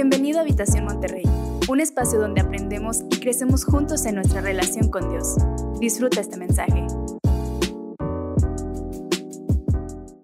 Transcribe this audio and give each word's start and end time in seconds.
Bienvenido 0.00 0.38
a 0.38 0.42
Habitación 0.42 0.84
Monterrey, 0.84 1.24
un 1.68 1.80
espacio 1.80 2.20
donde 2.20 2.40
aprendemos 2.40 2.98
y 3.10 3.18
crecemos 3.18 3.64
juntos 3.64 4.06
en 4.06 4.14
nuestra 4.14 4.40
relación 4.40 4.92
con 4.92 5.10
Dios. 5.10 5.34
Disfruta 5.80 6.20
este 6.20 6.36
mensaje. 6.36 6.86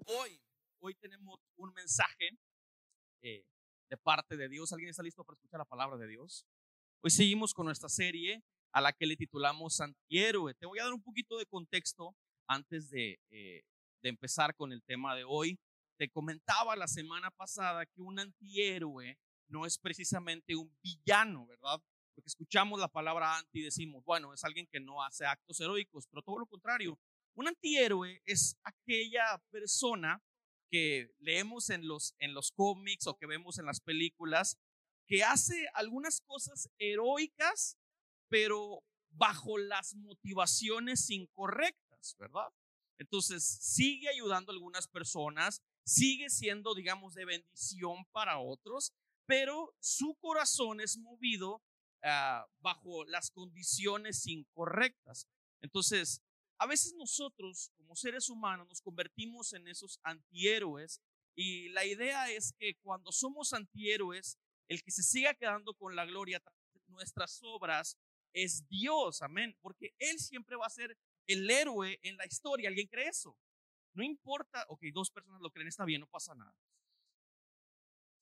Hoy, 0.05 0.39
hoy 0.79 0.95
tenemos 0.95 1.41
un 1.57 1.73
mensaje 1.73 2.39
eh, 3.21 3.43
de 3.89 3.97
parte 3.97 4.37
de 4.37 4.47
Dios. 4.47 4.71
¿Alguien 4.71 4.91
está 4.91 5.03
listo 5.03 5.25
para 5.25 5.35
escuchar 5.35 5.57
la 5.57 5.65
palabra 5.65 5.97
de 5.97 6.07
Dios? 6.07 6.47
Hoy 7.03 7.11
seguimos 7.11 7.53
con 7.53 7.65
nuestra 7.65 7.89
serie 7.89 8.45
a 8.71 8.79
la 8.79 8.93
que 8.93 9.05
le 9.05 9.17
titulamos 9.17 9.81
Antihéroe. 9.81 10.53
Te 10.53 10.67
voy 10.67 10.79
a 10.79 10.85
dar 10.85 10.93
un 10.93 11.03
poquito 11.03 11.37
de 11.37 11.47
contexto 11.47 12.15
antes 12.47 12.89
de, 12.91 13.19
eh, 13.29 13.63
de 14.01 14.09
empezar 14.09 14.55
con 14.55 14.71
el 14.71 14.81
tema 14.83 15.17
de 15.17 15.25
hoy. 15.25 15.59
Te 15.97 16.07
comentaba 16.07 16.77
la 16.77 16.87
semana 16.87 17.29
pasada 17.29 17.85
que 17.85 18.01
un 18.01 18.19
antihéroe 18.19 19.17
no 19.47 19.65
es 19.65 19.77
precisamente 19.77 20.55
un 20.55 20.75
villano, 20.81 21.45
¿verdad? 21.47 21.81
Porque 22.13 22.29
escuchamos 22.29 22.79
la 22.79 22.87
palabra 22.87 23.37
anti 23.37 23.59
y 23.59 23.63
decimos, 23.63 24.03
bueno, 24.05 24.33
es 24.33 24.43
alguien 24.43 24.67
que 24.71 24.79
no 24.79 25.03
hace 25.03 25.25
actos 25.25 25.59
heroicos, 25.59 26.07
pero 26.07 26.21
todo 26.21 26.39
lo 26.39 26.45
contrario. 26.45 26.99
Un 27.35 27.47
antihéroe 27.47 28.21
es 28.25 28.57
aquella 28.63 29.43
persona 29.51 30.23
que 30.69 31.11
leemos 31.19 31.69
en 31.69 31.87
los, 31.87 32.15
en 32.19 32.33
los 32.33 32.51
cómics 32.51 33.07
o 33.07 33.17
que 33.17 33.27
vemos 33.27 33.59
en 33.59 33.65
las 33.65 33.81
películas, 33.81 34.57
que 35.07 35.23
hace 35.23 35.67
algunas 35.73 36.21
cosas 36.21 36.69
heroicas, 36.79 37.77
pero 38.29 38.83
bajo 39.09 39.57
las 39.57 39.95
motivaciones 39.95 41.09
incorrectas, 41.09 42.15
¿verdad? 42.17 42.49
Entonces, 42.97 43.43
sigue 43.45 44.09
ayudando 44.09 44.51
a 44.51 44.55
algunas 44.55 44.87
personas, 44.87 45.61
sigue 45.85 46.29
siendo, 46.29 46.73
digamos, 46.73 47.13
de 47.13 47.25
bendición 47.25 48.05
para 48.11 48.39
otros, 48.39 48.93
pero 49.25 49.73
su 49.79 50.15
corazón 50.15 50.81
es 50.81 50.97
movido 50.97 51.61
ah, 52.03 52.45
bajo 52.59 53.05
las 53.05 53.31
condiciones 53.31 54.25
incorrectas. 54.27 55.27
Entonces, 55.61 56.21
a 56.57 56.67
veces 56.67 56.93
nosotros 56.93 57.71
como 57.77 57.95
seres 57.95 58.29
humanos 58.29 58.67
nos 58.67 58.81
convertimos 58.81 59.53
en 59.53 59.67
esos 59.67 59.99
antihéroes 60.03 61.01
y 61.35 61.69
la 61.69 61.85
idea 61.85 62.31
es 62.31 62.53
que 62.57 62.75
cuando 62.81 63.11
somos 63.11 63.53
antihéroes, 63.53 64.37
el 64.69 64.81
que 64.83 64.91
se 64.91 65.03
siga 65.03 65.33
quedando 65.33 65.73
con 65.73 65.95
la 65.95 66.05
gloria 66.05 66.41
de 66.73 66.81
nuestras 66.87 67.41
obras 67.43 67.97
es 68.33 68.67
Dios, 68.67 69.21
amén, 69.21 69.57
porque 69.61 69.93
Él 69.99 70.19
siempre 70.19 70.55
va 70.55 70.65
a 70.65 70.69
ser 70.69 70.97
el 71.27 71.49
héroe 71.49 71.99
en 72.03 72.17
la 72.17 72.25
historia. 72.25 72.69
¿Alguien 72.69 72.87
cree 72.87 73.09
eso? 73.09 73.37
No 73.93 74.03
importa, 74.03 74.65
ok, 74.69 74.83
dos 74.93 75.09
personas 75.09 75.41
lo 75.41 75.51
creen, 75.51 75.67
está 75.67 75.85
bien, 75.85 76.01
no 76.01 76.07
pasa 76.07 76.35
nada. 76.35 76.53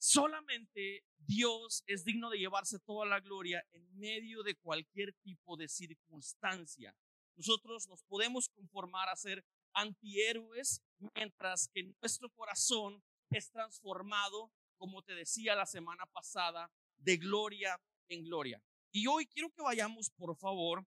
Solamente 0.05 1.05
Dios 1.15 1.81
es 1.87 2.03
digno 2.03 2.29
de 2.29 2.37
llevarse 2.37 2.77
toda 2.77 3.05
la 3.05 3.21
gloria 3.21 3.65
en 3.71 3.97
medio 3.97 4.43
de 4.43 4.53
cualquier 4.55 5.13
tipo 5.23 5.55
de 5.55 5.69
circunstancia. 5.69 6.93
Nosotros 7.37 7.87
nos 7.87 8.03
podemos 8.03 8.49
conformar 8.49 9.07
a 9.07 9.15
ser 9.15 9.45
antihéroes 9.71 10.81
mientras 11.15 11.69
que 11.69 11.83
nuestro 11.83 12.29
corazón 12.31 13.01
es 13.29 13.49
transformado, 13.49 14.51
como 14.75 15.01
te 15.03 15.15
decía 15.15 15.55
la 15.55 15.65
semana 15.65 16.05
pasada, 16.07 16.69
de 16.97 17.15
gloria 17.15 17.81
en 18.09 18.25
gloria. 18.25 18.61
Y 18.91 19.07
hoy 19.07 19.25
quiero 19.25 19.51
que 19.51 19.61
vayamos, 19.61 20.09
por 20.09 20.35
favor, 20.35 20.85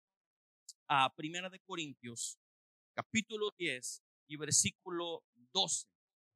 a 0.89 1.11
Primera 1.15 1.49
de 1.49 1.61
Corintios, 1.61 2.39
capítulo 2.93 3.51
10 3.57 4.03
y 4.27 4.37
versículo 4.37 5.25
12. 5.55 5.89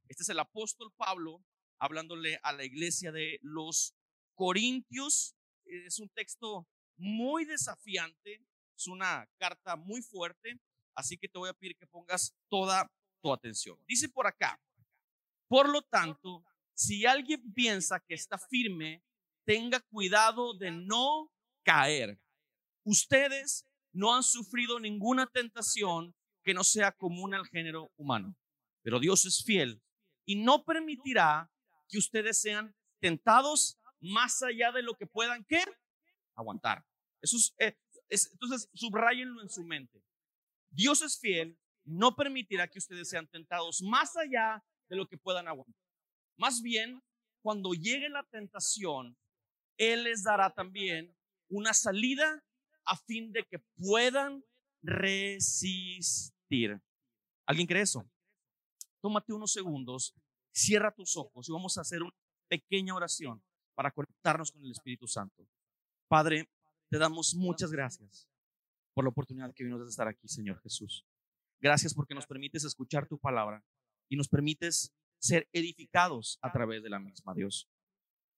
Este 0.09 0.23
es 0.23 0.29
el 0.31 0.39
apóstol 0.39 0.91
Pablo 0.97 1.45
hablándole 1.81 2.39
a 2.43 2.53
la 2.53 2.65
iglesia 2.65 3.11
de 3.11 3.39
los 3.43 3.97
Corintios. 4.35 5.35
Es 5.65 5.99
un 5.99 6.09
texto 6.11 6.69
muy 6.97 7.45
desafiante, 7.45 8.45
es 8.77 8.87
una 8.87 9.29
carta 9.39 9.77
muy 9.77 10.03
fuerte, 10.03 10.61
así 10.95 11.17
que 11.17 11.29
te 11.29 11.39
voy 11.39 11.49
a 11.49 11.55
pedir 11.55 11.77
que 11.77 11.87
pongas 11.87 12.37
toda 12.49 12.91
tu 13.23 13.33
atención. 13.33 13.79
Dice 13.89 14.09
por 14.09 14.27
acá, 14.27 14.61
por 15.49 15.69
lo 15.69 15.83
tanto, 15.83 16.45
si 16.75 17.07
alguien 17.07 17.53
piensa 17.53 18.01
que 18.01 18.15
está 18.15 18.39
firme, 18.39 19.03
tenga 19.45 19.81
cuidado 19.81 20.57
de 20.57 20.71
no 20.71 21.33
caer. 21.65 22.21
Ustedes 22.85 23.67
no 23.93 24.15
han 24.15 24.23
sufrido 24.23 24.79
ninguna 24.79 25.27
tentación 25.27 26.15
que 26.43 26.55
no 26.55 26.65
sea 26.65 26.93
común 26.93 27.35
al 27.35 27.47
género 27.47 27.91
humano, 27.97 28.37
pero 28.83 29.01
Dios 29.01 29.25
es 29.25 29.45
fiel 29.45 29.83
y 30.25 30.37
no 30.37 30.65
permitirá 30.65 31.51
que 31.91 31.99
ustedes 31.99 32.41
sean 32.41 32.75
tentados 33.01 33.79
más 34.01 34.43
allá 34.43 34.73
de 34.73 34.83
lo 34.83 34.95
que 34.95 35.07
puedan 35.07 35.45
¿qué? 35.45 35.63
aguantar. 36.35 36.85
Eso 37.21 37.37
eh, 37.59 37.77
es, 38.09 38.31
entonces, 38.33 38.71
subrayenlo 38.75 39.43
en 39.43 39.51
su 39.51 39.65
mente. 39.65 40.03
Dios 40.71 41.03
es 41.03 41.19
fiel, 41.19 41.59
no 41.85 42.15
permitirá 42.15 42.69
que 42.69 42.79
ustedes 42.79 43.09
sean 43.09 43.27
tentados 43.29 43.83
más 43.83 44.17
allá 44.17 44.65
de 44.89 44.97
lo 44.97 45.07
que 45.07 45.19
puedan 45.19 45.49
aguantar. 45.49 45.75
Más 46.37 46.63
bien, 46.63 47.03
cuando 47.43 47.73
llegue 47.73 48.09
la 48.09 48.23
tentación, 48.25 49.17
Él 49.77 50.05
les 50.05 50.23
dará 50.23 50.51
también 50.51 51.15
una 51.49 51.75
salida 51.75 52.45
a 52.85 52.97
fin 52.97 53.33
de 53.33 53.45
que 53.45 53.59
puedan 53.77 54.45
resistir. 54.83 56.81
¿Alguien 57.47 57.67
cree 57.67 57.83
eso? 57.83 58.09
Tómate 59.01 59.33
unos 59.33 59.53
segundos 59.53 60.15
Cierra 60.53 60.93
tus 60.93 61.17
ojos 61.17 61.49
y 61.49 61.53
vamos 61.53 61.79
a 61.79 61.83
hacer 61.83 62.03
una 62.03 62.13
pequeña 62.49 62.95
oración 62.95 63.43
para 63.75 63.91
conectarnos 63.91 64.51
con 64.51 64.65
el 64.65 64.73
Espíritu 64.73 65.07
Santo. 65.07 65.47
Padre, 66.09 66.51
te 66.91 66.99
damos 66.99 67.35
muchas 67.35 67.71
gracias 67.71 68.29
por 68.95 69.05
la 69.05 69.11
oportunidad 69.11 69.55
que 69.55 69.65
vimos 69.65 69.81
de 69.81 69.89
estar 69.89 70.09
aquí, 70.09 70.29
Señor 70.29 70.61
Jesús. 70.61 71.07
Gracias 71.61 71.95
porque 71.95 72.15
nos 72.15 72.27
permites 72.27 72.65
escuchar 72.65 73.07
tu 73.07 73.19
palabra 73.19 73.65
y 74.09 74.17
nos 74.17 74.29
permites 74.29 74.93
ser 75.21 75.49
edificados 75.53 76.39
a 76.43 76.51
través 76.51 76.83
de 76.83 76.91
la 76.91 76.99
misma, 76.99 77.35
Dios. 77.35 77.69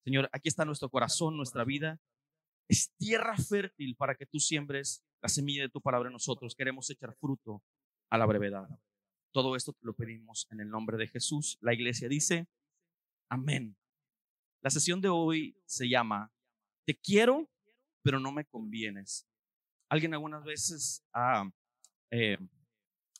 Señor, 0.04 0.28
aquí 0.32 0.48
está 0.48 0.64
nuestro 0.64 0.90
corazón, 0.90 1.36
nuestra 1.36 1.64
vida. 1.64 2.00
Es 2.68 2.92
tierra 2.98 3.36
fértil 3.36 3.96
para 3.96 4.16
que 4.16 4.26
tú 4.26 4.40
siembres 4.40 5.04
la 5.22 5.28
semilla 5.28 5.62
de 5.62 5.68
tu 5.68 5.80
palabra 5.80 6.08
en 6.08 6.14
nosotros. 6.14 6.54
Queremos 6.54 6.90
echar 6.90 7.14
fruto 7.14 7.62
a 8.10 8.18
la 8.18 8.26
brevedad. 8.26 8.68
Todo 9.32 9.56
esto 9.56 9.72
te 9.72 9.84
lo 9.84 9.94
pedimos 9.94 10.46
en 10.50 10.60
el 10.60 10.68
nombre 10.68 10.96
de 10.98 11.08
Jesús. 11.08 11.58
La 11.60 11.72
iglesia 11.72 12.08
dice, 12.08 12.46
amén. 13.28 13.76
La 14.60 14.70
sesión 14.70 15.00
de 15.00 15.08
hoy 15.08 15.56
se 15.64 15.88
llama, 15.88 16.30
te 16.84 16.94
quiero, 16.94 17.50
pero 18.02 18.20
no 18.20 18.30
me 18.30 18.44
convienes. 18.44 19.26
Alguien 19.88 20.14
algunas 20.14 20.44
veces 20.44 21.04
ha, 21.12 21.50
eh, 22.10 22.38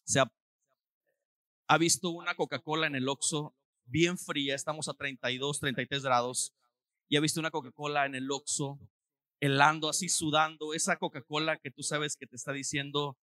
se 0.05 0.21
ha, 0.21 0.33
ha 1.67 1.79
visto 1.79 2.11
una 2.11 2.35
Coca-Cola 2.35 2.87
en 2.87 2.95
el 2.95 3.09
Oxxo 3.09 3.57
bien 3.85 4.19
fría, 4.19 4.55
estamos 4.55 4.89
a 4.89 4.95
32, 4.95 5.61
33 5.61 6.03
grados, 6.03 6.55
y 7.09 7.17
ha 7.17 7.21
visto 7.21 7.41
una 7.41 7.51
Coca-Cola 7.51 8.07
en 8.07 8.15
el 8.15 8.31
Oxxo 8.31 8.79
helando 9.41 9.89
así, 9.89 10.09
sudando, 10.09 10.73
esa 10.73 10.99
Coca-Cola 10.99 11.59
que 11.59 11.71
tú 11.71 11.83
sabes 11.83 12.17
que 12.17 12.27
te 12.27 12.37
está 12.37 12.53
diciendo, 12.53 13.19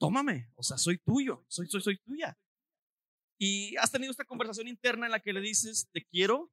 tómame, 0.00 0.50
o 0.56 0.62
sea, 0.62 0.78
soy 0.78 0.98
tuyo, 0.98 1.44
soy, 1.46 1.68
soy, 1.68 1.82
soy 1.82 1.98
tuya. 1.98 2.36
Y 3.38 3.76
has 3.76 3.92
tenido 3.92 4.10
esta 4.10 4.24
conversación 4.24 4.66
interna 4.66 5.06
en 5.06 5.12
la 5.12 5.20
que 5.20 5.32
le 5.32 5.40
dices, 5.40 5.88
te 5.92 6.04
quiero, 6.04 6.50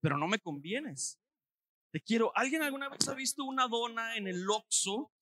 pero 0.00 0.18
no 0.18 0.26
me 0.26 0.40
convienes. 0.40 1.18
Te 1.92 2.00
quiero. 2.00 2.36
¿Alguien 2.36 2.62
alguna 2.62 2.88
vez 2.88 3.08
ha 3.08 3.14
visto 3.14 3.44
una 3.44 3.68
dona 3.68 4.16
en 4.16 4.26
el 4.26 4.48
Oxxo 4.50 5.12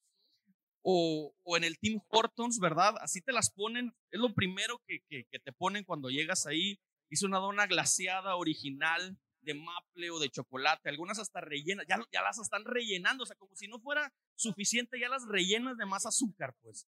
o, 0.83 1.35
en 1.57 1.65
el 1.65 1.79
Tim 1.79 2.01
Hortons, 2.09 2.59
verdad? 2.59 2.95
Así 3.01 3.21
te 3.21 3.33
las 3.33 3.51
ponen, 3.51 3.95
es 4.11 4.21
lo 4.21 4.35
primero 4.35 4.83
que, 4.87 5.01
que, 5.09 5.39
te 5.39 5.53
ponen 5.53 5.85
cuando 5.85 6.09
llegas 6.09 6.47
ahí. 6.47 6.79
Hizo 7.11 7.27
una 7.27 7.39
dona 7.39 7.67
glaciada 7.67 8.37
original 8.37 9.19
de 9.43 9.55
maple 9.55 10.11
o 10.11 10.19
de 10.19 10.31
chocolate, 10.31 10.89
algunas 10.89 11.19
hasta 11.19 11.43
rellenas, 11.43 11.87
ya, 11.87 12.03
ya 12.11 12.23
las 12.23 12.39
están 12.39 12.65
rellenando, 12.65 13.25
o 13.25 13.27
sea, 13.27 13.37
como 13.37 13.55
si 13.55 13.69
no 13.69 13.79
fuera 13.79 14.11
suficiente, 14.35 14.99
ya 14.99 15.11
las 15.11 15.27
rellenas 15.29 15.77
de 15.77 15.85
más 15.85 16.07
azúcar, 16.07 16.57
pues. 16.63 16.89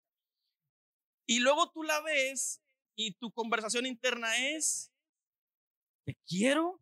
Y 1.26 1.40
luego 1.40 1.70
tú 1.70 1.82
la 1.82 2.00
ves 2.02 2.62
y 2.96 3.12
tu 3.14 3.32
conversación 3.32 3.84
interna 3.84 4.36
es, 4.54 4.92
te 6.04 6.16
quiero, 6.26 6.80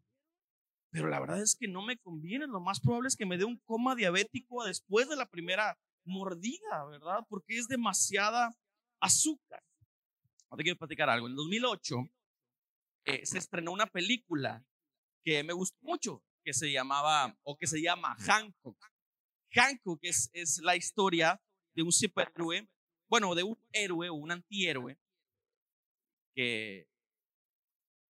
pero 0.91 1.09
la 1.09 1.19
verdad 1.19 1.43
es 1.43 1.57
que 1.57 1.67
no 1.67 1.83
me 1.83 1.97
conviene. 1.99 2.47
Lo 2.47 2.61
más 2.61 2.79
probable 2.81 3.09
es 3.09 3.17
que 3.17 3.27
me 3.27 3.39
dé 3.39 3.45
un 3.45 3.59
coma 3.65 3.95
diabético 3.95 4.65
después 4.65 5.09
de 5.09 5.17
la 5.17 5.29
primera 5.29 5.79
mordida, 6.05 6.85
¿verdad? 6.89 7.27
Porque 7.29 7.59
es 7.59 7.67
demasiada 7.67 8.57
azúcar. 9.01 9.63
Ahora 10.49 10.59
te 10.59 10.63
quiero 10.63 10.79
platicar 10.79 11.09
algo. 11.09 11.27
En 11.27 11.33
el 11.33 11.37
2008 11.37 11.97
eh, 13.07 13.27
se 13.27 13.39
estrenó 13.39 13.73
una 13.73 13.87
película 13.87 14.65
que 15.25 15.43
me 15.43 15.53
gustó 15.53 15.79
mucho, 15.81 16.23
que 16.45 16.53
se 16.53 16.71
llamaba, 16.71 17.37
o 17.43 17.57
que 17.57 17.67
se 17.67 17.83
llama 17.83 18.15
Hancock. 18.21 18.79
Hancock 19.53 19.99
es, 20.03 20.31
es 20.33 20.59
la 20.63 20.77
historia 20.77 21.43
de 21.75 21.83
un 21.83 21.93
superhéroe 21.93 22.69
bueno, 23.09 23.35
de 23.35 23.43
un 23.43 23.59
héroe 23.73 24.09
o 24.09 24.15
un 24.15 24.33
antihéroe 24.33 24.99
que, 26.35 26.89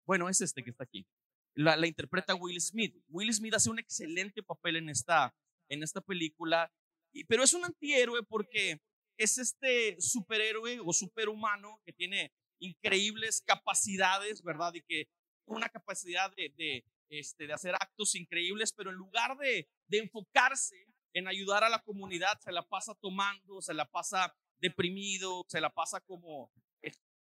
bueno, 0.06 0.28
es 0.28 0.40
este 0.40 0.62
que 0.62 0.70
está 0.70 0.84
aquí. 0.84 1.06
la, 1.54 1.86
interpreta 1.86 2.34
Will 2.34 2.60
Smith. 2.60 2.96
Will 3.08 3.32
Smith 3.32 3.54
hace 3.54 3.70
un 3.70 3.78
excelente 3.78 4.42
papel 4.42 4.76
en 4.76 4.88
esta, 4.88 5.34
en 5.68 5.82
esta 5.82 6.00
película, 6.00 6.72
y, 7.12 7.24
pero 7.24 7.44
es 7.44 7.54
un 7.54 7.64
antihéroe 7.64 8.22
porque 8.24 8.80
es 9.16 9.38
este 9.38 10.00
superhéroe 10.00 10.80
o 10.80 10.92
superhumano 10.92 11.80
que 11.84 11.92
tiene 11.92 12.32
increíbles 12.58 13.42
capacidades, 13.42 14.42
¿verdad? 14.42 14.74
Y 14.74 14.82
que 14.82 15.08
una 15.46 15.68
capacidad 15.68 16.32
de, 16.34 16.84
este, 17.10 17.46
de 17.46 17.52
hacer 17.52 17.74
actos 17.74 18.14
increíbles, 18.14 18.72
pero 18.72 18.90
en 18.90 18.96
lugar 18.96 19.36
de, 19.36 19.68
de 19.86 19.98
enfocarse 19.98 20.86
en 21.12 21.28
ayudar 21.28 21.62
a 21.62 21.68
la 21.68 21.82
comunidad, 21.82 22.40
se 22.40 22.50
la 22.50 22.66
pasa 22.66 22.94
tomando, 23.00 23.60
se 23.60 23.74
la 23.74 23.88
pasa 23.88 24.34
deprimido, 24.60 25.44
se 25.48 25.60
la 25.60 25.70
pasa 25.70 26.00
como 26.00 26.50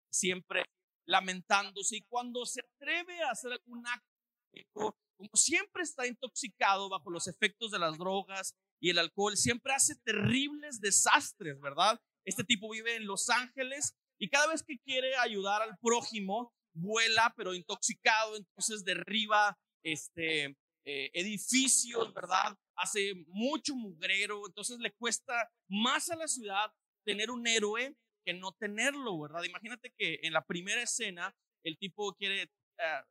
siempre 0.09 0.65
lamentándose 1.05 1.97
y 1.97 2.01
cuando 2.01 2.45
se 2.45 2.61
atreve 2.61 3.21
a 3.23 3.31
hacer 3.31 3.51
algún 3.53 3.85
acto 3.87 4.97
como 5.17 5.29
siempre 5.33 5.83
está 5.83 6.05
intoxicado 6.05 6.89
bajo 6.89 7.09
los 7.09 7.27
efectos 7.27 7.71
de 7.71 7.79
las 7.79 7.97
drogas 7.97 8.55
y 8.79 8.91
el 8.91 8.99
alcohol, 8.99 9.35
siempre 9.35 9.73
hace 9.73 9.95
terribles 10.03 10.79
desastres, 10.79 11.59
¿verdad? 11.59 11.99
Este 12.23 12.43
tipo 12.43 12.69
vive 12.69 12.95
en 12.95 13.07
Los 13.07 13.29
Ángeles 13.29 13.95
y 14.19 14.29
cada 14.29 14.47
vez 14.47 14.63
que 14.63 14.79
quiere 14.79 15.15
ayudar 15.17 15.61
al 15.63 15.77
prójimo, 15.79 16.53
vuela, 16.73 17.33
pero 17.35 17.55
intoxicado, 17.55 18.35
entonces 18.35 18.83
derriba 18.83 19.57
este, 19.83 20.55
eh, 20.85 21.09
edificios, 21.13 22.13
¿verdad? 22.13 22.55
Hace 22.75 23.15
mucho 23.27 23.75
mugrero, 23.75 24.45
entonces 24.45 24.77
le 24.77 24.91
cuesta 24.93 25.49
más 25.67 26.11
a 26.11 26.15
la 26.15 26.27
ciudad 26.27 26.71
tener 27.07 27.31
un 27.31 27.47
héroe 27.47 27.95
que 28.25 28.33
no 28.33 28.51
tenerlo, 28.51 29.17
¿verdad? 29.17 29.43
Imagínate 29.43 29.93
que 29.97 30.19
en 30.23 30.33
la 30.33 30.45
primera 30.45 30.81
escena 30.81 31.33
el 31.63 31.77
tipo 31.77 32.13
quiere 32.15 32.43
eh, 32.43 33.01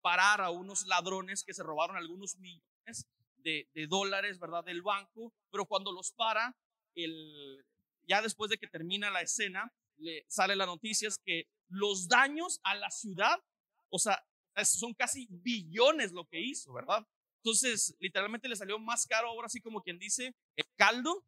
parar 0.00 0.40
a 0.40 0.50
unos 0.50 0.84
ladrones 0.86 1.44
que 1.44 1.54
se 1.54 1.62
robaron 1.62 1.96
algunos 1.96 2.36
millones 2.38 3.06
de, 3.36 3.68
dólares, 3.88 4.40
¿verdad? 4.40 4.64
Del 4.64 4.82
banco, 4.82 5.32
pero 5.52 5.66
cuando 5.66 5.92
los 5.92 6.10
para, 6.12 6.56
el, 6.96 7.64
ya 8.08 8.20
después 8.20 8.50
de 8.50 8.58
que 8.58 8.66
termina 8.66 9.08
la 9.08 9.22
escena, 9.22 9.72
le 9.98 10.24
sale 10.28 10.56
la 10.56 10.66
noticia 10.66 11.06
es 11.06 11.18
que 11.24 11.46
los 11.68 12.08
daños 12.08 12.60
a 12.64 12.74
la 12.74 12.90
ciudad, 12.90 13.38
o 13.90 14.00
sea, 14.00 14.20
son 14.64 14.94
casi 14.94 15.28
billones 15.30 16.10
lo 16.10 16.26
que 16.26 16.40
hizo, 16.40 16.72
¿verdad? 16.72 17.06
Entonces, 17.36 17.94
literalmente 18.00 18.48
le 18.48 18.56
salió 18.56 18.80
más 18.80 19.06
caro 19.06 19.28
ahora 19.28 19.46
así 19.46 19.60
como 19.60 19.82
quien 19.82 20.00
dice 20.00 20.34
el 20.56 20.66
caldo 20.76 21.24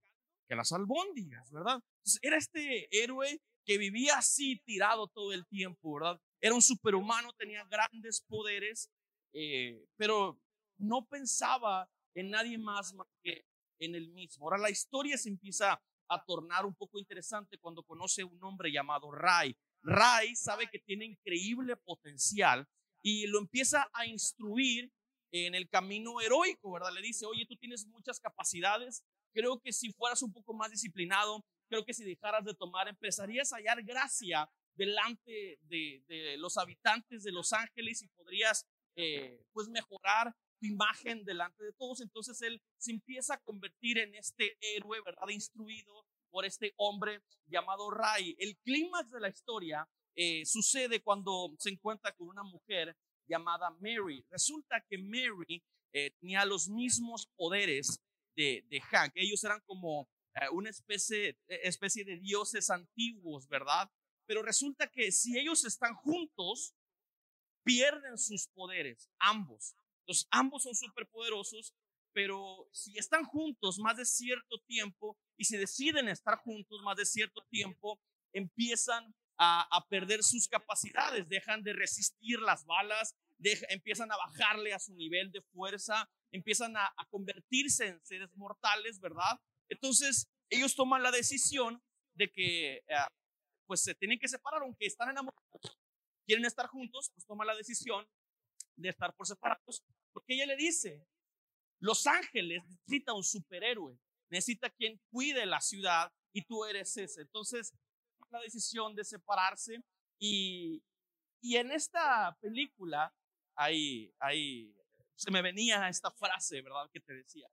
que 0.50 0.56
las 0.56 0.72
albóndigas, 0.72 1.48
¿verdad? 1.52 1.80
era 2.22 2.36
este 2.36 2.88
héroe 2.90 3.40
que 3.64 3.78
vivía 3.78 4.18
así 4.18 4.60
tirado 4.64 5.06
todo 5.06 5.32
el 5.32 5.46
tiempo, 5.46 5.94
¿verdad? 5.94 6.20
Era 6.40 6.56
un 6.56 6.62
superhumano, 6.62 7.32
tenía 7.34 7.64
grandes 7.70 8.24
poderes, 8.26 8.90
eh, 9.32 9.86
pero 9.96 10.40
no 10.76 11.06
pensaba 11.06 11.88
en 12.16 12.30
nadie 12.30 12.58
más 12.58 12.92
más 12.94 13.06
que 13.22 13.44
en 13.78 13.94
él 13.94 14.08
mismo. 14.08 14.44
Ahora 14.44 14.58
la 14.58 14.70
historia 14.70 15.16
se 15.16 15.28
empieza 15.28 15.80
a 16.08 16.24
tornar 16.24 16.66
un 16.66 16.74
poco 16.74 16.98
interesante 16.98 17.56
cuando 17.58 17.84
conoce 17.84 18.24
un 18.24 18.42
hombre 18.42 18.72
llamado 18.72 19.12
Ray. 19.12 19.56
Ray 19.82 20.34
sabe 20.34 20.68
que 20.68 20.80
tiene 20.80 21.04
increíble 21.04 21.76
potencial 21.76 22.66
y 23.02 23.28
lo 23.28 23.38
empieza 23.38 23.88
a 23.92 24.04
instruir 24.04 24.90
en 25.32 25.54
el 25.54 25.68
camino 25.68 26.20
heroico, 26.20 26.72
¿verdad? 26.72 26.92
Le 26.92 27.02
dice, 27.02 27.24
oye, 27.24 27.46
tú 27.46 27.56
tienes 27.56 27.86
muchas 27.86 28.18
capacidades, 28.18 29.04
creo 29.32 29.60
que 29.60 29.72
si 29.72 29.92
fueras 29.92 30.22
un 30.22 30.32
poco 30.32 30.54
más 30.54 30.70
disciplinado, 30.70 31.44
creo 31.68 31.84
que 31.84 31.94
si 31.94 32.04
dejaras 32.04 32.44
de 32.44 32.54
tomar, 32.54 32.88
empezarías 32.88 33.52
a 33.52 33.56
hallar 33.56 33.82
gracia 33.82 34.50
delante 34.74 35.58
de, 35.62 36.36
los 36.38 36.56
habitantes 36.56 37.22
de 37.22 37.32
Los 37.32 37.52
Ángeles 37.52 38.02
y 38.02 38.08
podrías 38.08 38.66
eh, 38.96 39.44
pues 39.52 39.68
mejorar 39.68 40.34
tu 40.58 40.66
imagen 40.66 41.24
delante 41.24 41.64
de 41.64 41.72
todos. 41.72 42.00
Entonces 42.00 42.40
él 42.42 42.60
se 42.78 42.92
empieza 42.92 43.34
a 43.34 43.40
convertir 43.40 43.98
en 43.98 44.14
este 44.14 44.56
héroe, 44.60 45.00
¿verdad? 45.04 45.28
Instruido 45.28 46.06
por 46.30 46.44
este 46.44 46.72
hombre 46.76 47.22
llamado 47.46 47.90
Ray. 47.90 48.36
El 48.38 48.56
clímax 48.58 49.10
de 49.10 49.20
la 49.20 49.28
historia 49.28 49.88
eh, 50.14 50.44
sucede 50.44 51.02
cuando 51.02 51.54
se 51.58 51.70
encuentra 51.70 52.12
con 52.12 52.28
una 52.28 52.42
mujer 52.42 52.96
llamada 53.26 53.70
Mary. 53.80 54.24
Resulta 54.30 54.84
que 54.88 54.98
Mary 54.98 55.62
eh, 55.92 56.10
tenía 56.20 56.44
los 56.44 56.68
mismos 56.68 57.28
poderes 57.36 58.00
de, 58.36 58.64
de. 58.68 58.82
Ellos 59.14 59.42
eran 59.44 59.60
como 59.66 60.08
una 60.52 60.70
especie, 60.70 61.36
especie 61.48 62.04
de 62.04 62.18
dioses 62.18 62.70
antiguos, 62.70 63.48
¿verdad? 63.48 63.90
Pero 64.26 64.42
resulta 64.42 64.86
que 64.86 65.10
si 65.10 65.38
ellos 65.38 65.64
están 65.64 65.94
juntos, 65.94 66.74
pierden 67.64 68.16
sus 68.16 68.48
poderes, 68.48 69.10
ambos. 69.18 69.74
Entonces, 70.00 70.26
ambos 70.30 70.62
son 70.62 70.74
superpoderosos, 70.74 71.74
pero 72.12 72.68
si 72.72 72.98
están 72.98 73.24
juntos 73.24 73.78
más 73.78 73.96
de 73.96 74.04
cierto 74.04 74.58
tiempo 74.66 75.16
y 75.36 75.44
si 75.44 75.56
deciden 75.56 76.08
estar 76.08 76.38
juntos 76.38 76.80
más 76.82 76.96
de 76.96 77.06
cierto 77.06 77.42
tiempo, 77.50 78.00
empiezan 78.32 79.14
a, 79.42 79.86
perder 79.88 80.22
sus 80.22 80.48
capacidades, 80.48 81.28
dejan 81.28 81.62
de 81.62 81.72
resistir 81.72 82.40
las 82.40 82.66
balas, 82.66 83.16
empiezan 83.70 84.12
a 84.12 84.16
bajarle 84.16 84.74
a 84.74 84.78
su 84.78 84.94
nivel 84.94 85.32
de 85.32 85.40
fuerza, 85.40 86.10
empiezan 86.32 86.76
a, 86.76 86.92
convertirse 87.10 87.88
en 87.88 88.04
seres 88.04 88.30
mortales, 88.36 89.00
¿verdad? 89.00 89.40
Entonces, 89.68 90.28
ellos 90.48 90.74
toman 90.74 91.02
la 91.02 91.10
decisión 91.10 91.82
de 92.14 92.30
que 92.30 92.76
eh, 92.76 92.84
pues 93.66 93.82
se 93.82 93.94
tienen 93.94 94.18
que 94.18 94.28
separar, 94.28 94.62
aunque 94.62 94.86
están 94.86 95.10
enamorados, 95.10 95.78
quieren 96.26 96.44
estar 96.44 96.66
juntos, 96.66 97.10
pues 97.14 97.26
toma 97.26 97.44
la 97.44 97.56
decisión 97.56 98.06
de 98.76 98.88
estar 98.88 99.14
por 99.14 99.26
separados, 99.26 99.84
porque 100.12 100.34
ella 100.34 100.46
le 100.46 100.56
dice, 100.56 101.06
Los 101.80 102.06
Ángeles 102.06 102.62
necesita 102.66 103.12
un 103.14 103.24
superhéroe, 103.24 103.98
necesita 104.30 104.70
quien 104.70 105.00
cuide 105.10 105.46
la 105.46 105.60
ciudad 105.60 106.12
y 106.32 106.42
tú 106.42 106.64
eres 106.64 106.96
ese. 106.96 107.22
Entonces, 107.22 107.72
la 108.30 108.40
decisión 108.40 108.94
de 108.94 109.04
separarse 109.04 109.82
y, 110.20 110.82
y 111.42 111.56
en 111.56 111.72
esta 111.72 112.36
película, 112.40 113.12
ahí, 113.56 114.14
ahí 114.20 114.72
se 115.20 115.30
me 115.30 115.42
venía 115.42 115.86
esta 115.90 116.10
frase, 116.10 116.62
¿verdad? 116.62 116.88
Que 116.90 117.00
te 117.00 117.12
decía, 117.12 117.46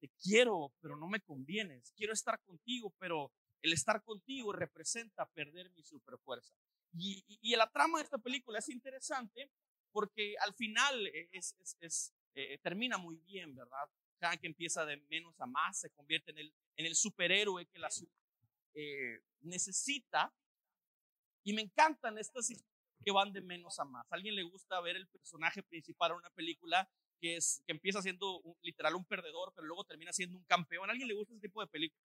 te 0.00 0.10
quiero, 0.22 0.74
pero 0.82 0.96
no 0.96 1.08
me 1.08 1.20
convienes, 1.22 1.94
quiero 1.96 2.12
estar 2.12 2.38
contigo, 2.42 2.94
pero 2.98 3.32
el 3.62 3.72
estar 3.72 4.02
contigo 4.04 4.52
representa 4.52 5.24
perder 5.30 5.70
mi 5.70 5.82
superfuerza. 5.82 6.54
Y, 6.92 7.24
y, 7.40 7.56
la 7.56 7.70
trama 7.70 7.98
de 7.98 8.04
esta 8.04 8.18
película 8.18 8.58
es 8.58 8.68
interesante 8.68 9.50
porque 9.92 10.34
al 10.40 10.52
final 10.54 11.06
es, 11.32 11.56
es, 11.80 12.12
eh, 12.34 12.58
termina 12.58 12.98
muy 12.98 13.16
bien, 13.16 13.54
¿verdad? 13.54 13.88
que 14.38 14.46
empieza 14.46 14.84
de 14.84 14.98
menos 15.08 15.40
a 15.40 15.46
más, 15.46 15.80
se 15.80 15.90
convierte 15.90 16.32
en 16.32 16.38
el, 16.38 16.54
en 16.76 16.84
el 16.84 16.94
superhéroe 16.94 17.64
que 17.64 17.78
la 17.78 17.88
eh, 18.74 19.20
necesita. 19.40 20.34
Y 21.44 21.54
me 21.54 21.62
encantan 21.62 22.18
estas 22.18 22.50
historias 22.50 22.79
que 23.04 23.12
van 23.12 23.32
de 23.32 23.40
menos 23.40 23.78
a 23.78 23.84
más. 23.84 24.06
¿A 24.10 24.16
alguien 24.16 24.34
le 24.34 24.42
gusta 24.42 24.80
ver 24.80 24.96
el 24.96 25.06
personaje 25.08 25.62
principal 25.62 26.12
en 26.12 26.18
una 26.18 26.30
película 26.30 26.88
que, 27.20 27.36
es, 27.36 27.62
que 27.66 27.72
empieza 27.72 28.02
siendo 28.02 28.42
literal 28.62 28.94
un 28.94 29.04
perdedor, 29.04 29.52
pero 29.54 29.66
luego 29.66 29.84
termina 29.84 30.12
siendo 30.12 30.36
un 30.36 30.44
campeón? 30.44 30.88
¿A 30.88 30.92
alguien 30.92 31.08
le 31.08 31.14
gusta 31.14 31.32
ese 31.32 31.40
tipo 31.40 31.60
de 31.60 31.66
películas? 31.66 32.04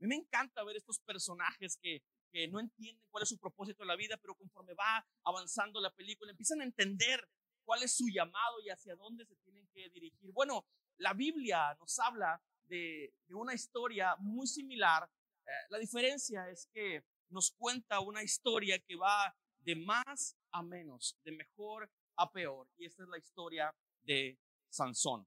A 0.00 0.04
mí 0.04 0.08
me 0.08 0.16
encanta 0.16 0.64
ver 0.64 0.76
estos 0.76 0.98
personajes 1.00 1.76
que, 1.80 2.02
que 2.32 2.48
no 2.48 2.58
entienden 2.58 3.04
cuál 3.10 3.22
es 3.22 3.28
su 3.28 3.38
propósito 3.38 3.84
en 3.84 3.88
la 3.88 3.96
vida, 3.96 4.16
pero 4.16 4.34
conforme 4.34 4.74
va 4.74 5.06
avanzando 5.24 5.80
la 5.80 5.92
película, 5.94 6.30
empiezan 6.32 6.60
a 6.60 6.64
entender 6.64 7.28
cuál 7.64 7.82
es 7.82 7.96
su 7.96 8.08
llamado 8.08 8.60
y 8.64 8.70
hacia 8.70 8.96
dónde 8.96 9.24
se 9.24 9.36
tienen 9.36 9.68
que 9.72 9.88
dirigir. 9.90 10.32
Bueno, 10.32 10.66
la 10.96 11.14
Biblia 11.14 11.76
nos 11.78 11.98
habla 12.00 12.42
de, 12.64 13.14
de 13.26 13.34
una 13.34 13.54
historia 13.54 14.16
muy 14.18 14.46
similar. 14.46 15.08
Eh, 15.46 15.50
la 15.70 15.78
diferencia 15.78 16.48
es 16.48 16.68
que 16.72 17.04
nos 17.28 17.52
cuenta 17.52 18.00
una 18.00 18.22
historia 18.22 18.78
que 18.80 18.96
va 18.96 19.34
de 19.64 19.76
más 19.76 20.36
a 20.50 20.62
menos, 20.62 21.18
de 21.24 21.32
mejor 21.32 21.90
a 22.16 22.30
peor. 22.30 22.68
Y 22.76 22.86
esta 22.86 23.02
es 23.02 23.08
la 23.08 23.18
historia 23.18 23.74
de 24.02 24.38
Sansón. 24.68 25.26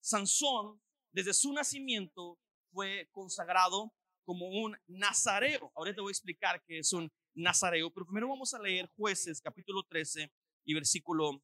Sansón, 0.00 0.80
desde 1.12 1.34
su 1.34 1.52
nacimiento, 1.52 2.38
fue 2.72 3.08
consagrado 3.12 3.92
como 4.24 4.48
un 4.48 4.76
nazareo. 4.86 5.72
Ahora 5.74 5.94
te 5.94 6.00
voy 6.00 6.10
a 6.10 6.12
explicar 6.12 6.62
qué 6.64 6.78
es 6.78 6.92
un 6.92 7.12
nazareo, 7.34 7.90
pero 7.90 8.06
primero 8.06 8.28
vamos 8.28 8.54
a 8.54 8.58
leer 8.58 8.90
jueces 8.96 9.40
capítulo 9.40 9.82
13 9.84 10.32
y 10.64 10.74
versículo 10.74 11.42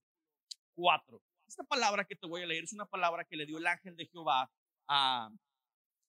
4. 0.74 1.22
Esta 1.46 1.64
palabra 1.64 2.04
que 2.04 2.16
te 2.16 2.26
voy 2.26 2.42
a 2.42 2.46
leer 2.46 2.64
es 2.64 2.72
una 2.72 2.86
palabra 2.86 3.24
que 3.24 3.36
le 3.36 3.46
dio 3.46 3.58
el 3.58 3.66
ángel 3.66 3.96
de 3.96 4.06
Jehová 4.06 4.50
a 4.86 5.30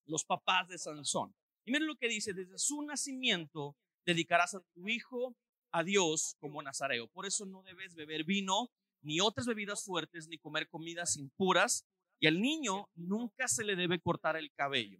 los 0.05 0.25
papás 0.25 0.67
de 0.67 0.77
Sansón. 0.77 1.33
Y 1.65 1.71
miren 1.71 1.87
lo 1.87 1.95
que 1.95 2.07
dice, 2.07 2.33
desde 2.33 2.57
su 2.57 2.81
nacimiento 2.81 3.77
dedicarás 4.05 4.55
a 4.55 4.61
tu 4.73 4.87
hijo 4.87 5.35
a 5.71 5.83
Dios 5.83 6.35
como 6.39 6.61
nazareo. 6.61 7.07
Por 7.07 7.25
eso 7.25 7.45
no 7.45 7.63
debes 7.63 7.95
beber 7.95 8.23
vino, 8.23 8.71
ni 9.01 9.19
otras 9.19 9.47
bebidas 9.47 9.83
fuertes, 9.83 10.27
ni 10.27 10.37
comer 10.37 10.69
comidas 10.69 11.17
impuras. 11.17 11.85
Y 12.19 12.27
al 12.27 12.41
niño 12.41 12.89
nunca 12.95 13.47
se 13.47 13.63
le 13.63 13.75
debe 13.75 13.99
cortar 14.01 14.35
el 14.35 14.51
cabello 14.53 14.99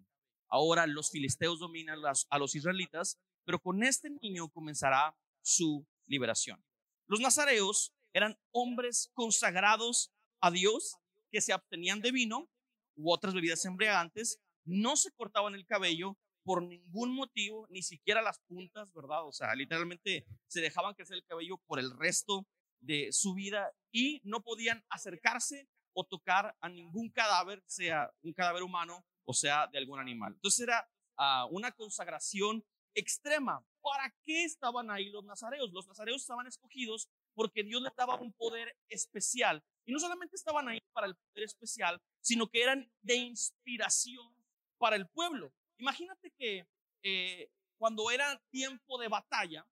Ahora 0.50 0.88
los 0.88 1.12
filisteos 1.12 1.60
dominan 1.60 2.00
a 2.30 2.38
los 2.40 2.56
israelitas, 2.56 3.20
pero 3.46 3.60
con 3.60 3.84
este 3.84 4.10
niño 4.22 4.50
comenzará 4.50 5.16
su 5.42 5.86
liberación. 6.08 6.64
Los 7.08 7.20
nazareos 7.20 7.94
eran 8.14 8.38
hombres 8.52 9.12
consagrados 9.14 10.12
a 10.42 10.50
Dios 10.50 10.98
que 11.32 11.42
se 11.42 11.54
abstenían 11.54 12.02
de 12.02 12.12
vino 12.12 12.50
u 12.96 13.14
otras 13.14 13.34
bebidas 13.34 13.64
embriagantes, 13.66 14.40
no 14.66 14.96
se 14.96 15.12
cortaban 15.12 15.54
el 15.54 15.66
cabello 15.66 16.18
por 16.43 16.63
ningún 16.63 17.13
motivo, 17.13 17.67
ni 17.69 17.81
siquiera 17.81 18.22
las 18.22 18.39
puntas, 18.39 18.93
¿verdad? 18.93 19.25
O 19.25 19.31
sea, 19.31 19.53
literalmente 19.55 20.25
se 20.48 20.62
dejaban 20.62 20.93
crecer 20.93 21.17
el 21.17 21.25
cabello 21.25 21.58
por 21.65 21.79
el 21.79 21.91
resto 21.98 22.48
de 22.79 23.12
su 23.12 23.34
vida 23.34 23.72
y 23.91 24.22
no 24.24 24.41
podían 24.41 24.84
acercarse 24.89 25.67
o 25.93 26.05
tocar 26.05 26.55
a 26.62 26.69
ningún 26.69 27.10
cadáver, 27.10 27.63
sea 27.67 28.12
un 28.22 28.34
cadáver 28.34 28.63
humano 28.63 29.05
o 29.25 29.34
sea 29.34 29.67
de 29.67 29.77
algún 29.77 30.00
animal. 30.00 30.34
Entonces 30.34 30.62
era 30.62 30.89
ah, 31.17 31.46
una 31.51 31.72
consagración 31.72 32.65
extrema. 32.96 33.63
¿Para 33.81 34.13
qué 34.25 34.43
estaban 34.43 34.89
ahí 34.89 35.10
los 35.10 35.24
nazareos? 35.24 35.72
Los 35.72 35.88
nazareos 35.88 36.22
estaban 36.22 36.48
escogidos 36.48 37.10
porque 37.34 37.63
Dios 37.63 37.81
les 37.81 37.96
daba 37.96 38.15
un 38.15 38.34
poder 38.34 38.75
especial. 38.89 39.63
Y 39.86 39.91
no 39.91 40.00
solamente 40.00 40.36
estaban 40.36 40.67
ahí 40.67 40.81
para 40.93 41.08
el 41.08 41.15
poder 41.15 41.46
especial, 41.46 42.01
sino 42.22 42.48
que 42.50 42.63
eran 42.63 42.91
de 43.01 43.15
inspiración 43.15 44.36
para 44.77 44.96
el 44.96 45.08
pueblo. 45.08 45.53
Imagínate 45.80 46.32
que 46.38 46.68
eh, 47.04 47.50
cuando 47.78 48.12
era 48.12 48.42
tiempo 48.52 49.00
de 49.00 49.08
batalla, 49.08 49.66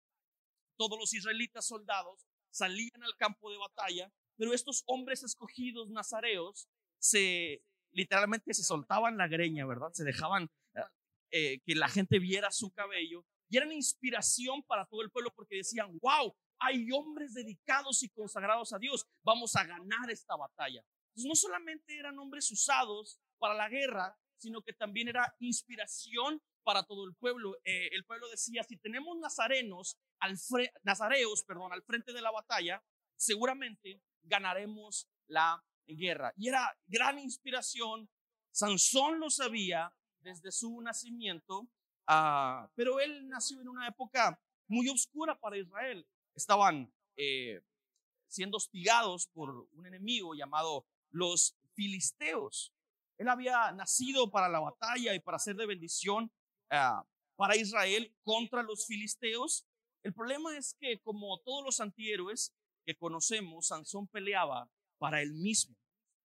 todos 0.78 0.98
los 0.98 1.14
israelitas 1.14 1.68
soldados 1.68 2.26
salían 2.50 3.04
al 3.04 3.16
campo 3.18 3.52
de 3.52 3.58
batalla, 3.58 4.12
pero 4.38 4.54
estos 4.54 4.84
hombres 4.88 5.24
escogidos 5.24 5.90
nazareos 5.90 6.68
se 7.00 7.62
literalmente 7.92 8.54
se 8.54 8.64
soltaban 8.64 9.18
la 9.18 9.28
greña, 9.28 9.66
¿verdad? 9.66 9.92
Se 9.94 10.04
dejaban 10.04 10.50
eh, 11.32 11.60
que 11.66 11.76
la 11.76 11.90
gente 11.90 12.20
viera 12.20 12.52
su 12.52 12.72
cabello 12.72 13.26
y 13.50 13.58
eran 13.58 13.72
inspiración 13.72 14.64
para 14.64 14.86
todo 14.86 15.02
el 15.02 15.12
pueblo 15.12 15.34
porque 15.36 15.58
decían, 15.58 15.98
wow, 16.00 16.34
hay 16.60 16.90
hombres 16.92 17.34
dedicados 17.34 18.02
y 18.04 18.10
consagrados 18.10 18.72
a 18.72 18.80
Dios, 18.80 19.06
vamos 19.24 19.56
a 19.56 19.66
ganar 19.66 20.10
esta 20.10 20.36
batalla. 20.36 20.84
no 21.16 21.36
solamente 21.36 21.98
eran 21.98 22.18
hombres 22.20 22.50
usados 22.52 23.20
para 23.40 23.56
la 23.56 23.68
guerra, 23.70 24.18
sino 24.38 24.62
que 24.62 24.74
también 24.74 25.08
era 25.08 25.36
inspiración 25.40 26.42
para 26.64 26.84
todo 26.84 27.06
el 27.06 27.16
pueblo. 27.16 27.58
Eh, 27.64 27.90
el 27.94 28.06
pueblo 28.06 28.30
decía, 28.30 28.64
si 28.64 28.78
tenemos 28.78 29.18
nazarenos, 29.18 29.98
al 30.20 30.38
nazareos, 30.84 31.44
perdón, 31.44 31.74
al 31.74 31.84
frente 31.84 32.14
de 32.14 32.22
la 32.22 32.32
batalla, 32.32 32.84
seguramente 33.16 34.02
ganaremos 34.24 35.08
la 35.28 35.64
guerra. 35.88 36.34
Y 36.38 36.50
era 36.50 36.78
gran 36.86 37.20
inspiración. 37.20 38.10
Sansón 38.52 39.20
lo 39.20 39.30
sabía 39.30 39.94
desde 40.20 40.52
su 40.52 40.82
nacimiento, 40.82 41.70
ah, 42.08 42.70
pero 42.76 43.00
él 43.00 43.28
nació 43.30 43.62
en 43.62 43.70
una 43.70 43.88
época 43.88 44.42
muy 44.68 44.90
oscura 44.90 45.40
para 45.40 45.58
Israel. 45.58 46.06
Estaban 46.36 46.92
eh, 47.16 47.62
siendo 48.28 48.58
hostigados 48.58 49.28
por 49.28 49.68
un 49.72 49.86
enemigo 49.86 50.36
llamado 50.36 50.86
los 51.12 51.58
filisteos. 51.74 52.74
Él 53.18 53.30
había 53.30 53.72
nacido 53.72 54.30
para 54.30 54.50
la 54.50 54.60
batalla 54.60 55.14
y 55.14 55.20
para 55.20 55.40
ser 55.40 55.56
de 55.56 55.66
bendición 55.66 56.32
ah, 56.70 57.04
para 57.36 57.56
Israel 57.56 58.16
contra 58.24 58.64
los 58.64 58.86
filisteos. 58.86 59.66
El 60.04 60.14
problema 60.14 60.58
es 60.58 60.76
que 60.80 61.00
como 61.02 61.40
todos 61.40 61.64
los 61.64 61.80
antihéroes 61.80 62.54
que 62.86 62.96
conocemos, 62.96 63.68
Sansón 63.68 64.08
peleaba 64.08 64.70
para 64.98 65.22
él 65.22 65.34
mismo. 65.34 65.76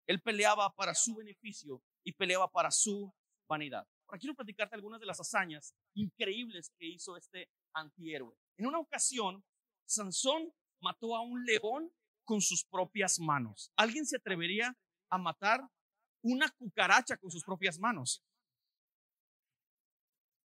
Él 0.06 0.20
peleaba 0.20 0.74
para 0.74 0.94
su 0.94 1.14
beneficio 1.14 1.82
y 2.04 2.12
peleaba 2.12 2.50
para 2.50 2.70
su 2.70 3.12
vanidad. 3.48 3.86
Ahora 4.06 4.18
quiero 4.18 4.34
platicarte 4.34 4.74
algunas 4.74 5.00
de 5.00 5.06
las 5.06 5.20
hazañas 5.20 5.74
increíbles 5.94 6.72
que 6.78 6.86
hizo 6.86 7.16
este 7.16 7.48
antihéroe. 7.74 8.36
En 8.58 8.66
una 8.66 8.78
ocasión, 8.78 9.44
Sansón 9.86 10.52
mató 10.80 11.16
a 11.16 11.20
un 11.20 11.44
león 11.44 11.90
con 12.24 12.40
sus 12.40 12.64
propias 12.64 13.18
manos. 13.18 13.72
¿Alguien 13.76 14.06
se 14.06 14.16
atrevería 14.16 14.76
a 15.10 15.18
matar 15.18 15.66
una 16.22 16.48
cucaracha 16.50 17.16
con 17.16 17.30
sus 17.30 17.44
propias 17.44 17.78
manos. 17.78 18.24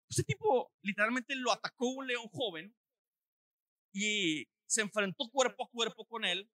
Ese 0.10 0.24
tipo 0.24 0.72
literalmente 0.82 1.36
lo 1.36 1.52
atacó 1.52 1.88
un 1.90 2.08
león 2.08 2.28
joven 2.30 2.76
y 3.94 4.48
se 4.66 4.82
enfrentó 4.82 5.30
cuerpo 5.30 5.66
a 5.66 5.70
cuerpo 5.70 6.06
con 6.06 6.26
él 6.26 6.50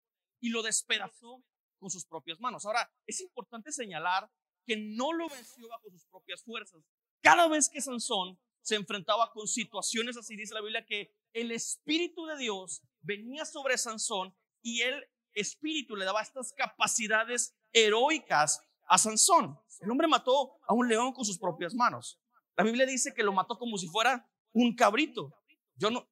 y 0.41 0.51
lo 0.51 0.63
despedazó 0.63 1.43
con 1.79 1.91
sus 1.91 2.05
propias 2.07 2.41
manos. 2.41 2.65
Ahora, 2.65 2.91
es 3.07 3.21
importante 3.21 3.73
señalar 3.73 4.31
que 4.67 4.77
no 4.77 5.13
lo 5.13 5.29
venció 5.29 5.69
bajo 5.69 5.91
sus 5.91 6.05
propias 6.07 6.43
fuerzas. 6.43 6.83
Cada 7.23 7.49
vez 7.49 7.69
que 7.69 7.81
Sansón 7.81 8.39
se 8.63 8.75
enfrentaba 8.75 9.31
con 9.33 9.47
situaciones 9.47 10.17
así, 10.17 10.37
dice 10.37 10.55
la 10.55 10.61
Biblia 10.61 10.85
que 10.85 11.15
el 11.33 11.53
Espíritu 11.53 12.27
de 12.27 12.37
Dios 12.37 12.83
venía 13.01 13.45
sobre 13.45 13.79
Sansón 13.79 14.35
y 14.63 14.83
el 14.83 15.09
Espíritu 15.33 15.97
le 15.97 16.05
daba 16.05 16.23
estas 16.23 16.53
capacidades 16.53 17.55
heroicas 17.73 18.61
a 18.87 18.99
Sansón. 18.99 19.59
El 19.81 19.91
hombre 19.91 20.09
mató 20.09 20.59
a 20.67 20.75
un 20.75 20.89
león 20.89 21.13
con 21.13 21.25
sus 21.25 21.39
propias 21.39 21.75
manos. 21.75 22.19
La 22.57 22.65
Biblia 22.65 22.87
dice 22.87 23.13
que 23.15 23.23
lo 23.23 23.33
mató 23.33 23.59
como 23.59 23.77
si 23.77 23.87
fuera 23.89 24.29
un 24.53 24.75
cabrito. 24.75 25.35
Yo 25.75 25.91
no, 25.91 26.09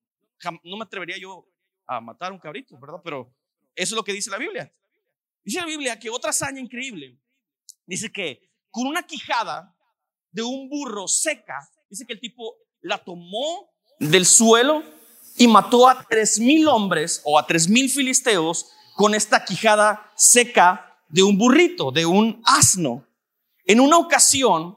no 0.65 0.77
me 0.77 0.85
atrevería 0.85 1.17
yo 1.19 1.49
a 1.87 2.01
matar 2.01 2.33
un 2.33 2.39
cabrito, 2.39 2.79
¿verdad? 2.79 3.01
Pero 3.03 3.35
eso 3.75 3.95
es 3.95 3.97
lo 3.97 4.05
que 4.05 4.13
dice 4.13 4.31
la 4.31 4.39
Biblia. 4.39 4.73
Dice 5.43 5.61
la 5.61 5.67
Biblia 5.67 5.99
que 5.99 6.11
otra 6.11 6.31
hazaña 6.31 6.61
increíble, 6.61 7.19
dice 7.87 8.11
que 8.11 8.51
con 8.71 8.87
una 8.87 9.03
quijada 9.03 9.75
de 10.31 10.43
un 10.43 10.69
burro 10.69 11.07
seca, 11.07 11.69
dice 11.89 12.07
que 12.07 12.15
el 12.15 12.21
tipo 12.21 12.57
la 12.81 12.99
tomó 12.99 13.71
del 13.99 14.27
suelo 14.27 14.83
y 15.37 15.47
mató 15.47 15.89
a 15.89 16.05
tres 16.09 16.39
mil 16.39 16.67
hombres 16.69 17.23
o 17.25 17.39
a 17.39 17.47
tres 17.47 17.69
mil 17.69 17.91
filisteos 17.91 18.71
con 18.97 19.15
esta 19.15 19.45
quijada 19.45 20.13
seca 20.17 20.94
de 21.15 21.23
un 21.23 21.39
burrito, 21.39 21.93
de 21.93 22.05
un 22.05 22.43
asno. 22.45 23.07
En 23.67 23.79
una 23.79 23.99
ocasión 23.99 24.77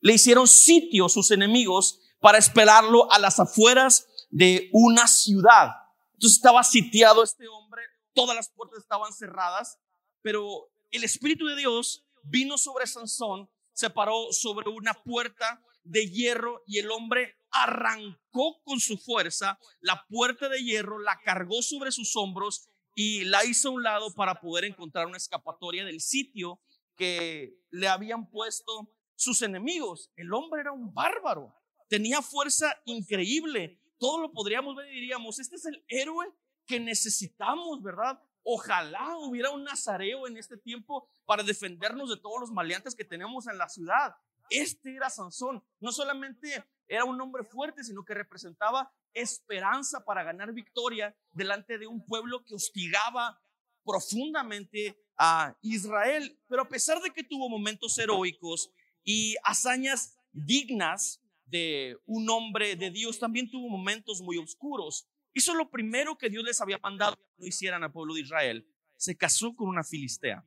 le 0.00 0.14
hicieron 0.14 0.48
sitio 0.48 1.10
sus 1.10 1.30
enemigos 1.30 2.00
para 2.20 2.38
esperarlo 2.38 3.12
a 3.12 3.18
las 3.18 3.38
afueras 3.38 4.06
de 4.30 4.70
una 4.72 5.06
ciudad. 5.06 5.72
Entonces 6.14 6.38
estaba 6.38 6.64
sitiado 6.64 7.22
este 7.22 7.46
hombre, 7.48 7.82
todas 8.14 8.34
las 8.34 8.48
puertas 8.48 8.78
estaban 8.78 9.12
cerradas, 9.12 9.78
pero 10.22 10.70
el 10.90 11.04
Espíritu 11.04 11.44
de 11.48 11.56
Dios 11.56 12.06
vino 12.22 12.56
sobre 12.56 12.86
Sansón, 12.86 13.50
se 13.74 13.90
paró 13.90 14.32
sobre 14.32 14.70
una 14.70 14.94
puerta 14.94 15.62
de 15.82 16.08
hierro 16.08 16.62
y 16.66 16.78
el 16.78 16.90
hombre 16.90 17.36
arrancó 17.50 18.62
con 18.64 18.80
su 18.80 18.96
fuerza 18.96 19.58
la 19.80 20.06
puerta 20.08 20.48
de 20.48 20.64
hierro, 20.64 20.98
la 20.98 21.20
cargó 21.22 21.60
sobre 21.60 21.92
sus 21.92 22.16
hombros 22.16 22.70
y 22.94 23.24
la 23.24 23.44
hizo 23.44 23.68
a 23.68 23.72
un 23.72 23.82
lado 23.82 24.12
para 24.14 24.40
poder 24.40 24.64
encontrar 24.64 25.06
una 25.06 25.16
escapatoria 25.16 25.84
del 25.84 26.00
sitio 26.00 26.60
que 26.96 27.58
le 27.70 27.88
habían 27.88 28.30
puesto 28.30 28.94
sus 29.16 29.42
enemigos. 29.42 30.10
El 30.16 30.32
hombre 30.32 30.60
era 30.60 30.72
un 30.72 30.92
bárbaro, 30.94 31.54
tenía 31.88 32.22
fuerza 32.22 32.80
increíble. 32.84 33.80
Todo 33.98 34.20
lo 34.20 34.32
podríamos 34.32 34.76
ver 34.76 34.88
y 34.88 35.00
diríamos, 35.00 35.38
este 35.38 35.56
es 35.56 35.66
el 35.66 35.84
héroe 35.88 36.26
que 36.66 36.80
necesitamos, 36.80 37.82
¿verdad? 37.82 38.20
Ojalá 38.42 39.16
hubiera 39.18 39.50
un 39.50 39.64
nazareo 39.64 40.26
en 40.26 40.36
este 40.36 40.56
tiempo 40.56 41.08
para 41.24 41.42
defendernos 41.42 42.10
de 42.10 42.18
todos 42.18 42.40
los 42.40 42.50
maleantes 42.50 42.94
que 42.94 43.04
tenemos 43.04 43.46
en 43.46 43.58
la 43.58 43.68
ciudad. 43.68 44.14
Este 44.50 44.94
era 44.94 45.08
Sansón. 45.08 45.64
No 45.80 45.92
solamente 45.92 46.64
era 46.88 47.04
un 47.04 47.20
hombre 47.20 47.44
fuerte, 47.44 47.84
sino 47.84 48.04
que 48.04 48.14
representaba 48.14 48.92
esperanza 49.12 50.04
para 50.04 50.22
ganar 50.22 50.52
victoria 50.52 51.16
delante 51.32 51.78
de 51.78 51.86
un 51.86 52.04
pueblo 52.04 52.44
que 52.44 52.54
hostigaba 52.54 53.40
profundamente 53.84 54.98
a 55.16 55.56
Israel. 55.62 56.38
Pero 56.48 56.62
a 56.62 56.68
pesar 56.68 57.00
de 57.00 57.10
que 57.10 57.22
tuvo 57.22 57.48
momentos 57.48 57.96
heroicos 57.98 58.70
y 59.04 59.36
hazañas 59.44 60.18
dignas 60.32 61.20
de 61.46 61.96
un 62.06 62.28
hombre 62.28 62.76
de 62.76 62.90
Dios, 62.90 63.18
también 63.18 63.50
tuvo 63.50 63.68
momentos 63.68 64.20
muy 64.20 64.36
oscuros. 64.38 65.06
Hizo 65.32 65.54
lo 65.54 65.70
primero 65.70 66.16
que 66.16 66.30
Dios 66.30 66.44
les 66.44 66.60
había 66.60 66.78
mandado 66.78 67.16
que 67.16 67.22
no 67.38 67.46
hicieran 67.46 67.82
al 67.84 67.92
pueblo 67.92 68.14
de 68.14 68.22
Israel. 68.22 68.66
Se 68.96 69.16
casó 69.16 69.54
con 69.54 69.68
una 69.68 69.84
filistea. 69.84 70.46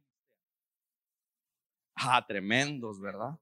Ah, 1.96 2.25
tremendos, 2.25 3.00
¿verdad? 3.00 3.39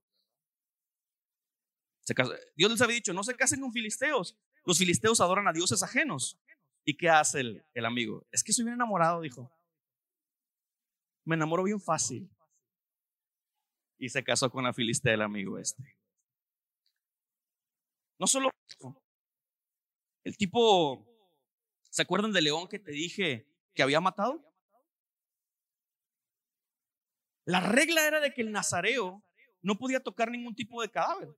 Dios 2.55 2.71
les 2.71 2.81
había 2.81 2.95
dicho, 2.95 3.13
no 3.13 3.23
se 3.23 3.35
casen 3.35 3.61
con 3.61 3.71
filisteos. 3.71 4.37
Los 4.63 4.77
filisteos 4.77 5.21
adoran 5.21 5.47
a 5.47 5.53
dioses 5.53 5.81
ajenos. 5.83 6.39
¿Y 6.83 6.97
qué 6.97 7.09
hace 7.09 7.39
el, 7.39 7.65
el 7.73 7.85
amigo? 7.85 8.27
Es 8.31 8.43
que 8.43 8.53
soy 8.53 8.65
bien 8.65 8.75
enamorado, 8.75 9.21
dijo. 9.21 9.51
Me 11.23 11.35
enamoro 11.35 11.63
bien 11.63 11.81
fácil. 11.81 12.29
Y 13.97 14.09
se 14.09 14.23
casó 14.23 14.51
con 14.51 14.63
la 14.63 14.73
filistea 14.73 15.13
el 15.13 15.21
amigo 15.21 15.57
este. 15.57 15.97
No 18.19 18.27
solo 18.27 18.49
el 20.23 20.37
tipo, 20.37 21.07
¿se 21.89 22.01
acuerdan 22.01 22.33
del 22.33 22.45
león 22.45 22.67
que 22.67 22.79
te 22.79 22.91
dije 22.91 23.47
que 23.73 23.83
había 23.83 24.01
matado? 24.01 24.43
La 27.45 27.59
regla 27.59 28.07
era 28.07 28.19
de 28.19 28.33
que 28.33 28.41
el 28.41 28.51
nazareo 28.51 29.23
no 29.61 29.77
podía 29.77 29.99
tocar 29.99 30.31
ningún 30.31 30.55
tipo 30.55 30.81
de 30.81 30.89
cadáver. 30.89 31.29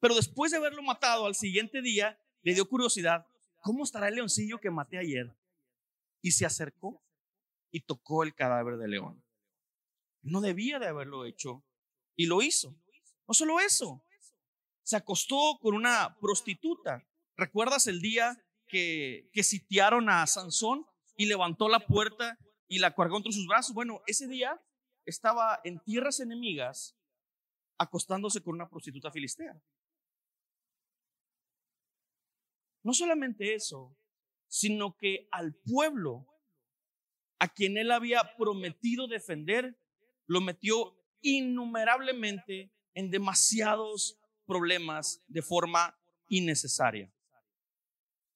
Pero 0.00 0.14
después 0.14 0.50
de 0.50 0.58
haberlo 0.58 0.82
matado 0.82 1.26
al 1.26 1.34
siguiente 1.34 1.82
día, 1.82 2.18
le 2.42 2.54
dio 2.54 2.66
curiosidad, 2.68 3.26
¿cómo 3.60 3.84
estará 3.84 4.08
el 4.08 4.16
leoncillo 4.16 4.58
que 4.58 4.70
maté 4.70 4.98
ayer? 4.98 5.36
Y 6.22 6.32
se 6.32 6.46
acercó 6.46 7.02
y 7.70 7.80
tocó 7.80 8.22
el 8.24 8.34
cadáver 8.34 8.78
de 8.78 8.88
león. 8.88 9.22
No 10.22 10.40
debía 10.40 10.78
de 10.78 10.88
haberlo 10.88 11.24
hecho 11.24 11.62
y 12.16 12.26
lo 12.26 12.42
hizo. 12.42 12.74
No 13.28 13.34
solo 13.34 13.60
eso, 13.60 14.02
se 14.82 14.96
acostó 14.96 15.58
con 15.60 15.74
una 15.74 16.16
prostituta. 16.20 17.06
¿Recuerdas 17.36 17.86
el 17.86 18.00
día 18.00 18.42
que, 18.66 19.28
que 19.32 19.42
sitiaron 19.42 20.08
a 20.10 20.26
Sansón 20.26 20.86
y 21.16 21.26
levantó 21.26 21.68
la 21.68 21.80
puerta 21.86 22.38
y 22.68 22.78
la 22.78 22.94
cargó 22.94 23.18
entre 23.18 23.32
sus 23.32 23.46
brazos? 23.46 23.74
Bueno, 23.74 24.02
ese 24.06 24.26
día 24.26 24.60
estaba 25.04 25.60
en 25.64 25.78
tierras 25.80 26.20
enemigas 26.20 26.96
acostándose 27.78 28.42
con 28.42 28.54
una 28.54 28.68
prostituta 28.68 29.10
filistea. 29.10 29.60
No 32.82 32.92
solamente 32.92 33.54
eso, 33.54 33.96
sino 34.48 34.96
que 34.96 35.28
al 35.30 35.54
pueblo 35.54 36.26
a 37.38 37.48
quien 37.48 37.78
él 37.78 37.90
había 37.90 38.36
prometido 38.36 39.08
defender, 39.08 39.78
lo 40.26 40.40
metió 40.40 40.96
innumerablemente 41.22 42.72
en 42.94 43.10
demasiados 43.10 44.20
problemas 44.46 45.24
de 45.26 45.42
forma 45.42 45.98
innecesaria. 46.28 47.12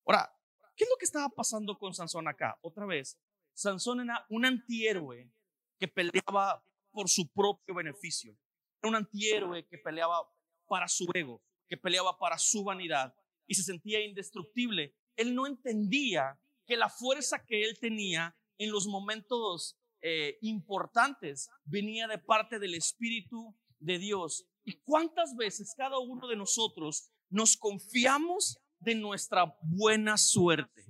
Ahora, 0.07 0.35
¿qué 0.77 0.85
es 0.85 0.91
lo 0.91 0.97
que 0.97 1.05
estaba 1.05 1.29
pasando 1.29 1.79
con 1.79 1.95
Sansón 1.95 2.29
acá? 2.29 2.59
Otra 2.63 2.87
vez, 2.87 3.19
Sansón 3.53 4.01
era 4.01 4.25
un 4.31 4.45
antihéroe 4.45 5.31
que 5.79 5.89
peleaba 5.89 6.65
por 6.91 7.09
su 7.09 7.31
propio 7.33 7.75
beneficio. 7.75 8.37
Era 8.81 8.89
un 8.89 8.97
antihéroe 8.97 9.67
que 9.67 9.79
peleaba 9.79 10.27
para 10.67 10.89
su 10.89 11.07
ego, 11.15 11.43
que 11.69 11.77
peleaba 11.77 12.19
para 12.19 12.39
su 12.39 12.65
vanidad 12.65 13.15
y 13.47 13.55
se 13.55 13.63
sentía 13.63 14.05
indestructible. 14.05 14.95
Él 15.17 15.35
no 15.35 15.47
entendía 15.47 16.39
que 16.67 16.77
la 16.77 16.89
fuerza 16.89 17.45
que 17.45 17.65
él 17.65 17.79
tenía 17.79 18.37
en 18.59 18.71
los 18.71 18.87
momentos 18.87 19.77
eh, 20.01 20.39
importantes 20.43 21.51
venía 21.65 22.07
de 22.07 22.19
parte 22.19 22.59
del 22.59 22.75
Espíritu 22.75 23.57
de 23.79 23.99
Dios. 23.99 24.47
¿Y 24.65 24.73
cuántas 24.83 25.37
veces 25.37 25.75
cada 25.77 25.99
uno 25.99 26.27
de 26.29 26.37
nosotros 26.37 27.11
nos 27.29 27.57
confiamos 27.57 28.59
de 28.81 28.95
nuestra 28.95 29.57
buena 29.63 30.17
suerte? 30.17 30.87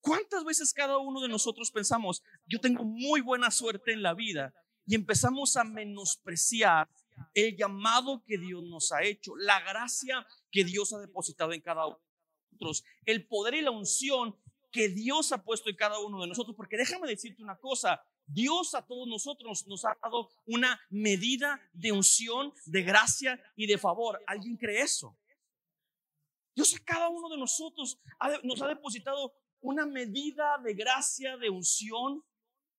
¿Cuántas 0.00 0.44
veces 0.44 0.72
cada 0.72 0.98
uno 0.98 1.20
de 1.20 1.28
nosotros 1.28 1.70
pensamos, 1.70 2.22
yo 2.46 2.60
tengo 2.60 2.84
muy 2.84 3.20
buena 3.20 3.50
suerte 3.50 3.92
en 3.92 4.02
la 4.02 4.14
vida 4.14 4.54
y 4.86 4.94
empezamos 4.94 5.56
a 5.56 5.64
menospreciar 5.64 6.88
el 7.34 7.56
llamado 7.56 8.22
que 8.24 8.38
Dios 8.38 8.62
nos 8.64 8.92
ha 8.92 9.02
hecho, 9.02 9.36
la 9.36 9.60
gracia 9.60 10.26
que 10.50 10.64
Dios 10.64 10.92
ha 10.92 10.98
depositado 10.98 11.52
en 11.52 11.60
cada 11.60 11.86
uno 11.86 11.98
de 11.98 12.58
nosotros, 12.58 12.84
el 13.04 13.26
poder 13.26 13.54
y 13.54 13.62
la 13.62 13.70
unción 13.70 14.36
que 14.70 14.88
Dios 14.88 15.32
ha 15.32 15.42
puesto 15.42 15.70
en 15.70 15.76
cada 15.76 15.98
uno 15.98 16.20
de 16.20 16.28
nosotros. 16.28 16.56
Porque 16.56 16.76
déjame 16.76 17.08
decirte 17.08 17.42
una 17.42 17.58
cosa, 17.58 18.02
Dios 18.26 18.74
a 18.74 18.86
todos 18.86 19.08
nosotros 19.08 19.66
nos 19.66 19.84
ha 19.84 19.96
dado 20.02 20.28
una 20.46 20.80
medida 20.90 21.60
de 21.72 21.92
unción, 21.92 22.52
de 22.66 22.82
gracia 22.82 23.42
y 23.56 23.66
de 23.66 23.78
favor. 23.78 24.22
¿Alguien 24.26 24.56
cree 24.56 24.82
eso? 24.82 25.16
Dios 26.54 26.74
a 26.74 26.84
cada 26.84 27.08
uno 27.08 27.28
de 27.28 27.38
nosotros 27.38 27.98
nos 28.42 28.60
ha 28.60 28.68
depositado 28.68 29.32
una 29.60 29.86
medida 29.86 30.58
de 30.58 30.74
gracia, 30.74 31.36
de 31.36 31.50
unción, 31.50 32.24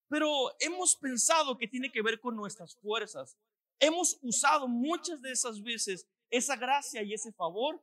pero 0.07 0.51
hemos 0.59 0.95
pensado 0.95 1.57
que 1.57 1.67
tiene 1.67 1.91
que 1.91 2.01
ver 2.01 2.19
con 2.19 2.35
nuestras 2.35 2.75
fuerzas. 2.75 3.38
Hemos 3.79 4.17
usado 4.21 4.67
muchas 4.67 5.21
de 5.21 5.31
esas 5.31 5.61
veces 5.61 6.07
esa 6.29 6.55
gracia 6.55 7.01
y 7.03 7.13
ese 7.13 7.31
favor 7.33 7.81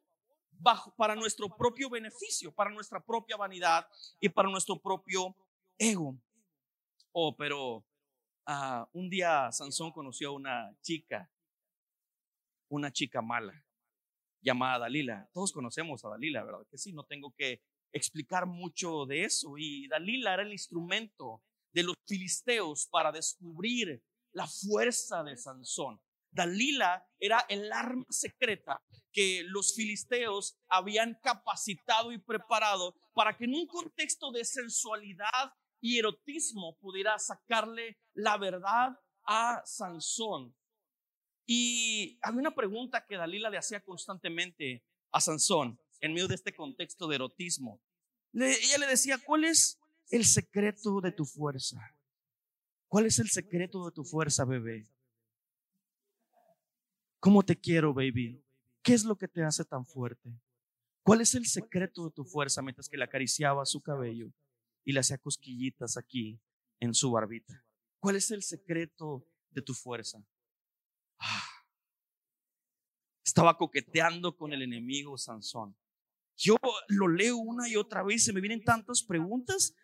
bajo, 0.50 0.94
para 0.96 1.14
nuestro 1.14 1.48
propio 1.48 1.90
beneficio, 1.90 2.52
para 2.52 2.70
nuestra 2.70 3.00
propia 3.00 3.36
vanidad 3.36 3.86
y 4.20 4.28
para 4.28 4.48
nuestro 4.48 4.78
propio 4.80 5.36
ego. 5.78 6.16
Oh, 7.12 7.34
pero 7.36 7.84
uh, 8.46 8.86
un 8.92 9.08
día 9.08 9.50
Sansón 9.52 9.92
conoció 9.92 10.30
a 10.30 10.32
una 10.32 10.76
chica, 10.82 11.30
una 12.68 12.92
chica 12.92 13.22
mala, 13.22 13.64
llamada 14.40 14.80
Dalila. 14.80 15.28
Todos 15.32 15.52
conocemos 15.52 16.04
a 16.04 16.10
Dalila, 16.10 16.44
¿verdad? 16.44 16.66
Que 16.70 16.78
sí, 16.78 16.92
no 16.92 17.04
tengo 17.04 17.32
que 17.34 17.62
explicar 17.92 18.46
mucho 18.46 19.06
de 19.06 19.24
eso. 19.24 19.56
Y 19.58 19.88
Dalila 19.88 20.34
era 20.34 20.42
el 20.42 20.52
instrumento 20.52 21.42
de 21.72 21.82
los 21.82 21.96
filisteos 22.06 22.86
para 22.86 23.12
descubrir 23.12 24.02
la 24.32 24.46
fuerza 24.46 25.22
de 25.22 25.36
Sansón. 25.36 26.00
Dalila 26.36 27.04
era 27.18 27.44
el 27.48 27.72
arma 27.72 28.04
secreta 28.10 28.80
que 29.12 29.42
los 29.46 29.74
filisteos 29.74 30.58
habían 30.68 31.18
capacitado 31.22 32.12
y 32.12 32.18
preparado 32.18 32.94
para 33.14 33.36
que 33.36 33.44
en 33.44 33.54
un 33.54 33.66
contexto 33.66 34.30
de 34.30 34.44
sensualidad 34.44 35.54
y 35.80 35.98
erotismo 35.98 36.76
pudiera 36.78 37.18
sacarle 37.18 37.98
la 38.14 38.36
verdad 38.36 38.90
a 39.24 39.62
Sansón. 39.64 40.54
Y 41.46 42.18
había 42.22 42.40
una 42.40 42.54
pregunta 42.54 43.06
que 43.06 43.16
Dalila 43.16 43.50
le 43.50 43.58
hacía 43.58 43.80
constantemente 43.80 44.84
a 45.12 45.20
Sansón 45.20 45.80
en 46.00 46.12
medio 46.12 46.28
de 46.28 46.34
este 46.34 46.54
contexto 46.54 47.08
de 47.08 47.16
erotismo. 47.16 47.80
ella 48.34 48.78
le 48.78 48.86
decía, 48.86 49.18
¿cuál 49.24 49.44
es 49.44 49.80
el 50.10 50.24
secreto 50.24 51.00
de 51.00 51.12
tu 51.12 51.24
fuerza? 51.24 51.78
¿Cuál 52.88 53.06
es 53.06 53.18
el 53.18 53.30
secreto 53.30 53.86
de 53.86 53.92
tu 53.92 54.04
fuerza, 54.04 54.44
bebé? 54.44 54.88
¿Cómo 57.20 57.42
te 57.42 57.58
quiero, 57.58 57.92
baby? 57.92 58.42
¿Qué 58.82 58.94
es 58.94 59.04
lo 59.04 59.16
que 59.16 59.28
te 59.28 59.42
hace 59.42 59.64
tan 59.64 59.84
fuerte? 59.84 60.30
¿Cuál 61.02 61.20
es 61.20 61.34
el 61.34 61.46
secreto 61.46 62.04
de 62.04 62.10
tu 62.10 62.24
fuerza 62.24 62.62
mientras 62.62 62.88
que 62.88 62.96
le 62.96 63.04
acariciaba 63.04 63.64
su 63.64 63.80
cabello 63.80 64.32
y 64.84 64.92
le 64.92 65.00
hacía 65.00 65.18
cosquillitas 65.18 65.96
aquí 65.96 66.40
en 66.80 66.94
su 66.94 67.10
barbita? 67.10 67.64
¿Cuál 68.00 68.16
es 68.16 68.30
el 68.30 68.42
secreto 68.42 69.26
de 69.50 69.62
tu 69.62 69.74
fuerza? 69.74 70.24
Ah. 71.18 71.42
estaba 73.24 73.56
coqueteando 73.56 74.36
con 74.36 74.52
el 74.52 74.62
enemigo 74.62 75.16
Sansón. 75.16 75.76
Yo 76.36 76.56
lo 76.88 77.08
leo 77.08 77.36
una 77.36 77.68
y 77.68 77.76
otra 77.76 78.02
vez, 78.02 78.24
se 78.24 78.32
me 78.32 78.40
vienen 78.40 78.62
tantas 78.62 79.02
preguntas. 79.02 79.74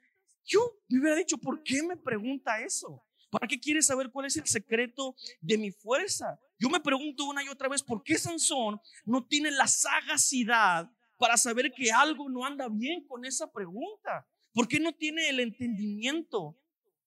Yo 0.45 0.61
me 0.89 1.01
hubiera 1.01 1.17
dicho, 1.17 1.39
¿por 1.39 1.63
qué 1.63 1.83
me 1.83 1.97
pregunta 1.97 2.61
eso? 2.61 3.05
¿Para 3.33 3.49
qué 3.49 3.59
quieres 3.59 3.87
saber 3.87 4.11
cuál 4.11 4.27
es 4.27 4.37
el 4.37 4.47
secreto 4.47 5.17
de 5.41 5.57
mi 5.57 5.71
fuerza? 5.71 6.39
Yo 6.59 6.69
me 6.69 6.81
pregunto 6.81 7.25
una 7.25 7.43
y 7.43 7.49
otra 7.49 7.67
vez, 7.67 7.83
¿por 7.83 8.03
qué 8.03 8.19
Sansón 8.19 8.79
no 9.07 9.27
tiene 9.27 9.51
la 9.51 9.67
sagacidad 9.67 10.91
para 11.17 11.39
saber 11.39 11.73
que 11.73 11.91
algo 11.91 12.29
no 12.29 12.45
anda 12.45 12.69
bien 12.69 13.07
con 13.07 13.25
esa 13.25 13.51
pregunta? 13.51 14.29
¿Por 14.53 14.69
qué 14.69 14.79
no 14.79 14.93
tiene 14.93 15.31
el 15.31 15.41
entendimiento? 15.41 16.61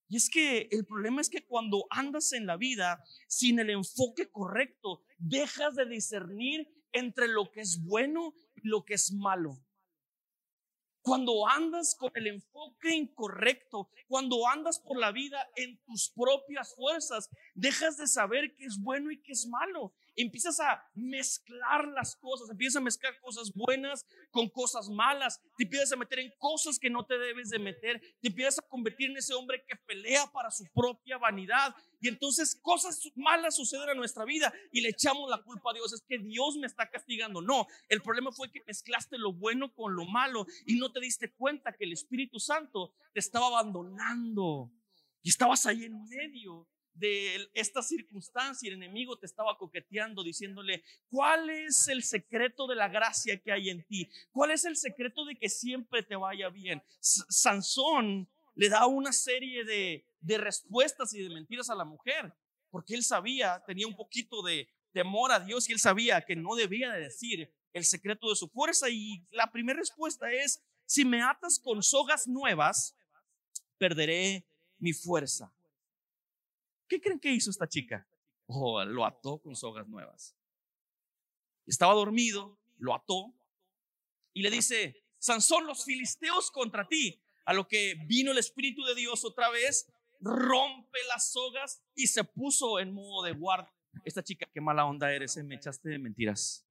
Y 0.08 0.16
es 0.16 0.28
que 0.28 0.68
el 0.72 0.84
problema 0.84 1.20
es 1.20 1.30
que 1.30 1.46
cuando 1.46 1.86
andas 1.90 2.32
en 2.32 2.44
la 2.44 2.56
vida 2.56 3.04
sin 3.28 3.60
el 3.60 3.70
enfoque 3.70 4.28
correcto, 4.28 5.04
dejas 5.18 5.76
de 5.76 5.86
discernir 5.86 6.66
entre 6.90 7.28
lo 7.28 7.52
que 7.52 7.60
es 7.60 7.80
bueno 7.84 8.34
y 8.56 8.66
lo 8.66 8.84
que 8.84 8.94
es 8.94 9.12
malo. 9.12 9.64
Cuando 11.06 11.46
andas 11.46 11.94
con 11.94 12.10
el 12.16 12.26
enfoque 12.26 12.92
incorrecto, 12.92 13.88
cuando 14.08 14.44
andas 14.48 14.80
por 14.80 14.98
la 14.98 15.12
vida 15.12 15.38
en 15.54 15.78
tus 15.84 16.10
propias 16.10 16.74
fuerzas, 16.74 17.30
dejas 17.54 17.96
de 17.96 18.08
saber 18.08 18.56
qué 18.56 18.64
es 18.64 18.76
bueno 18.76 19.12
y 19.12 19.22
qué 19.22 19.30
es 19.30 19.46
malo 19.46 19.94
empiezas 20.16 20.58
a 20.60 20.82
mezclar 20.94 21.86
las 21.88 22.16
cosas, 22.16 22.50
empiezas 22.50 22.76
a 22.76 22.84
mezclar 22.84 23.18
cosas 23.20 23.52
buenas 23.52 24.06
con 24.30 24.48
cosas 24.48 24.88
malas, 24.88 25.40
te 25.56 25.64
empiezas 25.64 25.92
a 25.92 25.96
meter 25.96 26.18
en 26.20 26.32
cosas 26.38 26.78
que 26.78 26.90
no 26.90 27.04
te 27.06 27.18
debes 27.18 27.50
de 27.50 27.58
meter, 27.58 28.00
te 28.20 28.28
empiezas 28.28 28.58
a 28.58 28.68
convertir 28.68 29.10
en 29.10 29.18
ese 29.18 29.34
hombre 29.34 29.64
que 29.66 29.76
pelea 29.76 30.26
para 30.32 30.50
su 30.50 30.64
propia 30.74 31.18
vanidad. 31.18 31.74
Y 32.00 32.08
entonces 32.08 32.58
cosas 32.62 33.00
malas 33.14 33.56
suceden 33.56 33.90
en 33.90 33.98
nuestra 33.98 34.24
vida 34.24 34.52
y 34.72 34.80
le 34.80 34.90
echamos 34.90 35.30
la 35.30 35.42
culpa 35.42 35.70
a 35.70 35.74
Dios, 35.74 35.92
es 35.92 36.02
que 36.02 36.18
Dios 36.18 36.56
me 36.56 36.66
está 36.66 36.88
castigando. 36.88 37.42
No, 37.42 37.66
el 37.88 38.02
problema 38.02 38.32
fue 38.32 38.50
que 38.50 38.62
mezclaste 38.66 39.18
lo 39.18 39.32
bueno 39.32 39.72
con 39.74 39.94
lo 39.94 40.04
malo 40.06 40.46
y 40.66 40.76
no 40.76 40.92
te 40.92 41.00
diste 41.00 41.32
cuenta 41.32 41.74
que 41.76 41.84
el 41.84 41.92
Espíritu 41.92 42.40
Santo 42.40 42.94
te 43.12 43.20
estaba 43.20 43.46
abandonando 43.48 44.72
y 45.22 45.28
estabas 45.28 45.66
ahí 45.66 45.84
en 45.84 46.04
medio 46.04 46.68
de 46.96 47.48
esta 47.54 47.82
circunstancia, 47.82 48.68
el 48.68 48.76
enemigo 48.76 49.18
te 49.18 49.26
estaba 49.26 49.56
coqueteando 49.58 50.22
diciéndole, 50.22 50.82
¿cuál 51.08 51.50
es 51.50 51.88
el 51.88 52.02
secreto 52.02 52.66
de 52.66 52.74
la 52.74 52.88
gracia 52.88 53.40
que 53.40 53.52
hay 53.52 53.70
en 53.70 53.84
ti? 53.86 54.08
¿Cuál 54.30 54.50
es 54.50 54.64
el 54.64 54.76
secreto 54.76 55.24
de 55.24 55.36
que 55.36 55.48
siempre 55.48 56.02
te 56.02 56.16
vaya 56.16 56.48
bien? 56.48 56.82
Sansón 57.00 58.28
le 58.54 58.68
da 58.68 58.86
una 58.86 59.12
serie 59.12 59.64
de, 59.64 60.06
de 60.20 60.38
respuestas 60.38 61.12
y 61.14 61.22
de 61.22 61.28
mentiras 61.28 61.68
a 61.68 61.74
la 61.74 61.84
mujer, 61.84 62.34
porque 62.70 62.94
él 62.94 63.04
sabía, 63.04 63.62
tenía 63.66 63.86
un 63.86 63.96
poquito 63.96 64.42
de 64.42 64.68
temor 64.92 65.30
a 65.30 65.40
Dios 65.40 65.68
y 65.68 65.72
él 65.72 65.78
sabía 65.78 66.22
que 66.22 66.36
no 66.36 66.54
debía 66.54 66.90
de 66.90 67.00
decir 67.00 67.52
el 67.74 67.84
secreto 67.84 68.30
de 68.30 68.36
su 68.36 68.48
fuerza. 68.48 68.88
Y 68.88 69.22
la 69.30 69.52
primera 69.52 69.78
respuesta 69.78 70.32
es, 70.32 70.64
si 70.86 71.04
me 71.04 71.22
atas 71.22 71.58
con 71.58 71.82
sogas 71.82 72.26
nuevas, 72.26 72.96
perderé 73.76 74.46
mi 74.78 74.94
fuerza. 74.94 75.52
¿Qué 76.88 77.00
creen 77.00 77.18
que 77.18 77.32
hizo 77.32 77.50
esta 77.50 77.68
chica? 77.68 78.06
Oh, 78.46 78.84
lo 78.84 79.04
ató 79.04 79.38
con 79.38 79.56
sogas 79.56 79.88
nuevas. 79.88 80.36
Estaba 81.66 81.94
dormido, 81.94 82.58
lo 82.78 82.94
ató 82.94 83.34
y 84.32 84.42
le 84.42 84.50
dice, 84.50 85.02
Sansón, 85.18 85.66
los 85.66 85.84
filisteos 85.84 86.50
contra 86.50 86.86
ti. 86.86 87.20
A 87.44 87.52
lo 87.52 87.66
que 87.66 87.94
vino 88.06 88.32
el 88.32 88.38
Espíritu 88.38 88.84
de 88.84 88.94
Dios 88.94 89.24
otra 89.24 89.50
vez, 89.50 89.88
rompe 90.20 90.98
las 91.08 91.32
sogas 91.32 91.82
y 91.94 92.06
se 92.08 92.24
puso 92.24 92.78
en 92.78 92.92
modo 92.92 93.24
de 93.24 93.32
guardia. 93.32 93.72
Esta 94.04 94.22
chica, 94.22 94.48
qué 94.52 94.60
mala 94.60 94.84
onda 94.84 95.12
eres, 95.12 95.36
eh, 95.36 95.42
me 95.42 95.54
echaste 95.54 95.88
de 95.88 95.98
mentiras. 95.98 96.66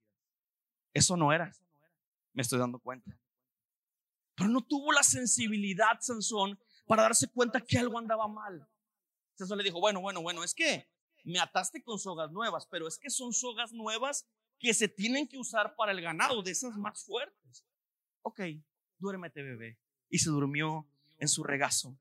Eso 0.94 1.18
no 1.18 1.34
era, 1.34 1.52
me 2.34 2.42
estoy 2.42 2.60
dando 2.60 2.80
cuenta. 2.80 3.18
Pero 4.36 4.50
no 4.50 4.62
tuvo 4.62 4.92
la 4.92 5.04
sensibilidad 5.04 6.00
Sansón 6.00 6.60
para 6.86 7.04
darse 7.04 7.28
cuenta 7.28 7.62
que 7.62 7.78
algo 7.78 7.98
andaba 7.98 8.28
mal. 8.28 8.68
Sansón 9.36 9.58
le 9.58 9.64
dijo, 9.64 9.80
bueno, 9.80 10.02
bueno, 10.02 10.22
bueno, 10.22 10.44
es 10.44 10.54
que 10.54 10.88
me 11.24 11.40
ataste 11.40 11.84
con 11.84 12.00
sogas 12.00 12.32
nuevas, 12.32 12.68
pero 12.68 12.88
es 12.88 12.98
que 12.98 13.10
son 13.10 13.34
sogas 13.34 13.74
nuevas 13.74 14.28
que 14.60 14.74
se 14.74 14.88
tienen 14.88 15.28
que 15.28 15.38
usar 15.38 15.76
para 15.76 15.92
el 15.92 16.02
ganado, 16.02 16.42
de 16.42 16.52
esas 16.52 16.78
más 16.78 17.04
fuertes. 17.04 17.66
Ok, 18.22 18.42
duérmete 18.98 19.44
bebé. 19.44 19.78
Y 20.10 20.20
se 20.20 20.30
durmió 20.30 20.88
en 21.18 21.28
su 21.28 21.44
regazo. 21.44 21.98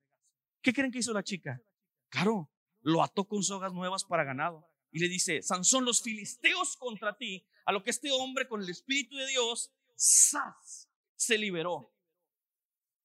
¿Qué 0.62 0.73
creen 0.73 0.92
que 0.92 0.99
hizo 0.99 1.12
la 1.12 1.25
chica? 1.25 1.61
Claro, 2.09 2.51
lo 2.83 3.03
ató 3.03 3.27
con 3.27 3.42
sogas 3.42 3.73
nuevas 3.73 4.05
para 4.05 4.25
ganado. 4.25 4.68
Y 4.92 5.01
le 5.01 5.09
dice, 5.09 5.42
Sansón, 5.42 5.85
los 5.85 6.03
filisteos 6.03 6.77
contra 6.77 7.16
ti, 7.16 7.44
a 7.64 7.73
lo 7.73 7.83
que 7.83 7.90
este 7.90 8.12
hombre 8.12 8.47
con 8.47 8.62
el 8.62 8.70
Espíritu 8.70 9.16
de 9.16 9.27
Dios, 9.27 9.73
¡zas! 9.99 10.88
se 11.16 11.38
liberó. 11.38 11.92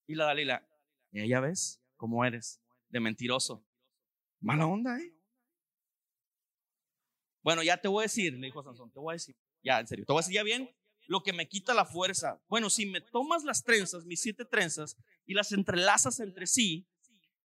Y 0.06 0.14
la 0.14 0.26
Dalila, 0.26 0.66
ya 1.12 1.40
ves 1.40 1.80
cómo 1.96 2.24
eres 2.24 2.60
de 2.88 3.00
mentiroso. 3.00 3.64
Mala 4.40 4.66
onda, 4.66 4.98
¿eh? 4.98 5.14
Bueno, 7.42 7.62
ya 7.62 7.78
te 7.78 7.88
voy 7.88 8.02
a 8.02 8.04
decir, 8.04 8.34
le 8.34 8.46
dijo 8.46 8.62
Sansón, 8.62 8.90
te 8.90 8.98
voy 8.98 9.12
a 9.12 9.14
decir, 9.14 9.36
ya, 9.62 9.80
en 9.80 9.86
serio, 9.86 10.04
te 10.04 10.12
voy 10.12 10.20
a 10.20 10.22
decir 10.22 10.34
ya 10.34 10.42
bien 10.42 10.70
lo 11.06 11.22
que 11.22 11.32
me 11.32 11.48
quita 11.48 11.74
la 11.74 11.84
fuerza. 11.84 12.40
Bueno, 12.48 12.70
si 12.70 12.86
me 12.86 13.00
tomas 13.00 13.44
las 13.44 13.64
trenzas, 13.64 14.04
mis 14.04 14.20
siete 14.20 14.44
trenzas, 14.44 14.96
y 15.26 15.34
las 15.34 15.52
entrelazas 15.52 16.20
entre 16.20 16.46
sí, 16.46 16.86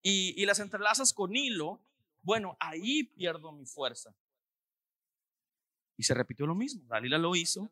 y, 0.02 0.40
y 0.42 0.46
las 0.46 0.60
entrelazas 0.60 1.14
con 1.14 1.36
hilo, 1.36 1.84
bueno, 2.22 2.58
ahí 2.60 3.04
pierdo 3.04 3.52
mi 3.52 3.66
fuerza. 3.66 4.16
Y 5.98 6.04
se 6.04 6.14
repitió 6.14 6.46
lo 6.46 6.56
mismo. 6.56 6.84
Dalila 6.88 7.18
lo 7.18 7.36
hizo 7.36 7.72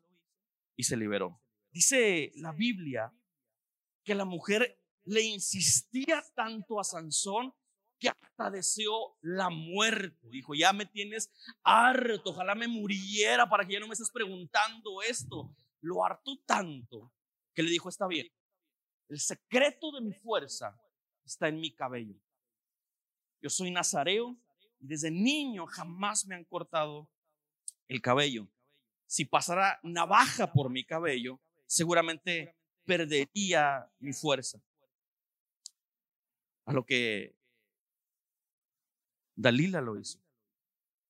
y 0.76 0.84
se 0.84 0.96
liberó. 0.96 1.40
Dice 1.70 2.32
la 2.36 2.52
Biblia 2.52 3.12
que 4.02 4.14
la 4.14 4.24
mujer 4.24 4.80
le 5.04 5.22
insistía 5.22 6.24
tanto 6.34 6.80
a 6.80 6.84
Sansón 6.84 7.54
que 7.98 8.08
hasta 8.08 8.50
deseó 8.50 9.16
la 9.22 9.50
muerte. 9.50 10.28
Dijo, 10.30 10.54
ya 10.54 10.72
me 10.72 10.86
tienes 10.86 11.30
harto, 11.62 12.30
ojalá 12.30 12.54
me 12.54 12.68
muriera 12.68 13.48
para 13.48 13.66
que 13.66 13.74
ya 13.74 13.80
no 13.80 13.88
me 13.88 13.92
estés 13.94 14.10
preguntando 14.10 15.02
esto. 15.02 15.54
Lo 15.80 16.04
harto 16.04 16.38
tanto 16.46 17.12
que 17.54 17.62
le 17.62 17.70
dijo, 17.70 17.88
está 17.88 18.06
bien, 18.06 18.30
el 19.08 19.20
secreto 19.20 19.92
de 19.92 20.00
mi 20.00 20.12
fuerza 20.12 20.80
está 21.24 21.48
en 21.48 21.60
mi 21.60 21.74
cabello. 21.74 22.16
Yo 23.40 23.50
soy 23.50 23.70
nazareo 23.70 24.36
y 24.80 24.86
desde 24.86 25.10
niño 25.10 25.66
jamás 25.66 26.26
me 26.26 26.34
han 26.34 26.44
cortado 26.44 27.10
el 27.88 28.00
cabello. 28.00 28.48
Si 29.06 29.24
pasara 29.24 29.78
navaja 29.82 30.52
por 30.52 30.70
mi 30.70 30.84
cabello, 30.84 31.40
seguramente 31.66 32.56
perdería 32.84 33.90
mi 33.98 34.12
fuerza. 34.12 34.62
A 36.66 36.72
lo 36.72 36.84
que 36.84 37.36
Dalila 39.34 39.80
lo 39.80 39.98
hizo. 39.98 40.18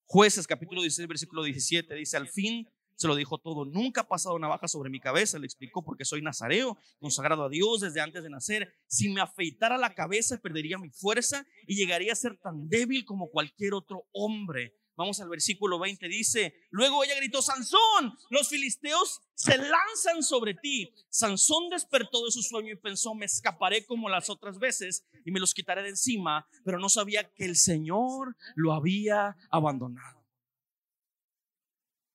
Jueces 0.06 0.46
capítulo 0.46 0.82
16, 0.82 1.08
versículo 1.08 1.42
17 1.42 1.94
dice, 1.94 2.16
al 2.16 2.28
fin 2.28 2.68
se 2.96 3.08
lo 3.08 3.16
dijo 3.16 3.38
todo, 3.38 3.64
nunca 3.64 4.02
ha 4.02 4.08
pasado 4.08 4.38
navaja 4.38 4.68
sobre 4.68 4.90
mi 4.90 5.00
cabeza, 5.00 5.38
le 5.38 5.46
explicó 5.46 5.84
porque 5.84 6.04
soy 6.04 6.22
nazareo, 6.22 6.78
consagrado 7.00 7.44
a 7.44 7.48
Dios 7.48 7.80
desde 7.80 8.00
antes 8.00 8.22
de 8.22 8.30
nacer. 8.30 8.72
Si 8.86 9.08
me 9.08 9.20
afeitara 9.20 9.76
la 9.78 9.94
cabeza 9.94 10.38
perdería 10.38 10.78
mi 10.78 10.90
fuerza 10.90 11.44
y 11.66 11.74
llegaría 11.74 12.12
a 12.12 12.16
ser 12.16 12.36
tan 12.38 12.68
débil 12.68 13.04
como 13.04 13.30
cualquier 13.30 13.74
otro 13.74 14.06
hombre. 14.12 14.76
Vamos 14.96 15.20
al 15.20 15.28
versículo 15.28 15.80
20, 15.80 16.06
dice, 16.06 16.54
luego 16.70 17.02
ella 17.02 17.16
gritó, 17.16 17.42
Sansón, 17.42 18.16
los 18.30 18.48
filisteos 18.48 19.22
se 19.34 19.58
lanzan 19.58 20.22
sobre 20.22 20.54
ti. 20.54 20.94
Sansón 21.08 21.68
despertó 21.68 22.24
de 22.24 22.30
su 22.30 22.42
sueño 22.42 22.72
y 22.72 22.76
pensó, 22.76 23.12
me 23.14 23.26
escaparé 23.26 23.84
como 23.86 24.08
las 24.08 24.30
otras 24.30 24.58
veces 24.58 25.04
y 25.24 25.32
me 25.32 25.40
los 25.40 25.52
quitaré 25.52 25.82
de 25.82 25.88
encima, 25.88 26.46
pero 26.64 26.78
no 26.78 26.88
sabía 26.88 27.28
que 27.32 27.44
el 27.44 27.56
Señor 27.56 28.36
lo 28.54 28.72
había 28.72 29.36
abandonado. 29.50 30.24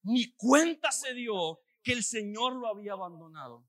Ni 0.02 0.32
cuenta 0.32 0.90
se 0.90 1.12
dio 1.12 1.60
que 1.82 1.92
el 1.92 2.02
Señor 2.02 2.54
lo 2.56 2.66
había 2.66 2.92
abandonado. 2.92 3.62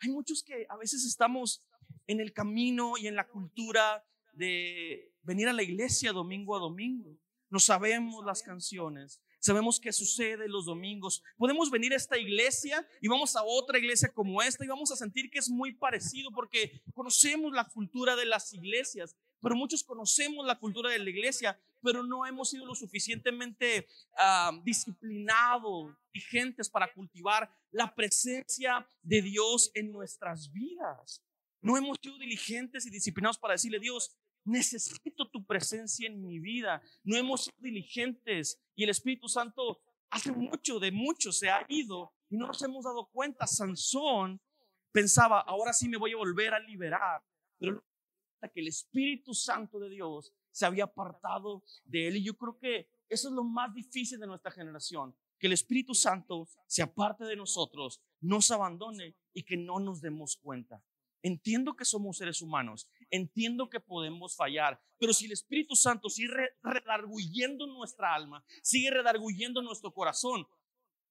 Hay 0.00 0.10
muchos 0.10 0.42
que 0.42 0.66
a 0.68 0.76
veces 0.76 1.04
estamos 1.04 1.62
en 2.08 2.18
el 2.18 2.32
camino 2.32 2.94
y 2.98 3.06
en 3.06 3.14
la 3.14 3.28
cultura 3.28 4.04
de 4.32 5.14
venir 5.22 5.46
a 5.46 5.52
la 5.52 5.62
iglesia 5.62 6.10
domingo 6.10 6.56
a 6.56 6.58
domingo 6.58 7.21
no 7.52 7.60
sabemos 7.60 8.24
las 8.24 8.42
canciones, 8.42 9.20
sabemos 9.38 9.78
qué 9.78 9.92
sucede 9.92 10.48
los 10.48 10.64
domingos. 10.64 11.22
Podemos 11.36 11.70
venir 11.70 11.92
a 11.92 11.96
esta 11.96 12.16
iglesia 12.16 12.88
y 13.02 13.08
vamos 13.08 13.36
a 13.36 13.44
otra 13.44 13.78
iglesia 13.78 14.10
como 14.10 14.40
esta 14.40 14.64
y 14.64 14.68
vamos 14.68 14.90
a 14.90 14.96
sentir 14.96 15.30
que 15.30 15.38
es 15.38 15.50
muy 15.50 15.74
parecido 15.74 16.30
porque 16.30 16.82
conocemos 16.94 17.52
la 17.52 17.68
cultura 17.68 18.16
de 18.16 18.24
las 18.24 18.54
iglesias, 18.54 19.14
pero 19.42 19.54
muchos 19.54 19.84
conocemos 19.84 20.46
la 20.46 20.58
cultura 20.58 20.88
de 20.88 20.98
la 20.98 21.10
iglesia, 21.10 21.60
pero 21.82 22.02
no 22.02 22.24
hemos 22.24 22.48
sido 22.48 22.64
lo 22.64 22.74
suficientemente 22.74 23.86
uh, 24.12 24.58
disciplinados, 24.64 25.94
vigentes 26.10 26.70
para 26.70 26.90
cultivar 26.90 27.54
la 27.70 27.94
presencia 27.94 28.88
de 29.02 29.20
Dios 29.20 29.70
en 29.74 29.92
nuestras 29.92 30.50
vidas. 30.50 31.22
No 31.60 31.76
hemos 31.76 31.98
sido 32.02 32.16
diligentes 32.16 32.86
y 32.86 32.90
disciplinados 32.90 33.36
para 33.36 33.52
decirle, 33.52 33.78
Dios, 33.78 34.16
necesito 34.44 35.28
tu 35.30 35.44
presencia 35.44 36.06
en 36.08 36.20
mi 36.22 36.38
vida. 36.38 36.82
No 37.04 37.16
hemos 37.16 37.44
sido 37.44 37.56
diligentes 37.60 38.60
y 38.74 38.84
el 38.84 38.90
Espíritu 38.90 39.28
Santo 39.28 39.80
hace 40.10 40.32
mucho 40.32 40.78
de 40.78 40.92
mucho 40.92 41.32
se 41.32 41.48
ha 41.50 41.64
ido 41.68 42.12
y 42.28 42.36
no 42.36 42.46
nos 42.46 42.62
hemos 42.62 42.84
dado 42.84 43.06
cuenta. 43.06 43.46
Sansón 43.46 44.40
pensaba, 44.92 45.40
ahora 45.40 45.72
sí 45.72 45.88
me 45.88 45.96
voy 45.96 46.12
a 46.12 46.16
volver 46.16 46.54
a 46.54 46.60
liberar, 46.60 47.22
pero 47.58 47.82
que 48.52 48.60
el 48.60 48.68
Espíritu 48.68 49.34
Santo 49.34 49.78
de 49.78 49.88
Dios 49.88 50.32
se 50.50 50.66
había 50.66 50.84
apartado 50.84 51.62
de 51.84 52.08
él 52.08 52.16
y 52.16 52.24
yo 52.24 52.36
creo 52.36 52.58
que 52.58 52.88
eso 53.08 53.28
es 53.28 53.34
lo 53.34 53.44
más 53.44 53.72
difícil 53.72 54.18
de 54.18 54.26
nuestra 54.26 54.50
generación, 54.50 55.14
que 55.38 55.46
el 55.46 55.52
Espíritu 55.52 55.94
Santo 55.94 56.48
se 56.66 56.82
aparte 56.82 57.24
de 57.24 57.36
nosotros, 57.36 58.00
nos 58.20 58.50
abandone 58.50 59.16
y 59.32 59.42
que 59.44 59.56
no 59.56 59.78
nos 59.80 60.00
demos 60.00 60.36
cuenta. 60.36 60.82
Entiendo 61.22 61.76
que 61.76 61.84
somos 61.84 62.16
seres 62.16 62.42
humanos, 62.42 62.88
entiendo 63.12 63.68
que 63.68 63.78
podemos 63.78 64.34
fallar, 64.34 64.80
pero 64.98 65.12
si 65.12 65.26
el 65.26 65.32
Espíritu 65.32 65.76
Santo 65.76 66.08
sigue 66.08 66.32
redarguyendo 66.62 67.66
nuestra 67.66 68.14
alma, 68.14 68.44
sigue 68.62 68.90
redarguyendo 68.90 69.62
nuestro 69.62 69.92
corazón, 69.92 70.46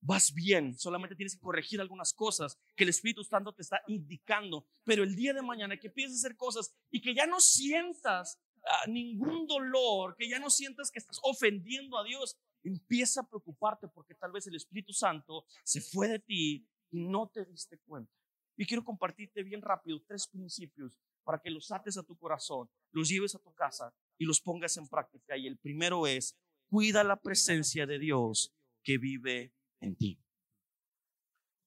vas 0.01 0.33
bien, 0.33 0.77
solamente 0.77 1.15
tienes 1.15 1.35
que 1.35 1.41
corregir 1.41 1.79
algunas 1.79 2.11
cosas 2.11 2.59
que 2.75 2.83
el 2.83 2.89
Espíritu 2.89 3.23
Santo 3.23 3.53
te 3.53 3.61
está 3.61 3.81
indicando, 3.87 4.67
pero 4.83 5.03
el 5.03 5.15
día 5.15 5.33
de 5.33 5.43
mañana 5.43 5.77
que 5.77 5.87
empieces 5.87 6.17
a 6.17 6.27
hacer 6.27 6.37
cosas 6.37 6.73
y 6.89 7.01
que 7.01 7.13
ya 7.13 7.27
no 7.27 7.39
sientas 7.39 8.41
ah, 8.65 8.87
ningún 8.87 9.45
dolor, 9.45 10.15
que 10.17 10.27
ya 10.27 10.39
no 10.39 10.49
sientas 10.49 10.89
que 10.89 10.99
estás 10.99 11.19
ofendiendo 11.21 11.99
a 11.99 12.03
Dios, 12.03 12.35
empieza 12.63 13.21
a 13.21 13.27
preocuparte 13.27 13.87
porque 13.87 14.15
tal 14.15 14.31
vez 14.31 14.47
el 14.47 14.55
Espíritu 14.55 14.91
Santo 14.91 15.45
se 15.63 15.81
fue 15.81 16.07
de 16.07 16.19
ti 16.19 16.67
y 16.89 17.05
no 17.05 17.29
te 17.29 17.45
diste 17.45 17.77
cuenta. 17.85 18.11
Y 18.57 18.65
quiero 18.65 18.83
compartirte 18.83 19.43
bien 19.43 19.61
rápido 19.61 20.01
tres 20.07 20.27
principios 20.27 20.99
para 21.23 21.39
que 21.39 21.49
los 21.49 21.71
ates 21.71 21.97
a 21.97 22.03
tu 22.03 22.17
corazón, 22.17 22.69
los 22.91 23.09
lleves 23.09 23.35
a 23.35 23.39
tu 23.39 23.53
casa 23.53 23.93
y 24.17 24.25
los 24.25 24.41
pongas 24.41 24.77
en 24.77 24.87
práctica. 24.87 25.37
Y 25.37 25.47
el 25.47 25.57
primero 25.57 26.07
es, 26.07 26.37
cuida 26.69 27.03
la 27.03 27.17
presencia 27.17 27.85
de 27.85 27.99
Dios 27.99 28.53
que 28.83 28.97
vive 28.97 29.53
en 29.79 29.95
ti. 29.95 30.19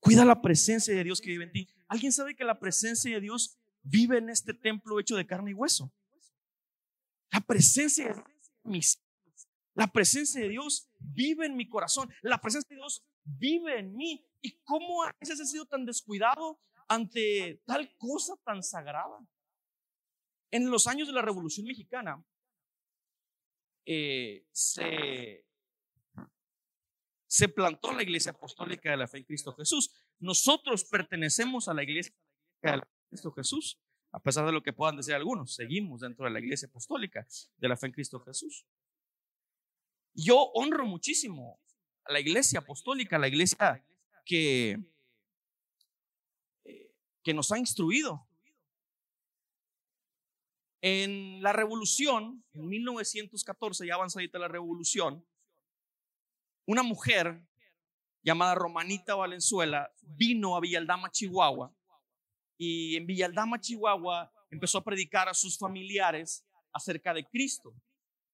Cuida 0.00 0.24
la 0.24 0.42
presencia 0.42 0.94
de 0.94 1.04
Dios 1.04 1.20
que 1.20 1.30
vive 1.30 1.44
en 1.44 1.52
ti. 1.52 1.68
¿Alguien 1.88 2.12
sabe 2.12 2.36
que 2.36 2.44
la 2.44 2.58
presencia 2.58 3.14
de 3.14 3.20
Dios 3.20 3.58
vive 3.82 4.18
en 4.18 4.28
este 4.28 4.54
templo 4.54 5.00
hecho 5.00 5.16
de 5.16 5.26
carne 5.26 5.52
y 5.52 5.54
hueso? 5.54 5.92
La 7.30 7.40
presencia 7.40 8.06
de 8.06 8.80
la 9.74 9.88
presencia 9.88 10.40
de 10.40 10.48
Dios 10.48 10.88
vive 11.00 11.46
en 11.46 11.56
mi 11.56 11.68
corazón. 11.68 12.08
La 12.22 12.40
presencia 12.40 12.68
de 12.70 12.76
Dios 12.76 13.04
vive 13.24 13.78
en 13.78 13.94
mí. 13.96 14.24
¿Y 14.40 14.60
cómo 14.62 15.02
a 15.02 15.12
veces 15.20 15.40
he 15.40 15.46
sido 15.46 15.66
tan 15.66 15.84
descuidado 15.84 16.60
ante 16.88 17.62
tal 17.66 17.94
cosa 17.96 18.34
tan 18.44 18.62
sagrada. 18.62 19.18
En 20.54 20.70
los 20.70 20.86
años 20.86 21.08
de 21.08 21.14
la 21.14 21.20
Revolución 21.20 21.66
Mexicana 21.66 22.24
eh, 23.84 24.46
se, 24.52 25.42
plantó 27.52 27.92
la 27.92 28.04
Iglesia 28.04 28.30
Apostólica 28.30 28.88
de 28.88 28.96
la 28.96 29.08
Fe 29.08 29.18
en 29.18 29.24
Cristo 29.24 29.52
Jesús. 29.54 29.92
Nosotros 30.20 30.84
pertenecemos 30.84 31.66
a 31.66 31.74
la 31.74 31.82
Iglesia 31.82 32.14
de 32.62 32.80
Cristo 33.08 33.32
Jesús, 33.32 33.80
a 34.12 34.22
pesar 34.22 34.46
de 34.46 34.52
lo 34.52 34.62
que 34.62 34.72
puedan 34.72 34.96
decir 34.96 35.14
algunos, 35.14 35.56
seguimos 35.56 36.02
dentro 36.02 36.24
de 36.24 36.30
la 36.30 36.38
Iglesia 36.38 36.68
Apostólica 36.68 37.26
de 37.56 37.68
la 37.68 37.76
Fe 37.76 37.86
en 37.86 37.92
Cristo 37.92 38.20
Jesús. 38.20 38.64
Yo 40.14 40.40
honro 40.54 40.86
muchísimo 40.86 41.60
a 42.04 42.12
la 42.12 42.20
Iglesia 42.20 42.60
Apostólica, 42.60 43.16
a 43.16 43.18
la 43.18 43.26
Iglesia 43.26 43.84
que 44.24 44.78
que 47.24 47.34
nos 47.34 47.50
ha 47.50 47.58
instruido. 47.58 48.24
En 50.86 51.42
la 51.42 51.54
revolución, 51.54 52.44
en 52.52 52.68
1914, 52.68 53.86
ya 53.86 53.94
avanzadita 53.94 54.38
la 54.38 54.48
revolución, 54.48 55.26
una 56.66 56.82
mujer 56.82 57.42
llamada 58.22 58.54
Romanita 58.54 59.14
Valenzuela 59.14 59.90
vino 60.02 60.54
a 60.54 60.60
Villaldama, 60.60 61.10
Chihuahua, 61.10 61.74
y 62.58 62.96
en 62.96 63.06
Villaldama, 63.06 63.58
Chihuahua, 63.58 64.30
empezó 64.50 64.76
a 64.76 64.84
predicar 64.84 65.26
a 65.26 65.32
sus 65.32 65.56
familiares 65.56 66.44
acerca 66.70 67.14
de 67.14 67.24
Cristo. 67.24 67.72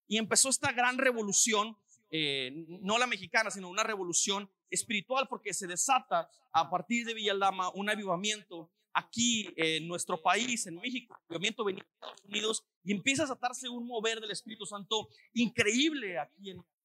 Y 0.08 0.18
empezó 0.18 0.48
esta 0.48 0.72
gran 0.72 0.98
revolución, 0.98 1.76
eh, 2.10 2.66
no 2.66 2.98
la 2.98 3.06
mexicana, 3.06 3.52
sino 3.52 3.68
una 3.68 3.84
revolución 3.84 4.50
espiritual, 4.70 5.28
porque 5.28 5.54
se 5.54 5.68
desata 5.68 6.28
a 6.50 6.68
partir 6.68 7.06
de 7.06 7.14
Villaldama 7.14 7.70
un 7.74 7.88
avivamiento 7.88 8.72
aquí 8.92 9.48
en 9.56 9.86
nuestro 9.86 10.20
país, 10.20 10.66
en 10.66 10.76
México, 10.76 11.14
el 11.14 11.36
avivamiento 11.36 11.64
venía 11.64 11.82
de 11.82 11.90
Estados 11.90 12.24
Unidos, 12.24 12.64
y 12.82 12.92
empieza 12.92 13.22
a 13.22 13.26
desatarse 13.26 13.68
un 13.68 13.86
mover 13.86 14.20
del 14.20 14.30
Espíritu 14.30 14.66
Santo 14.66 15.08
increíble 15.34 16.18
aquí 16.18 16.50
en 16.50 16.56
México. 16.58 16.80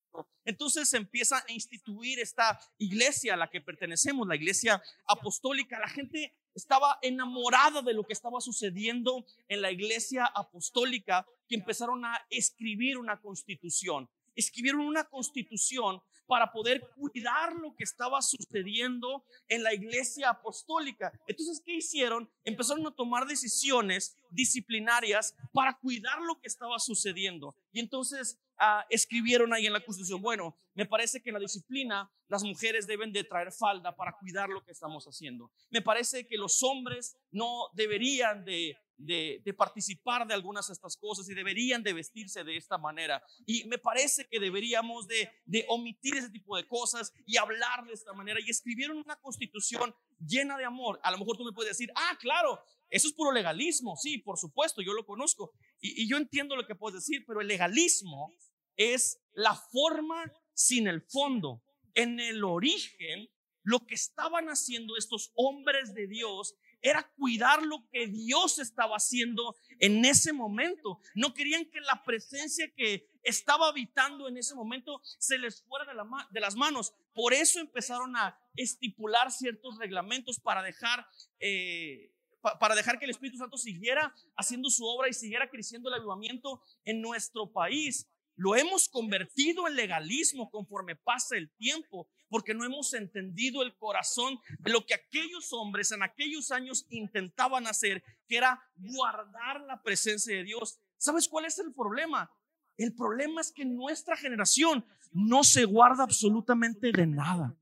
Entonces 0.46 0.90
se 0.90 0.98
empieza 0.98 1.38
a 1.38 1.52
instituir 1.52 2.20
esta 2.20 2.60
iglesia 2.78 3.34
a 3.34 3.38
la 3.38 3.50
que 3.50 3.62
pertenecemos, 3.62 4.28
la 4.28 4.36
iglesia 4.36 4.82
apostólica. 5.08 5.80
La 5.80 5.90
gente 5.90 6.34
estaba 6.54 7.00
enamorada 7.02 7.82
de 7.82 7.94
lo 7.94 8.04
que 8.04 8.14
estaba 8.14 8.40
sucediendo 8.40 9.26
en 9.48 9.62
la 9.62 9.72
iglesia 9.72 10.26
apostólica, 10.26 11.28
que 11.50 11.56
empezaron 11.56 12.06
a 12.06 12.26
escribir 12.30 12.98
una 12.98 13.20
constitución. 13.20 14.10
Escribieron 14.36 14.82
una 14.82 15.06
constitución 15.06 16.02
para 16.28 16.52
poder 16.52 16.82
cuidar 16.96 17.54
lo 17.54 17.76
que 17.76 17.84
estaba 17.84 18.22
sucediendo 18.22 19.24
en 19.48 19.64
la 19.64 19.74
iglesia 19.74 20.30
apostólica. 20.30 21.12
Entonces, 21.28 21.62
¿qué 21.66 21.76
hicieron? 21.76 22.30
Empezaron 22.44 22.86
a 22.88 22.96
tomar 22.96 23.26
decisiones 23.26 24.16
disciplinarias 24.30 25.36
para 25.54 25.78
cuidar 25.78 26.20
lo 26.22 26.40
que 26.40 26.48
estaba 26.48 26.80
sucediendo. 26.80 27.56
Y 27.72 27.80
entonces 27.80 28.40
ah, 28.58 28.86
escribieron 28.90 29.54
ahí 29.54 29.68
en 29.68 29.74
la 29.74 29.84
constitución, 29.84 30.22
bueno, 30.22 30.58
me 30.74 30.86
parece 30.86 31.22
que 31.22 31.30
en 31.30 31.36
la 31.36 31.40
disciplina 31.40 32.12
las 32.28 32.44
mujeres 32.44 32.88
deben 32.88 33.12
de 33.12 33.24
traer 33.24 33.52
falda 33.52 33.96
para 33.96 34.18
cuidar 34.18 34.50
lo 34.50 34.64
que 34.64 34.72
estamos 34.72 35.06
haciendo. 35.06 35.52
Me 35.70 35.82
parece 35.82 36.28
que 36.28 36.38
los 36.38 36.64
hombres 36.64 37.18
no 37.32 37.70
deberían 37.74 38.44
de 38.44 38.78
de, 38.98 39.56
participar 39.58 40.28
de 40.28 40.34
algunas 40.34 40.68
de 40.68 40.74
estas 40.74 40.98
cosas 40.98 41.30
y 41.30 41.34
deberían 41.34 41.84
de 41.84 41.94
vestirse 41.94 42.44
de 42.44 42.58
esta 42.58 42.78
manera. 42.78 43.24
Y 43.46 43.66
me 43.66 43.78
parece 43.78 44.28
que 44.28 44.40
deberíamos 44.40 45.08
de, 45.08 45.30
de 45.46 45.66
omitir 45.70 46.16
ese 46.16 46.30
tipo 46.30 46.56
de 46.58 46.68
cosas 46.68 47.14
y 47.26 47.38
hablar 47.38 47.86
de 47.86 47.94
esta 47.94 48.14
manera. 48.14 48.40
Y 48.40 48.50
escribieron 48.50 48.98
una 48.98 49.16
constitución 49.18 49.94
llena 50.20 50.58
de 50.58 50.66
amor. 50.66 51.00
A 51.04 51.12
lo 51.12 51.18
mejor 51.18 51.38
tú 51.38 51.44
me 51.44 51.52
puedes 51.52 51.78
decir, 51.78 51.92
ah, 51.96 52.18
claro, 52.20 52.60
eso 52.90 53.08
es 53.08 53.14
puro 53.14 53.32
legalismo. 53.32 53.96
Sí, 53.98 54.18
por 54.20 54.38
supuesto, 54.38 54.82
yo 54.82 54.94
lo 54.94 55.06
conozco. 55.06 55.54
Y, 55.80 56.04
y 56.04 56.08
yo 56.08 56.18
entiendo 56.18 56.56
lo 56.56 56.66
que 56.66 56.76
puedes 56.76 57.06
decir, 57.06 57.24
pero 57.26 57.42
el 57.42 57.48
legalismo 57.48 58.34
es 58.76 59.20
la 59.34 59.56
forma 59.56 60.32
sin 60.54 60.88
el 60.88 61.02
fondo. 61.02 61.62
En 61.94 62.20
el 62.20 62.44
origen, 62.44 63.30
lo 63.64 63.86
que 63.86 63.96
estaban 63.96 64.48
haciendo 64.48 64.96
estos 64.98 65.32
hombres 65.36 65.94
de 65.94 66.08
Dios 66.08 66.56
era 66.86 67.02
cuidar 67.18 67.64
lo 67.64 67.84
que 67.92 68.06
Dios 68.06 68.60
estaba 68.60 68.98
haciendo 68.98 69.56
en 69.80 70.06
ese 70.06 70.34
momento. 70.34 71.00
No 71.16 71.34
querían 71.34 71.66
que 71.66 71.82
la 71.82 72.04
presencia 72.04 72.72
que 72.76 73.10
estaba 73.24 73.70
habitando 73.70 74.28
en 74.28 74.38
ese 74.38 74.54
momento 74.54 75.02
se 75.18 75.40
les 75.40 75.64
fuera 75.64 75.86
de, 76.32 76.40
las 76.40 76.56
manos. 76.56 76.94
Por 77.16 77.34
eso 77.34 77.60
empezaron 77.60 78.16
a 78.16 78.38
estipular 78.56 79.32
ciertos 79.32 79.78
reglamentos 79.80 80.40
para 80.40 80.62
dejar... 80.62 81.06
Eh, 81.40 82.12
para 82.60 82.76
dejar 82.76 83.00
que 83.00 83.06
el 83.06 83.10
Espíritu 83.10 83.40
Santo 83.40 83.58
siguiera 83.58 84.14
haciendo 84.38 84.70
su 84.70 84.86
obra 84.86 85.10
y 85.10 85.14
siguiera 85.14 85.50
creciendo 85.50 85.90
el 85.90 85.96
avivamiento 85.96 86.62
en 86.84 87.02
nuestro 87.02 87.52
país. 87.52 88.08
Lo 88.36 88.56
hemos 88.56 88.88
convertido 88.88 89.68
en 89.68 89.76
legalismo 89.76 90.52
conforme 90.52 90.96
pasa 90.96 91.38
el 91.38 91.50
tiempo, 91.56 92.08
porque 92.30 92.54
no 92.54 92.66
hemos 92.66 92.94
entendido 92.94 93.62
el 93.62 93.76
corazón 93.78 94.40
de 94.60 94.72
lo 94.72 94.86
que 94.86 94.94
aquellos 94.94 95.54
hombres 95.54 95.92
en 95.92 96.04
aquellos 96.04 96.52
años 96.52 96.86
intentaban 96.90 97.68
hacer, 97.68 98.04
que 98.28 98.38
era 98.38 98.62
guardar 98.78 99.62
la 99.62 99.82
presencia 99.82 100.36
de 100.36 100.44
Dios. 100.44 100.80
¿Sabes 100.98 101.28
cuál 101.28 101.46
es 101.46 101.60
el 101.60 101.74
problema? 101.74 102.32
El 102.78 102.94
problema 102.94 103.42
es 103.42 103.52
que 103.52 103.66
nuestra 103.66 104.18
generación 104.18 104.86
no 105.12 105.44
se 105.44 105.66
guarda 105.66 106.04
absolutamente 106.04 106.92
de 106.92 107.08
nada. 107.08 107.56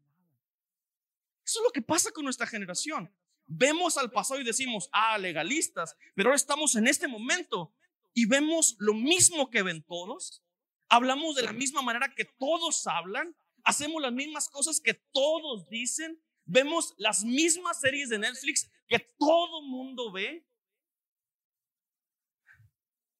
Eso 1.46 1.60
es 1.60 1.64
lo 1.66 1.72
que 1.72 1.82
pasa 1.82 2.12
con 2.12 2.24
nuestra 2.24 2.48
generación. 2.48 3.14
Vemos 3.46 3.98
al 3.98 4.12
pasado 4.12 4.40
y 4.40 4.46
decimos, 4.46 4.90
ah, 4.94 5.18
legalistas, 5.18 5.96
pero 6.16 6.30
ahora 6.30 6.38
estamos 6.38 6.76
en 6.76 6.88
este 6.88 7.08
momento 7.08 7.74
y 8.14 8.26
vemos 8.26 8.76
lo 8.80 8.94
mismo 8.94 9.50
que 9.50 9.64
ven 9.64 9.84
todos, 9.84 10.44
hablamos 10.88 11.36
de 11.36 11.44
la 11.44 11.54
misma 11.54 11.82
manera 11.82 12.14
que 12.16 12.26
todos 12.26 12.88
hablan, 12.88 13.36
hacemos 13.64 14.02
las 14.02 14.14
mismas 14.14 14.50
cosas 14.50 14.80
que 14.80 14.94
todos 14.94 15.68
dicen, 15.70 16.22
vemos 16.46 16.94
las 16.98 17.24
mismas 17.24 17.80
series 17.80 18.10
de 18.10 18.20
Netflix 18.20 18.70
que 18.88 19.00
todo 19.18 19.62
mundo 19.62 20.12
ve. 20.12 20.46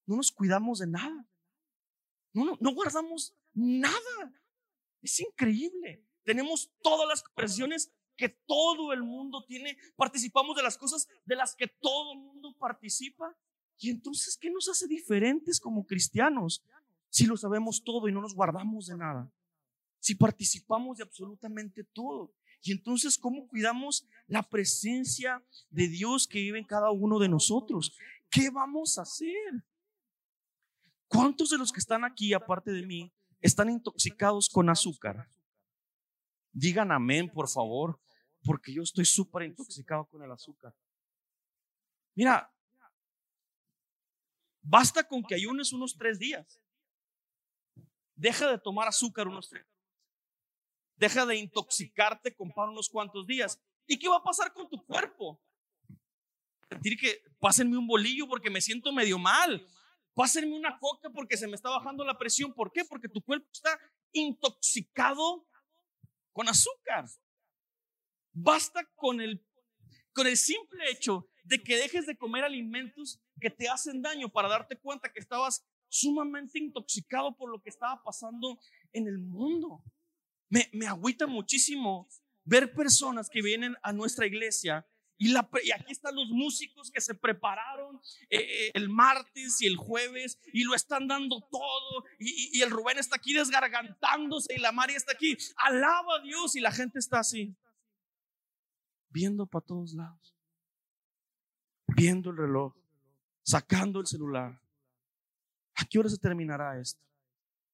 No 0.06 0.18
nos 0.18 0.32
cuidamos 0.32 0.80
de 0.80 0.88
nada. 0.88 1.28
No, 2.34 2.58
no, 2.60 2.74
guardamos 2.74 3.36
nada. 3.54 4.34
Es 5.02 5.20
increíble. 5.20 6.06
Tenemos 6.24 6.72
todas 6.82 7.08
las 7.08 7.24
presiones 7.36 7.92
que 8.16 8.30
todo 8.30 8.94
el 8.94 9.04
mundo 9.04 9.44
tiene. 9.46 9.78
Participamos 9.96 10.56
de 10.56 10.64
las 10.64 10.78
cosas 10.78 11.08
de 11.26 11.36
las 11.36 11.56
que 11.56 11.68
todo 11.68 12.14
el 12.14 12.20
mundo 12.20 12.56
participa. 12.58 13.38
Y 13.78 13.90
entonces, 13.90 14.38
¿qué 14.38 14.50
nos 14.50 14.68
hace 14.70 14.88
diferentes 14.88 15.60
como 15.60 15.86
cristianos? 15.86 16.64
si 17.14 17.28
lo 17.28 17.38
sabemos 17.38 17.84
todo 17.84 18.08
y 18.08 18.12
no 18.12 18.22
nos 18.22 18.34
guardamos 18.34 18.88
de 18.88 18.98
nada? 18.98 19.32
Si 20.04 20.16
participamos 20.16 20.98
de 20.98 21.04
absolutamente 21.04 21.82
todo. 21.86 22.34
Y 22.62 22.74
entonces, 22.74 23.18
¿cómo 23.18 23.48
cuidamos 23.48 24.06
la 24.28 24.44
presencia 24.44 25.42
de 25.70 25.88
Dios 25.88 26.28
que 26.28 26.40
vive 26.40 26.60
en 26.60 26.66
cada 26.66 26.92
uno 26.92 27.20
de 27.20 27.30
nosotros? 27.30 27.96
¿Qué 28.30 28.50
vamos 28.50 28.98
a 28.98 29.04
hacer? 29.04 29.64
¿Cuántos 31.08 31.52
de 31.52 31.58
los 31.58 31.72
que 31.72 31.80
están 31.80 32.04
aquí, 32.04 32.34
aparte 32.34 32.74
de 32.74 32.86
mí, 32.86 33.14
están 33.40 33.70
intoxicados 33.70 34.50
con 34.50 34.70
azúcar? 34.70 35.32
Digan 36.52 36.92
amén, 36.92 37.32
por 37.32 37.48
favor, 37.48 37.98
porque 38.44 38.74
yo 38.74 38.84
estoy 38.84 39.06
súper 39.06 39.44
intoxicado 39.44 40.06
con 40.10 40.22
el 40.22 40.32
azúcar. 40.34 40.76
Mira, 42.14 42.54
basta 44.62 45.08
con 45.08 45.24
que 45.24 45.36
ayunes 45.36 45.72
unos 45.72 45.96
tres 45.96 46.20
días 46.20 46.60
Deja 48.16 48.50
de 48.50 48.60
tomar 48.60 48.88
azúcar 48.88 49.28
unos 49.28 49.50
días. 49.50 49.66
Deja 50.96 51.26
de 51.26 51.36
intoxicarte 51.38 52.36
con 52.36 52.52
pan 52.52 52.70
unos 52.70 52.90
cuantos 52.90 53.26
días. 53.26 53.60
¿Y 53.88 53.98
qué 53.98 54.08
va 54.08 54.18
a 54.18 54.24
pasar 54.24 54.54
con 54.54 54.70
tu 54.70 54.84
cuerpo? 54.86 55.42
Sentir 56.70 56.98
que 56.98 57.22
pásenme 57.40 57.78
un 57.78 57.88
bolillo 57.88 58.28
porque 58.28 58.50
me 58.50 58.62
siento 58.62 58.92
medio 58.92 59.20
mal. 59.20 59.66
Pásenme 60.14 60.56
una 60.56 60.78
coca 60.80 61.10
porque 61.10 61.38
se 61.38 61.48
me 61.48 61.56
está 61.56 61.70
bajando 61.70 62.06
la 62.06 62.18
presión. 62.18 62.54
¿Por 62.54 62.72
qué? 62.72 62.86
Porque 62.86 63.10
tu 63.10 63.22
cuerpo 63.22 63.48
está 63.52 63.78
intoxicado 64.12 65.48
con 66.32 66.48
azúcar. 66.48 67.06
Basta 68.32 68.84
con 68.96 69.22
el, 69.22 69.46
con 70.14 70.28
el 70.28 70.38
simple 70.38 70.90
hecho 70.92 71.28
de 71.44 71.62
que 71.62 71.78
dejes 71.78 72.06
de 72.06 72.18
comer 72.18 72.44
alimentos 72.44 73.20
que 73.40 73.50
te 73.50 73.68
hacen 73.68 74.02
daño 74.02 74.30
para 74.30 74.48
darte 74.48 74.78
cuenta 74.80 75.12
que 75.12 75.20
estabas 75.20 75.66
sumamente 75.90 76.58
intoxicado 76.58 77.36
por 77.36 77.52
lo 77.52 77.62
que 77.62 77.70
estaba 77.70 78.02
pasando 78.04 78.60
en 78.92 79.08
el 79.08 79.20
mundo. 79.20 79.84
Me, 80.50 80.70
me 80.74 80.88
agüita 80.88 81.28
muchísimo 81.28 82.08
ver 82.44 82.74
personas 82.74 83.30
que 83.30 83.42
vienen 83.42 83.76
a 83.82 83.94
nuestra 83.94 84.28
iglesia 84.28 84.86
y, 85.18 85.30
la, 85.30 85.48
y, 85.64 85.72
aquí 85.72 85.92
están 85.92 86.16
los 86.16 86.28
músicos 86.30 86.92
que 86.92 87.00
se 87.00 87.16
prepararon 87.16 87.96
eh, 88.30 88.40
eh, 88.40 88.72
el 88.74 88.90
martes 88.90 89.62
y 89.62 89.68
el 89.68 89.78
jueves 89.78 90.40
y 90.52 90.64
lo 90.64 90.76
están 90.76 91.08
dando 91.08 91.40
todo. 91.50 92.04
Y, 92.20 92.58
y, 92.58 92.62
el 92.62 92.72
Rubén 92.72 92.98
está 92.98 93.16
aquí 93.16 93.34
desgargantándose 93.34 94.54
y 94.56 94.60
la 94.60 94.72
María 94.72 94.98
está 94.98 95.14
aquí. 95.14 95.38
Alaba 95.56 96.18
a 96.18 96.22
Dios 96.24 96.56
y 96.56 96.60
la 96.60 96.72
gente 96.72 97.00
está 97.00 97.20
así, 97.20 97.56
viendo 99.10 99.46
para 99.46 99.66
todos 99.66 99.94
lados, 99.94 100.36
viendo 101.88 102.32
el 102.32 102.38
reloj, 102.38 102.76
sacando 103.44 104.02
el 104.02 104.08
celular. 104.08 104.60
¿A 105.76 105.86
qué 105.86 106.00
hora 106.00 106.10
se 106.10 106.18
terminará 106.18 106.80
esto? 106.80 107.02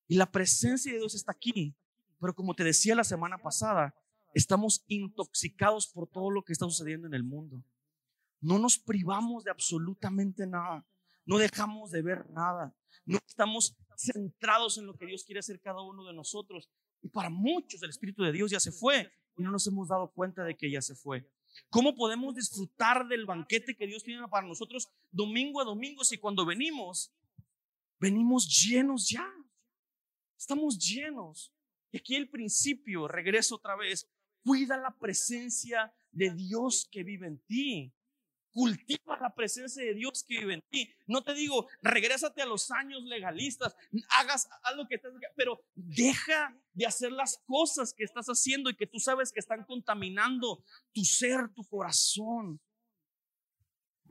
Y 0.08 0.16
la 0.16 0.30
presencia 0.30 0.92
de 0.92 1.00
Dios 1.00 1.16
está 1.16 1.32
aquí. 1.32 1.74
Pero 2.20 2.36
como 2.36 2.54
te 2.54 2.64
decía 2.64 2.96
la 2.96 3.04
semana 3.04 3.38
pasada, 3.38 3.96
estamos 4.34 4.84
intoxicados 4.88 5.88
por 5.88 6.08
todo 6.08 6.30
lo 6.30 6.44
que 6.44 6.54
está 6.54 6.66
sucediendo 6.66 7.08
en 7.08 7.14
el 7.14 7.24
mundo. 7.24 7.64
No 8.42 8.60
nos 8.60 8.78
privamos 8.78 9.44
de 9.44 9.52
absolutamente 9.52 10.46
nada. 10.46 10.86
No 11.26 11.38
dejamos 11.38 11.92
de 11.92 12.02
ver 12.02 12.30
nada. 12.30 12.76
No 13.06 13.20
estamos 13.28 13.78
centrados 13.98 14.78
en 14.78 14.86
lo 14.86 14.98
que 14.98 15.06
Dios 15.06 15.24
quiere 15.24 15.40
hacer 15.40 15.60
cada 15.62 15.82
uno 15.82 16.06
de 16.06 16.14
nosotros. 16.14 16.70
Y 17.02 17.10
para 17.10 17.30
muchos 17.30 17.82
el 17.84 17.90
Espíritu 17.90 18.24
de 18.24 18.32
Dios 18.32 18.52
ya 18.52 18.60
se 18.60 18.72
fue 18.72 19.12
y 19.38 19.44
no 19.44 19.52
nos 19.52 19.66
hemos 19.68 19.88
dado 19.88 20.12
cuenta 20.12 20.44
de 20.44 20.56
que 20.56 20.70
ya 20.70 20.82
se 20.82 20.96
fue. 20.96 21.30
¿Cómo 21.70 21.96
podemos 21.96 22.36
disfrutar 22.36 23.08
del 23.08 23.26
banquete 23.26 23.76
que 23.76 23.88
Dios 23.88 24.04
tiene 24.04 24.28
para 24.28 24.48
nosotros 24.48 24.90
domingo 25.12 25.62
a 25.62 25.66
domingo 25.66 26.02
y 26.10 26.18
cuando 26.18 26.46
venimos, 26.46 27.14
venimos 28.00 28.48
llenos 28.48 29.10
ya. 29.10 29.28
Estamos 30.38 30.78
llenos. 30.78 31.54
Y 31.92 31.98
aquí 31.98 32.16
el 32.16 32.30
principio, 32.30 33.08
regreso 33.08 33.56
otra 33.56 33.76
vez, 33.76 34.08
cuida 34.44 34.78
la 34.78 34.96
presencia 34.98 35.94
de 36.12 36.32
Dios 36.32 36.88
que 36.92 37.04
vive 37.04 37.28
en 37.28 37.40
ti. 37.46 37.94
Cultiva 38.52 39.18
la 39.22 39.34
presencia 39.34 39.84
de 39.84 39.94
Dios 39.94 40.24
que 40.28 40.40
vive 40.40 40.56
en 40.56 40.64
ti. 40.70 40.90
No 41.06 41.24
te 41.24 41.36
digo, 41.36 41.68
regrésate 41.84 42.42
a 42.42 42.48
los 42.48 42.72
años 42.72 43.04
legalistas, 43.04 43.76
hagas 44.18 44.50
algo 44.64 44.88
que 44.88 44.96
estás, 44.96 45.14
pero 45.36 45.64
deja 45.76 46.58
de 46.74 46.88
hacer 46.88 47.12
las 47.12 47.38
cosas 47.46 47.94
que 47.94 48.04
estás 48.04 48.26
haciendo 48.26 48.72
y 48.72 48.76
que 48.76 48.88
tú 48.88 49.00
sabes 49.00 49.32
que 49.32 49.40
están 49.40 49.66
contaminando 49.66 50.64
tu 50.92 51.06
ser, 51.06 51.50
tu 51.54 51.64
corazón. 51.64 52.60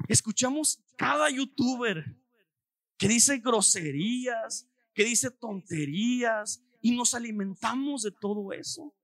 Escuchamos 0.07 0.81
cada 0.97 1.29
youtuber 1.31 2.05
que 2.97 3.09
dice 3.09 3.39
groserías, 3.39 4.69
que 4.95 5.05
dice 5.05 5.33
tonterías 5.33 6.63
y 6.81 6.97
nos 6.97 7.15
alimentamos 7.15 8.03
de 8.03 8.13
todo 8.13 8.53
eso. 8.53 8.95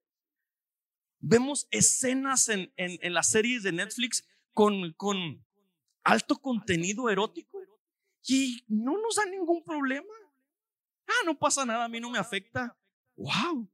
Vemos 1.19 1.67
escenas 1.71 2.49
en, 2.49 2.73
en, 2.77 3.15
las 3.15 3.31
series 3.31 3.63
de 3.63 3.73
Netflix 3.73 4.27
con, 4.53 4.93
con 4.93 5.45
alto 6.03 6.37
contenido 6.37 7.09
erótico 7.09 7.59
y 8.27 8.65
no 8.69 9.01
nos 9.01 9.17
da 9.17 9.25
ningún 9.27 9.65
problema. 9.65 10.15
Ah, 11.07 11.25
no 11.25 11.39
pasa 11.39 11.65
nada, 11.65 11.85
a 11.85 11.89
mí 11.89 12.01
no 12.01 12.11
me 12.11 12.19
afecta. 12.19 12.77
Wow. 13.17 13.71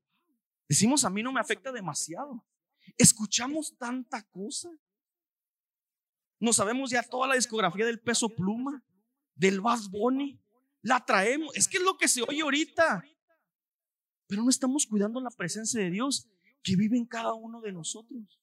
Decimos, 0.68 1.04
a 1.04 1.10
mí 1.10 1.22
no 1.22 1.32
me 1.32 1.40
afecta 1.40 1.72
demasiado. 1.72 2.44
Escuchamos 2.96 3.76
tanta 3.76 4.22
cosa. 4.30 4.70
No 6.38 6.52
sabemos 6.52 6.90
ya 6.90 7.02
toda 7.02 7.28
la 7.28 7.34
discografía 7.34 7.84
del 7.84 8.00
peso 8.00 8.28
pluma, 8.28 8.82
del 9.34 9.60
Bass 9.60 9.90
Bunny. 9.90 10.40
La 10.82 11.04
traemos. 11.04 11.54
Es 11.56 11.68
que 11.68 11.76
es 11.76 11.82
lo 11.82 11.96
que 11.98 12.08
se 12.08 12.22
oye 12.22 12.42
ahorita. 12.42 13.04
Pero 14.30 14.44
no 14.44 14.48
estamos 14.48 14.86
cuidando 14.86 15.20
la 15.20 15.32
presencia 15.32 15.82
de 15.82 15.90
Dios 15.90 16.28
que 16.62 16.76
vive 16.76 16.96
en 16.96 17.04
cada 17.04 17.34
uno 17.34 17.60
de 17.60 17.72
nosotros. 17.72 18.40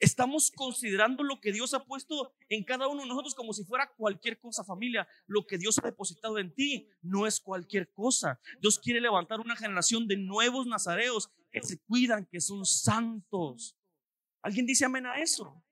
Estamos 0.00 0.50
considerando 0.50 1.22
lo 1.22 1.40
que 1.40 1.52
Dios 1.52 1.74
ha 1.74 1.84
puesto 1.84 2.34
en 2.48 2.64
cada 2.64 2.88
uno 2.88 3.02
de 3.02 3.08
nosotros 3.08 3.36
como 3.36 3.52
si 3.52 3.62
fuera 3.62 3.92
cualquier 3.96 4.40
cosa, 4.40 4.64
familia. 4.64 5.06
Lo 5.28 5.46
que 5.46 5.58
Dios 5.58 5.78
ha 5.78 5.86
depositado 5.86 6.40
en 6.40 6.52
ti 6.52 6.88
no 7.02 7.28
es 7.28 7.38
cualquier 7.38 7.92
cosa. 7.92 8.40
Dios 8.60 8.80
quiere 8.80 9.00
levantar 9.00 9.38
una 9.38 9.54
generación 9.54 10.08
de 10.08 10.16
nuevos 10.16 10.66
nazareos 10.66 11.30
que 11.52 11.62
se 11.62 11.78
cuidan, 11.78 12.26
que 12.26 12.40
son 12.40 12.66
santos. 12.66 13.78
¿Alguien 14.42 14.66
dice 14.66 14.86
amén 14.86 15.06
a 15.06 15.20
eso? 15.20 15.64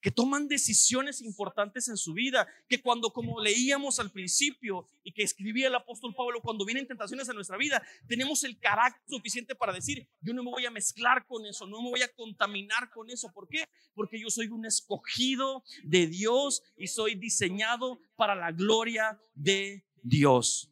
Que 0.00 0.10
toman 0.10 0.48
decisiones 0.48 1.20
importantes 1.20 1.88
en 1.88 1.96
su 1.96 2.14
vida, 2.14 2.46
que 2.68 2.80
cuando, 2.80 3.12
como 3.12 3.40
leíamos 3.40 4.00
al 4.00 4.10
principio 4.10 4.86
y 5.02 5.12
que 5.12 5.22
escribía 5.22 5.68
el 5.68 5.74
apóstol 5.74 6.14
Pablo, 6.14 6.40
cuando 6.40 6.64
vienen 6.64 6.86
tentaciones 6.86 7.28
en 7.28 7.34
nuestra 7.34 7.56
vida, 7.56 7.82
tenemos 8.08 8.42
el 8.44 8.58
carácter 8.58 9.02
suficiente 9.08 9.54
para 9.54 9.72
decir, 9.72 10.08
yo 10.20 10.32
no 10.32 10.42
me 10.42 10.50
voy 10.50 10.66
a 10.66 10.70
mezclar 10.70 11.26
con 11.26 11.44
eso, 11.46 11.66
no 11.66 11.82
me 11.82 11.90
voy 11.90 12.02
a 12.02 12.12
contaminar 12.12 12.90
con 12.90 13.10
eso. 13.10 13.30
¿Por 13.32 13.48
qué? 13.48 13.68
Porque 13.94 14.20
yo 14.20 14.30
soy 14.30 14.48
un 14.48 14.64
escogido 14.64 15.62
de 15.84 16.06
Dios 16.06 16.62
y 16.76 16.86
soy 16.86 17.14
diseñado 17.14 18.00
para 18.16 18.34
la 18.34 18.52
gloria 18.52 19.20
de 19.34 19.84
Dios. 20.02 20.70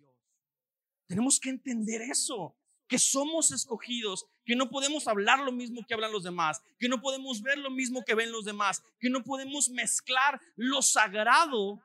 Tenemos 1.07 1.41
que 1.41 1.51
entender 1.51 2.03
eso 2.03 2.55
que 2.89 2.99
somos 2.99 3.53
escogidos, 3.53 4.27
que 4.49 4.57
no 4.57 4.71
podemos 4.71 5.07
hablar 5.07 5.41
lo 5.41 5.53
mismo 5.53 5.85
que 5.87 5.93
hablan 5.93 6.11
los 6.11 6.23
demás, 6.23 6.63
que 6.79 6.89
no 6.89 7.03
podemos 7.03 7.43
ver 7.43 7.59
lo 7.59 7.71
mismo 7.71 8.03
que 8.03 8.15
ven 8.15 8.33
los 8.33 8.47
demás, 8.47 8.83
que 8.99 9.11
no 9.11 9.23
podemos 9.23 9.69
mezclar 9.69 10.41
lo 10.57 10.81
sagrado 10.81 11.83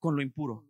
con 0.00 0.16
lo 0.16 0.22
impuro, 0.22 0.68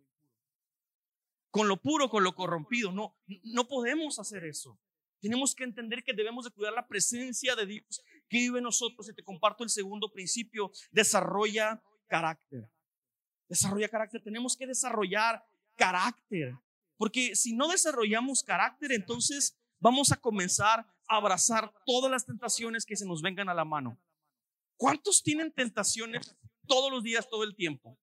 con 1.49 1.67
lo 1.67 1.77
puro, 1.77 2.11
con 2.11 2.23
lo 2.23 2.35
corrompido. 2.35 2.91
No, 2.91 3.17
no 3.41 3.67
podemos 3.67 4.19
hacer 4.19 4.45
eso. 4.45 4.79
Tenemos 5.19 5.55
que 5.55 5.63
entender 5.63 6.03
que 6.03 6.13
debemos 6.13 6.45
de 6.45 6.51
cuidar 6.51 6.73
la 6.73 6.87
presencia 6.87 7.55
de 7.55 7.65
Dios 7.65 8.03
que 8.29 8.37
vive 8.37 8.59
en 8.59 8.65
nosotros. 8.65 9.09
Y 9.09 9.15
te 9.15 9.23
comparto 9.23 9.63
el 9.63 9.71
segundo 9.71 10.11
principio, 10.11 10.71
desarrolla 10.91 11.81
carácter. 12.05 12.69
Desarrolla 13.49 13.89
carácter. 13.89 14.21
Tenemos 14.21 14.55
que 14.55 14.67
desarrollar 14.67 15.43
carácter. 15.75 16.53
Porque 16.97 17.35
si 17.35 17.53
no 17.55 17.67
desarrollamos 17.67 18.43
carácter, 18.43 18.91
entonces 18.91 19.57
vamos 19.79 20.11
a 20.11 20.17
comenzar 20.17 20.79
a 21.07 21.17
abrazar 21.17 21.73
todas 21.85 22.11
las 22.11 22.25
tentaciones 22.25 22.85
que 22.85 22.95
se 22.95 23.05
nos 23.05 23.21
vengan 23.21 23.49
a 23.49 23.53
la 23.53 23.65
mano. 23.65 23.97
¿Cuántos 24.77 25.21
tienen 25.23 25.51
tentaciones 25.51 26.35
todos 26.67 26.91
los 26.91 27.03
días, 27.03 27.29
todo 27.29 27.43
el 27.43 27.55
tiempo? 27.55 27.97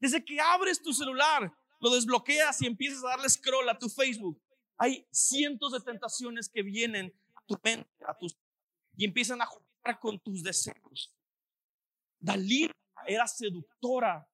Desde 0.00 0.24
que 0.24 0.40
abres 0.40 0.82
tu 0.82 0.92
celular, 0.92 1.52
lo 1.80 1.90
desbloqueas 1.90 2.60
y 2.62 2.66
empiezas 2.66 3.04
a 3.04 3.08
darle 3.08 3.28
scroll 3.28 3.68
a 3.68 3.78
tu 3.78 3.88
Facebook, 3.88 4.40
hay 4.78 5.06
cientos 5.12 5.72
de 5.72 5.80
tentaciones 5.80 6.48
que 6.48 6.62
vienen 6.62 7.12
a 7.34 7.44
tu 7.44 7.58
mente, 7.62 7.88
y 8.96 9.04
empiezan 9.04 9.40
a 9.40 9.46
jugar 9.46 9.98
con 10.00 10.18
tus 10.20 10.42
deseos. 10.42 11.14
Dalila 12.18 12.72
era 13.06 13.26
seductora, 13.26 14.28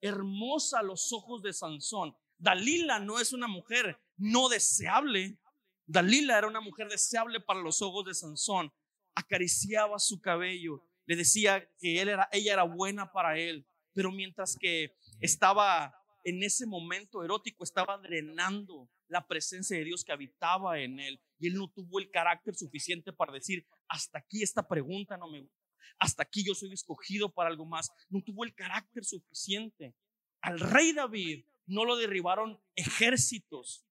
hermosa 0.00 0.80
a 0.80 0.82
los 0.82 1.12
ojos 1.12 1.42
de 1.42 1.52
Sansón. 1.52 2.16
Dalila 2.38 2.98
no 2.98 3.18
es 3.18 3.32
una 3.32 3.48
mujer 3.48 3.98
no 4.16 4.48
deseable. 4.48 5.38
Dalila 5.86 6.38
era 6.38 6.48
una 6.48 6.60
mujer 6.60 6.88
deseable 6.88 7.40
para 7.40 7.60
los 7.60 7.80
ojos 7.82 8.04
de 8.04 8.14
Sansón. 8.14 8.72
Acariciaba 9.14 9.98
su 9.98 10.20
cabello, 10.20 10.82
le 11.06 11.16
decía 11.16 11.68
que 11.78 12.00
él 12.02 12.08
era, 12.08 12.28
ella 12.32 12.52
era 12.52 12.64
buena 12.64 13.12
para 13.12 13.38
él, 13.38 13.66
pero 13.94 14.12
mientras 14.12 14.56
que 14.56 14.94
estaba 15.20 15.94
en 16.24 16.42
ese 16.42 16.66
momento 16.66 17.22
erótico, 17.22 17.62
estaba 17.62 17.96
drenando 17.98 18.90
la 19.08 19.26
presencia 19.26 19.78
de 19.78 19.84
Dios 19.84 20.04
que 20.04 20.12
habitaba 20.12 20.80
en 20.80 20.98
él. 20.98 21.20
Y 21.38 21.46
él 21.46 21.54
no 21.54 21.70
tuvo 21.70 22.00
el 22.00 22.10
carácter 22.10 22.56
suficiente 22.56 23.12
para 23.12 23.32
decir, 23.32 23.64
hasta 23.88 24.18
aquí 24.18 24.42
esta 24.42 24.66
pregunta 24.66 25.16
no 25.16 25.30
me 25.30 25.42
gusta, 25.42 25.56
hasta 25.98 26.24
aquí 26.24 26.44
yo 26.44 26.54
soy 26.54 26.72
escogido 26.72 27.32
para 27.32 27.48
algo 27.48 27.64
más. 27.64 27.90
No 28.10 28.22
tuvo 28.22 28.44
el 28.44 28.54
carácter 28.54 29.04
suficiente. 29.04 29.94
Al 30.40 30.58
rey 30.58 30.92
David 30.92 31.44
no 31.66 31.84
lo 31.84 31.96
derribaron 31.96 32.60
ejércitos. 32.74 33.86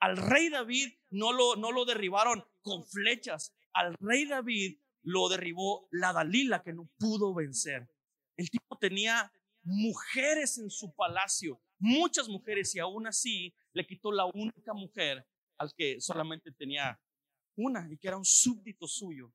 Al 0.00 0.16
rey 0.16 0.48
David 0.48 0.92
no 1.10 1.32
lo, 1.32 1.56
no 1.56 1.72
lo 1.72 1.84
derribaron 1.84 2.44
con 2.62 2.84
flechas. 2.86 3.54
Al 3.72 3.94
rey 4.00 4.26
David 4.26 4.80
lo 5.02 5.28
derribó 5.28 5.88
la 5.90 6.12
Dalila 6.12 6.62
que 6.62 6.72
no 6.72 6.90
pudo 6.98 7.34
vencer. 7.34 7.88
El 8.36 8.50
tipo 8.50 8.76
tenía 8.78 9.32
mujeres 9.62 10.58
en 10.58 10.70
su 10.70 10.94
palacio, 10.94 11.60
muchas 11.78 12.28
mujeres, 12.28 12.74
y 12.74 12.78
aún 12.78 13.06
así 13.06 13.54
le 13.72 13.86
quitó 13.86 14.10
la 14.10 14.24
única 14.26 14.72
mujer 14.72 15.26
al 15.58 15.72
que 15.74 16.00
solamente 16.00 16.50
tenía 16.52 16.98
una 17.56 17.86
y 17.90 17.98
que 17.98 18.08
era 18.08 18.16
un 18.16 18.24
súbdito 18.24 18.86
suyo. 18.86 19.32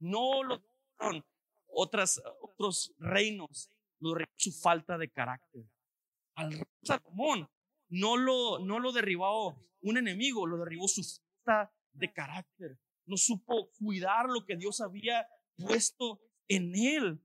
No 0.00 0.42
lo 0.42 0.62
otras, 1.66 2.20
otros 2.40 2.94
reinos, 2.98 3.70
lo 4.00 4.14
su 4.36 4.52
falta 4.52 4.96
de 4.96 5.10
carácter 5.10 5.64
al 6.38 6.52
rey 6.52 6.62
Salomón 6.82 7.48
no 7.88 8.16
lo, 8.16 8.58
no 8.58 8.78
lo 8.78 8.92
derribó 8.92 9.56
un 9.80 9.96
enemigo, 9.96 10.46
lo 10.46 10.58
derribó 10.58 10.88
su 10.88 11.02
falta 11.44 11.72
de 11.92 12.12
carácter. 12.12 12.78
No 13.06 13.16
supo 13.16 13.70
cuidar 13.78 14.26
lo 14.26 14.44
que 14.44 14.56
Dios 14.56 14.80
había 14.80 15.26
puesto 15.56 16.20
en 16.48 16.74
él. 16.74 17.20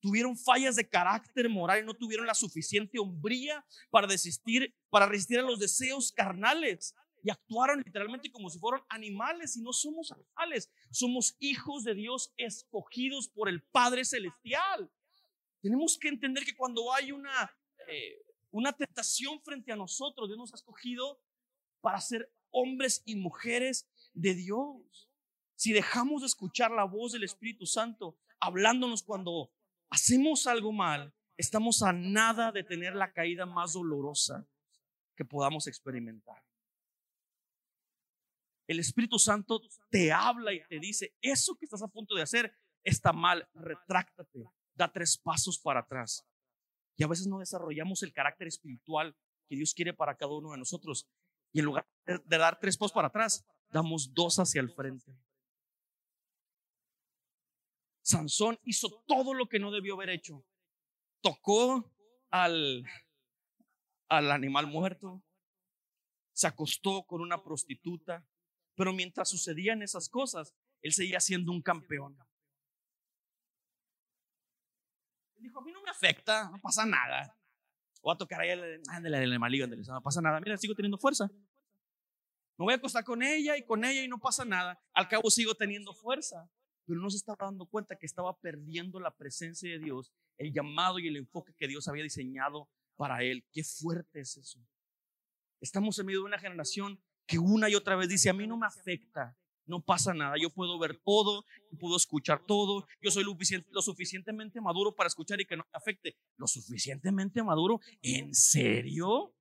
Tuvieron 0.00 0.36
fallas 0.36 0.76
de 0.76 0.88
carácter 0.88 1.48
moral 1.48 1.80
y 1.82 1.86
no 1.86 1.94
tuvieron 1.94 2.26
la 2.26 2.34
suficiente 2.34 2.98
hombría 2.98 3.64
para 3.90 4.06
desistir, 4.06 4.74
para 4.88 5.06
resistir 5.06 5.38
a 5.38 5.42
los 5.42 5.58
deseos 5.58 6.12
carnales. 6.12 6.94
Y 7.22 7.30
actuaron 7.30 7.82
literalmente 7.84 8.30
como 8.30 8.48
si 8.48 8.58
fueran 8.58 8.82
animales 8.88 9.56
y 9.56 9.62
no 9.62 9.72
somos 9.72 10.12
animales. 10.12 10.70
Somos 10.90 11.36
hijos 11.40 11.82
de 11.82 11.94
Dios 11.94 12.32
escogidos 12.36 13.28
por 13.28 13.48
el 13.48 13.62
Padre 13.62 14.04
Celestial. 14.04 14.90
Tenemos 15.60 15.98
que 15.98 16.08
entender 16.08 16.44
que 16.44 16.56
cuando 16.56 16.92
hay 16.92 17.10
una 17.10 17.50
eh, 17.88 18.22
una 18.56 18.72
tentación 18.72 19.40
frente 19.42 19.70
a 19.70 19.76
nosotros. 19.76 20.28
Dios 20.28 20.38
nos 20.38 20.52
ha 20.52 20.56
escogido 20.56 21.20
para 21.82 22.00
ser 22.00 22.32
hombres 22.50 23.02
y 23.04 23.16
mujeres 23.16 23.86
de 24.14 24.34
Dios. 24.34 25.10
Si 25.54 25.72
dejamos 25.72 26.22
de 26.22 26.26
escuchar 26.26 26.70
la 26.70 26.84
voz 26.84 27.12
del 27.12 27.24
Espíritu 27.24 27.66
Santo 27.66 28.18
hablándonos 28.40 29.02
cuando 29.02 29.52
hacemos 29.90 30.46
algo 30.46 30.72
mal, 30.72 31.12
estamos 31.36 31.82
a 31.82 31.92
nada 31.92 32.50
de 32.50 32.64
tener 32.64 32.94
la 32.94 33.12
caída 33.12 33.44
más 33.44 33.74
dolorosa 33.74 34.46
que 35.14 35.24
podamos 35.24 35.66
experimentar. 35.66 36.42
El 38.66 38.80
Espíritu 38.80 39.18
Santo 39.18 39.60
te 39.90 40.12
habla 40.12 40.54
y 40.54 40.66
te 40.66 40.80
dice, 40.80 41.14
eso 41.20 41.56
que 41.56 41.66
estás 41.66 41.82
a 41.82 41.88
punto 41.88 42.14
de 42.14 42.22
hacer 42.22 42.56
está 42.82 43.12
mal, 43.12 43.46
retráctate, 43.52 44.48
da 44.74 44.90
tres 44.90 45.18
pasos 45.18 45.58
para 45.58 45.80
atrás. 45.80 46.26
Y 46.96 47.04
a 47.04 47.06
veces 47.06 47.26
no 47.26 47.38
desarrollamos 47.38 48.02
el 48.02 48.12
carácter 48.12 48.48
espiritual 48.48 49.16
que 49.48 49.56
Dios 49.56 49.74
quiere 49.74 49.92
para 49.92 50.16
cada 50.16 50.32
uno 50.32 50.52
de 50.52 50.58
nosotros. 50.58 51.08
Y 51.52 51.60
en 51.60 51.66
lugar 51.66 51.86
de 52.06 52.38
dar 52.38 52.58
tres 52.58 52.76
pasos 52.76 52.92
para 52.92 53.08
atrás, 53.08 53.46
damos 53.70 54.12
dos 54.14 54.38
hacia 54.38 54.60
el 54.60 54.70
frente. 54.70 55.16
Sansón 58.02 58.58
hizo 58.62 59.02
todo 59.06 59.34
lo 59.34 59.48
que 59.48 59.58
no 59.58 59.70
debió 59.70 59.94
haber 59.94 60.10
hecho. 60.10 60.44
Tocó 61.20 61.92
al, 62.30 62.84
al 64.08 64.30
animal 64.30 64.66
muerto, 64.68 65.22
se 66.32 66.46
acostó 66.46 67.04
con 67.04 67.20
una 67.20 67.42
prostituta, 67.42 68.24
pero 68.74 68.92
mientras 68.92 69.30
sucedían 69.30 69.82
esas 69.82 70.08
cosas, 70.08 70.54
él 70.82 70.92
seguía 70.92 71.18
siendo 71.18 71.50
un 71.50 71.62
campeón. 71.62 72.16
Él 75.36 75.42
dijo, 75.42 75.58
a 75.58 75.64
mí 75.64 75.72
no 75.72 75.75
me 75.86 75.90
afecta, 75.92 76.50
no 76.50 76.60
pasa 76.60 76.84
nada. 76.84 77.34
Voy 78.02 78.12
a 78.12 78.18
tocar 78.18 78.40
ahí 78.40 78.50
el, 78.50 78.82
ándale, 78.88 79.18
el 79.18 79.30
animalillo, 79.30 79.66
no 79.68 80.02
pasa 80.02 80.20
nada. 80.20 80.40
Mira, 80.40 80.56
sigo 80.56 80.74
teniendo 80.74 80.98
fuerza. 80.98 81.30
Me 82.58 82.64
voy 82.64 82.72
a 82.72 82.76
acostar 82.76 83.04
con 83.04 83.22
ella 83.22 83.56
y 83.56 83.64
con 83.64 83.84
ella 83.84 84.02
y 84.02 84.08
no 84.08 84.18
pasa 84.18 84.44
nada. 84.44 84.80
Al 84.92 85.08
cabo 85.08 85.30
sigo 85.30 85.54
teniendo 85.54 85.94
fuerza. 85.94 86.50
Pero 86.86 87.00
no 87.00 87.10
se 87.10 87.16
estaba 87.16 87.36
dando 87.40 87.66
cuenta 87.66 87.96
que 87.96 88.06
estaba 88.06 88.38
perdiendo 88.38 89.00
la 89.00 89.10
presencia 89.16 89.68
de 89.68 89.80
Dios, 89.80 90.12
el 90.38 90.52
llamado 90.52 91.00
y 91.00 91.08
el 91.08 91.16
enfoque 91.16 91.52
que 91.56 91.66
Dios 91.66 91.88
había 91.88 92.04
diseñado 92.04 92.68
para 92.96 93.22
él. 93.22 93.44
Qué 93.52 93.64
fuerte 93.64 94.20
es 94.20 94.36
eso. 94.36 94.64
Estamos 95.60 95.98
en 95.98 96.06
medio 96.06 96.20
de 96.20 96.26
una 96.26 96.38
generación 96.38 97.00
que 97.26 97.38
una 97.40 97.68
y 97.68 97.74
otra 97.74 97.96
vez 97.96 98.08
dice, 98.08 98.30
a 98.30 98.34
mí 98.34 98.46
no 98.46 98.56
me 98.56 98.66
afecta, 98.66 99.36
no 99.66 99.84
pasa 99.84 100.14
nada, 100.14 100.36
yo 100.40 100.50
puedo 100.50 100.78
ver 100.78 100.98
todo, 101.04 101.44
puedo 101.78 101.96
escuchar 101.96 102.44
todo, 102.46 102.86
yo 103.02 103.10
soy 103.10 103.24
lo, 103.24 103.82
suficientemente 103.82 104.60
maduro 104.60 104.94
para 104.94 105.08
escuchar 105.08 105.40
y 105.40 105.46
que 105.46 105.56
no 105.56 105.64
me 105.64 105.76
afecte. 105.76 106.16
¿Lo 106.36 106.46
suficientemente 106.46 107.42
maduro? 107.42 107.80
¿En 108.02 108.34
serio? 108.34 109.32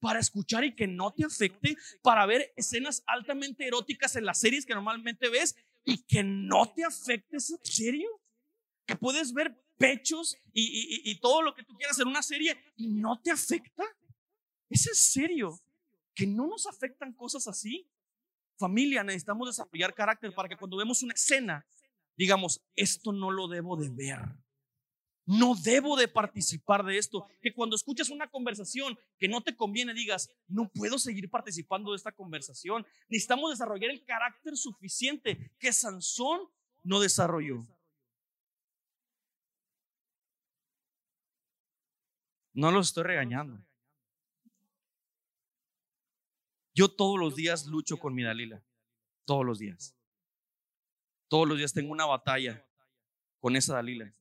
para 0.00 0.20
escuchar 0.20 0.64
y 0.64 0.76
que 0.76 0.86
no 0.86 1.12
te 1.12 1.24
afecte, 1.24 1.76
para 2.02 2.24
ver 2.24 2.52
escenas 2.56 3.02
altamente 3.04 3.66
eróticas 3.66 4.14
en 4.14 4.26
las 4.26 4.38
series 4.38 4.64
que 4.64 4.74
normalmente 4.74 5.28
ves 5.28 5.56
y 5.84 6.04
que 6.04 6.22
no 6.22 6.72
te 6.72 6.84
afecte. 6.84 7.36
¿Es 7.36 7.50
en 7.50 7.58
serio? 7.64 8.08
Que 8.86 8.94
puedes 8.94 9.32
ver 9.32 9.60
pechos 9.76 10.36
y, 10.52 11.18
todo 11.20 11.42
lo 11.42 11.54
que 11.54 11.64
tú 11.64 11.74
quieras 11.76 11.98
en 11.98 12.08
una 12.08 12.22
serie 12.22 12.56
y 12.76 12.88
no 12.88 13.20
te 13.20 13.30
afecta. 13.30 13.84
¿Es 14.68 14.86
en 14.86 14.94
serio? 14.94 15.58
Que 16.14 16.26
no 16.26 16.46
nos 16.46 16.66
afectan 16.66 17.12
cosas 17.12 17.48
así. 17.48 17.88
Familia, 18.58 19.04
necesitamos 19.04 19.48
desarrollar 19.48 19.94
carácter 19.94 20.34
para 20.34 20.48
que 20.48 20.56
cuando 20.56 20.76
vemos 20.76 21.02
una 21.02 21.14
escena, 21.14 21.64
digamos, 22.16 22.60
esto 22.74 23.12
no 23.12 23.30
lo 23.30 23.46
debo 23.46 23.76
de 23.76 23.88
ver. 23.88 24.20
No 25.24 25.54
debo 25.54 25.96
de 25.96 26.08
participar 26.08 26.84
de 26.84 26.96
esto. 26.96 27.26
Que 27.42 27.52
cuando 27.52 27.76
escuchas 27.76 28.08
una 28.08 28.30
conversación 28.30 28.98
que 29.18 29.28
no 29.28 29.42
te 29.42 29.54
conviene, 29.54 29.92
digas, 29.92 30.30
no 30.48 30.70
puedo 30.70 30.98
seguir 30.98 31.30
participando 31.30 31.92
de 31.92 31.98
esta 31.98 32.12
conversación. 32.12 32.86
Necesitamos 33.08 33.50
desarrollar 33.50 33.90
el 33.90 34.04
carácter 34.04 34.56
suficiente 34.56 35.52
que 35.58 35.72
Sansón 35.72 36.40
no 36.82 36.98
desarrolló. 36.98 37.66
No 42.54 42.72
los 42.72 42.88
estoy 42.88 43.04
regañando. 43.04 43.67
Yo 46.78 46.88
todos 46.88 47.18
los 47.18 47.34
días 47.34 47.66
lucho 47.66 47.96
con 47.96 48.14
mi 48.14 48.22
Dalila. 48.22 48.64
Todos 49.24 49.44
los 49.44 49.58
días. 49.58 49.96
Todos 51.26 51.48
los 51.48 51.58
días 51.58 51.72
tengo 51.72 51.90
una 51.90 52.06
batalla 52.06 52.64
con 53.40 53.56
esa 53.56 53.74
Dalila 53.74 54.14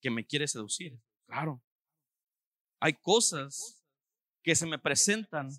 que 0.00 0.08
me 0.08 0.24
quiere 0.24 0.46
seducir. 0.46 1.02
Claro. 1.26 1.60
Hay 2.78 2.92
cosas 2.92 3.84
que 4.44 4.54
se 4.54 4.66
me 4.66 4.78
presentan 4.78 5.50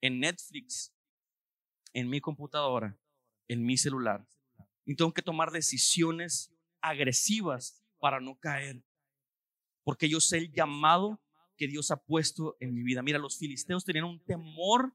en 0.00 0.18
Netflix, 0.18 0.92
en 1.92 2.10
mi 2.10 2.20
computadora, 2.20 2.98
en 3.46 3.64
mi 3.64 3.76
celular. 3.76 4.26
Y 4.84 4.96
tengo 4.96 5.14
que 5.14 5.22
tomar 5.22 5.52
decisiones 5.52 6.52
agresivas 6.80 7.84
para 8.00 8.18
no 8.18 8.36
caer. 8.36 8.82
Porque 9.84 10.08
yo 10.08 10.18
sé 10.18 10.38
el 10.38 10.50
llamado 10.50 11.22
que 11.56 11.68
Dios 11.68 11.92
ha 11.92 12.02
puesto 12.02 12.56
en 12.58 12.74
mi 12.74 12.82
vida. 12.82 13.00
Mira, 13.00 13.20
los 13.20 13.38
filisteos 13.38 13.84
tenían 13.84 14.06
un 14.06 14.18
temor 14.24 14.92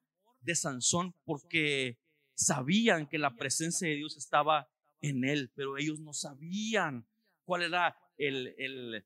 de 0.48 0.56
Sansón 0.56 1.14
porque 1.26 2.00
sabían 2.34 3.08
que 3.08 3.18
la 3.18 3.36
presencia 3.36 3.88
de 3.88 3.96
Dios 3.96 4.18
estaba 4.18 4.70
en 5.02 5.26
él, 5.26 5.52
pero 5.54 5.78
ellos 5.78 6.00
no 6.00 6.14
sabían 6.14 7.06
cuál 7.44 7.64
era 7.64 7.96
el, 8.18 8.56
el, 8.58 9.06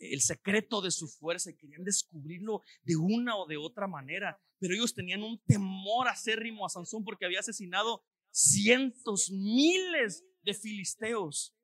el 0.00 0.20
secreto 0.20 0.82
de 0.82 0.90
su 0.90 1.08
fuerza 1.08 1.50
y 1.50 1.54
querían 1.54 1.84
descubrirlo 1.84 2.62
de 2.82 2.96
una 2.96 3.36
o 3.36 3.46
de 3.46 3.56
otra 3.56 3.86
manera. 3.86 4.38
Pero 4.58 4.74
ellos 4.74 4.94
tenían 4.94 5.22
un 5.22 5.38
temor 5.46 6.08
acérrimo 6.08 6.66
a 6.66 6.68
Sansón 6.68 7.04
porque 7.04 7.24
había 7.24 7.40
asesinado 7.40 8.04
cientos, 8.30 9.30
miles 9.30 10.24
de 10.42 10.54
filisteos. 10.54 11.54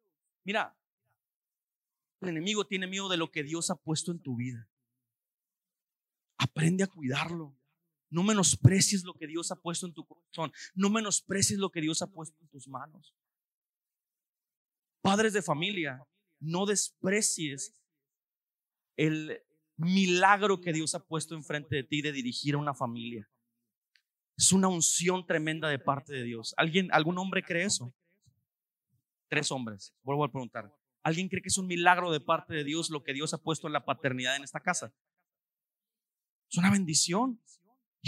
Mira, 0.44 0.78
el 2.20 2.28
enemigo 2.28 2.66
tiene 2.66 2.86
miedo 2.86 3.08
de 3.08 3.16
lo 3.16 3.30
que 3.30 3.42
Dios 3.42 3.70
ha 3.70 3.76
puesto 3.76 4.12
en 4.12 4.20
tu 4.20 4.36
vida. 4.36 4.68
Aprende 6.36 6.84
a 6.84 6.86
cuidarlo. 6.86 7.57
No 8.10 8.22
menosprecies 8.22 9.04
lo 9.04 9.14
que 9.14 9.26
Dios 9.26 9.50
ha 9.50 9.56
puesto 9.56 9.86
en 9.86 9.92
tu 9.92 10.06
corazón. 10.06 10.52
No 10.74 10.90
menosprecies 10.90 11.58
lo 11.58 11.70
que 11.70 11.80
Dios 11.80 12.02
ha 12.02 12.10
puesto 12.10 12.36
en 12.40 12.48
tus 12.48 12.68
manos. 12.68 13.14
Padres 15.02 15.32
de 15.32 15.42
familia, 15.42 16.06
no 16.40 16.66
desprecies 16.66 17.74
el 18.96 19.40
milagro 19.76 20.60
que 20.60 20.72
Dios 20.72 20.94
ha 20.94 21.04
puesto 21.04 21.34
enfrente 21.34 21.76
de 21.76 21.84
ti 21.84 22.02
de 22.02 22.12
dirigir 22.12 22.54
a 22.54 22.58
una 22.58 22.74
familia. 22.74 23.28
Es 24.36 24.52
una 24.52 24.68
unción 24.68 25.26
tremenda 25.26 25.68
de 25.68 25.78
parte 25.78 26.12
de 26.12 26.24
Dios. 26.24 26.54
¿Alguien, 26.56 26.88
algún 26.92 27.18
hombre 27.18 27.42
cree 27.42 27.64
eso? 27.64 27.94
Tres 29.28 29.50
hombres. 29.50 29.94
Vuelvo 30.02 30.24
a 30.24 30.30
preguntar. 30.30 30.74
¿Alguien 31.02 31.28
cree 31.28 31.42
que 31.42 31.48
es 31.48 31.58
un 31.58 31.66
milagro 31.66 32.10
de 32.12 32.20
parte 32.20 32.54
de 32.54 32.64
Dios 32.64 32.90
lo 32.90 33.02
que 33.02 33.12
Dios 33.12 33.32
ha 33.34 33.38
puesto 33.38 33.66
en 33.66 33.72
la 33.72 33.84
paternidad 33.84 34.36
en 34.36 34.44
esta 34.44 34.60
casa? 34.60 34.92
Es 36.50 36.56
una 36.56 36.70
bendición. 36.70 37.40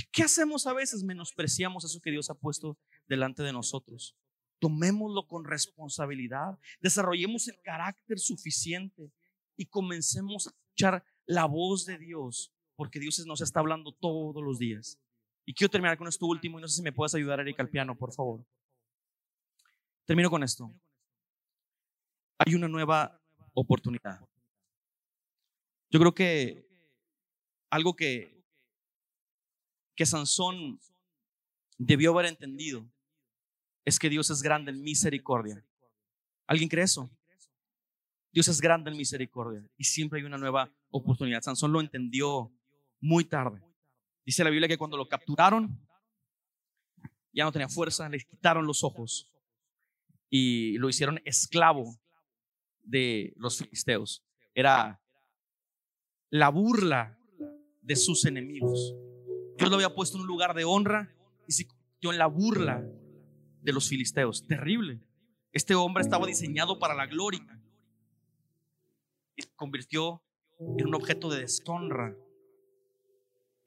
¿Y 0.01 0.05
qué 0.11 0.23
hacemos 0.23 0.67
a 0.67 0.73
veces? 0.73 1.03
Menospreciamos 1.03 1.85
eso 1.85 2.01
que 2.01 2.11
Dios 2.11 2.31
ha 2.31 2.35
puesto 2.35 2.79
delante 3.07 3.43
de 3.43 3.53
nosotros. 3.53 4.17
Tomémoslo 4.59 5.27
con 5.27 5.45
responsabilidad, 5.45 6.59
desarrollemos 6.81 7.49
el 7.49 7.61
carácter 7.61 8.19
suficiente 8.19 9.13
y 9.59 9.67
comencemos 9.67 10.47
a 10.47 10.51
escuchar 10.51 11.05
la 11.27 11.45
voz 11.45 11.85
de 11.85 11.99
Dios, 11.99 12.51
porque 12.77 12.99
Dios 12.99 13.23
nos 13.27 13.43
está 13.43 13.61
hablando 13.61 13.93
todos 13.93 14.43
los 14.43 14.59
días. 14.59 14.99
Y 15.45 15.53
quiero 15.53 15.71
terminar 15.71 15.99
con 15.99 16.09
esto 16.09 16.25
último 16.25 16.59
y 16.59 16.63
no 16.63 16.69
sé 16.69 16.77
si 16.77 16.83
me 16.83 16.93
puedes 16.93 17.15
ayudar, 17.15 17.41
Erika, 17.41 17.63
al 17.63 17.69
piano, 17.69 17.95
por 17.95 18.15
favor. 18.15 18.43
Termino 20.07 20.31
con 20.31 20.43
esto. 20.43 20.75
Hay 22.39 22.55
una 22.55 22.69
nueva 22.69 23.21
oportunidad. 23.53 24.19
Yo 25.91 26.01
creo 26.01 26.15
que 26.15 26.67
algo 27.69 27.95
que, 27.95 28.40
que 30.01 30.07
Sansón 30.07 30.81
debió 31.77 32.13
haber 32.13 32.25
entendido 32.25 32.91
es 33.85 33.99
que 33.99 34.09
Dios 34.09 34.31
es 34.31 34.41
grande 34.41 34.71
en 34.71 34.81
misericordia. 34.81 35.63
¿Alguien 36.47 36.71
cree 36.71 36.85
eso? 36.85 37.11
Dios 38.33 38.49
es 38.49 38.63
grande 38.63 38.91
en 38.91 38.97
misericordia 38.97 39.63
y 39.77 39.85
siempre 39.85 40.19
hay 40.19 40.25
una 40.25 40.39
nueva 40.39 40.73
oportunidad. 40.89 41.43
Sansón 41.43 41.71
lo 41.71 41.83
entendió 41.83 42.51
muy 42.99 43.27
tarde. 43.27 43.63
Dice 44.25 44.43
la 44.43 44.49
Biblia 44.49 44.69
que 44.69 44.79
cuando 44.79 44.97
lo 44.97 45.07
capturaron, 45.07 45.79
ya 47.35 47.45
no 47.45 47.53
tenía 47.53 47.69
fuerza, 47.69 48.09
le 48.09 48.21
quitaron 48.21 48.67
los 48.67 48.83
ojos 48.83 49.31
y 50.31 50.79
lo 50.79 50.89
hicieron 50.89 51.21
esclavo 51.27 52.01
de 52.85 53.35
los 53.37 53.59
filisteos. 53.59 54.25
Era 54.55 54.99
la 56.31 56.49
burla 56.49 57.19
de 57.83 57.97
sus 57.97 58.25
enemigos. 58.25 58.95
Dios 59.61 59.69
lo 59.69 59.77
había 59.77 59.95
puesto 59.95 60.17
en 60.17 60.23
un 60.23 60.27
lugar 60.27 60.55
de 60.55 60.65
honra 60.65 61.15
y 61.47 61.53
se 61.53 61.67
convirtió 61.67 62.13
en 62.13 62.19
la 62.19 62.27
burla 62.27 62.83
de 63.61 63.73
los 63.75 63.91
filisteos. 63.91 64.47
Terrible. 64.47 65.03
Este 65.53 65.75
hombre 65.75 66.03
estaba 66.03 66.27
diseñado 66.27 66.79
para 66.79 66.95
la 66.95 67.07
gloria 67.07 67.61
y 69.37 69.43
se 69.43 69.55
convirtió 69.57 70.23
en 70.79 70.87
un 70.87 70.95
objeto 70.95 71.29
de 71.29 71.41
deshonra. 71.41 72.17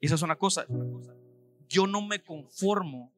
Y 0.00 0.06
esa 0.06 0.16
es 0.16 0.22
una 0.22 0.34
cosa. 0.34 0.66
Yo 1.68 1.86
no 1.86 2.02
me 2.02 2.24
conformo 2.24 3.12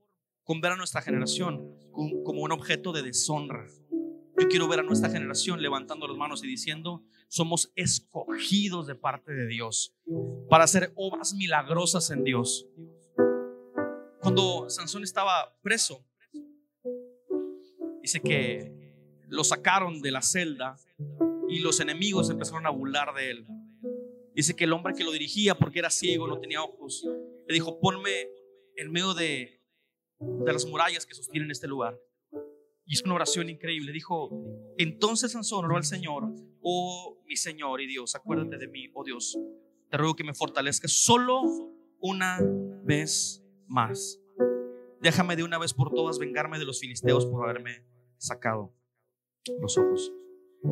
con 0.45 0.61
ver 0.61 0.73
a 0.73 0.77
nuestra 0.77 1.01
generación 1.01 1.75
como 1.93 2.43
un 2.43 2.53
objeto 2.53 2.93
de 2.93 3.03
deshonra. 3.03 3.67
Yo 4.39 4.49
quiero 4.49 4.69
ver 4.69 4.81
a 4.81 4.83
nuestra 4.83 5.11
generación 5.11 5.63
levantando 5.63 6.07
las 6.07 6.17
manos 6.17 6.45
y 6.45 6.47
diciendo, 6.47 7.03
somos 7.29 7.73
escogidos 7.75 8.87
de 8.87 8.95
parte 8.95 9.33
de 9.33 9.47
Dios 9.47 9.95
para 10.49 10.65
hacer 10.65 10.93
obras 10.95 11.35
milagrosas 11.35 12.11
en 12.11 12.25
Dios. 12.25 12.67
Cuando 14.21 14.69
Sansón 14.69 15.05
estaba 15.05 15.57
preso, 15.63 16.05
Dice 18.07 18.21
que 18.21 18.73
lo 19.27 19.43
sacaron 19.43 20.01
de 20.01 20.13
la 20.13 20.23
celda 20.23 20.77
y 21.49 21.59
los 21.59 21.81
enemigos 21.81 22.31
empezaron 22.31 22.65
a 22.65 22.71
burlar 22.71 23.13
de 23.17 23.31
él. 23.33 23.47
Dice 24.33 24.55
que 24.55 24.63
el 24.63 24.73
hombre 24.73 24.95
que 24.95 25.03
lo 25.03 25.11
dirigía, 25.11 25.57
porque 25.57 25.81
era 25.81 25.91
ciego, 25.91 26.29
no 26.29 26.39
tenía 26.39 26.63
ojos, 26.63 27.05
le 27.49 27.53
dijo, 27.53 27.81
ponme 27.81 28.29
en 28.77 28.93
medio 28.93 29.13
de, 29.13 29.61
de 30.21 30.53
las 30.53 30.67
murallas 30.67 31.05
que 31.05 31.15
sostienen 31.15 31.51
este 31.51 31.67
lugar. 31.67 31.99
Y 32.87 32.95
es 32.95 33.03
una 33.03 33.15
oración 33.15 33.51
increíble. 33.51 33.93
Dijo, 33.93 34.31
entonces 34.79 35.33
Sansón 35.33 35.65
oró 35.65 35.77
al 35.77 35.85
Señor, 35.85 36.33
oh 36.63 37.21
mi 37.27 37.37
Señor 37.37 37.81
y 37.81 37.89
Dios, 37.89 38.15
acuérdate 38.15 38.59
de 38.59 38.69
mí, 38.69 38.89
oh 38.95 39.05
Dios. 39.05 39.37
Te 39.91 39.97
ruego 39.97 40.15
que 40.15 40.25
me 40.25 40.35
fortalezca 40.35 40.87
solo 40.87 41.43
una 42.01 42.39
vez 42.85 43.45
más. 43.67 44.21
Déjame 45.01 45.37
de 45.37 45.43
una 45.43 45.59
vez 45.59 45.75
por 45.75 45.93
todas 45.93 46.19
vengarme 46.19 46.59
de 46.59 46.65
los 46.65 46.81
filisteos 46.81 47.27
por 47.27 47.45
haberme 47.45 47.85
sacado 48.19 48.73
los 49.61 49.77
ojos. 49.79 50.13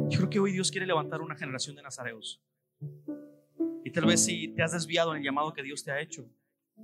Yo 0.08 0.18
creo 0.18 0.30
que 0.30 0.40
hoy 0.40 0.52
Dios 0.52 0.70
quiere 0.70 0.86
levantar 0.86 1.20
una 1.20 1.36
generación 1.36 1.76
de 1.76 1.82
nazareos. 1.82 2.42
Y 3.84 3.90
tal 3.90 4.06
vez 4.06 4.24
si 4.24 4.48
te 4.48 4.62
has 4.62 4.72
desviado 4.72 5.12
en 5.12 5.18
el 5.18 5.24
llamado 5.24 5.52
que 5.52 5.62
Dios 5.62 5.84
te 5.84 5.90
ha 5.90 6.00
hecho, 6.00 6.28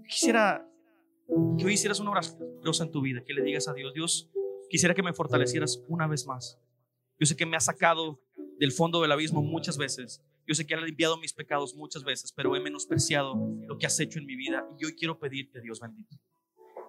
quisiera 0.08 0.68
que 1.58 1.64
hoy 1.64 1.74
hicieras 1.74 2.00
una 2.00 2.10
oración 2.10 2.88
en 2.88 2.90
tu 2.90 3.00
vida, 3.00 3.22
que 3.24 3.32
le 3.32 3.42
digas 3.42 3.68
a 3.68 3.72
Dios, 3.72 3.94
Dios, 3.94 4.30
quisiera 4.70 4.94
que 4.94 5.02
me 5.02 5.12
fortalecieras 5.12 5.84
una 5.88 6.06
vez 6.06 6.26
más. 6.26 6.58
Yo 7.18 7.26
sé 7.26 7.36
que 7.36 7.44
me 7.44 7.56
has 7.56 7.66
sacado 7.66 8.22
del 8.58 8.72
fondo 8.72 9.02
del 9.02 9.12
abismo 9.12 9.42
muchas 9.42 9.76
veces. 9.76 10.24
Yo 10.46 10.54
sé 10.54 10.66
que 10.66 10.74
has 10.74 10.82
limpiado 10.82 11.18
mis 11.18 11.34
pecados 11.34 11.74
muchas 11.74 12.04
veces, 12.04 12.32
pero 12.32 12.56
he 12.56 12.60
menospreciado 12.60 13.34
lo 13.66 13.76
que 13.76 13.86
has 13.86 13.98
hecho 14.00 14.18
en 14.18 14.26
mi 14.26 14.36
vida. 14.36 14.66
Y 14.78 14.86
hoy 14.86 14.94
quiero 14.94 15.18
pedirte, 15.18 15.60
Dios 15.60 15.80
bendito, 15.80 16.16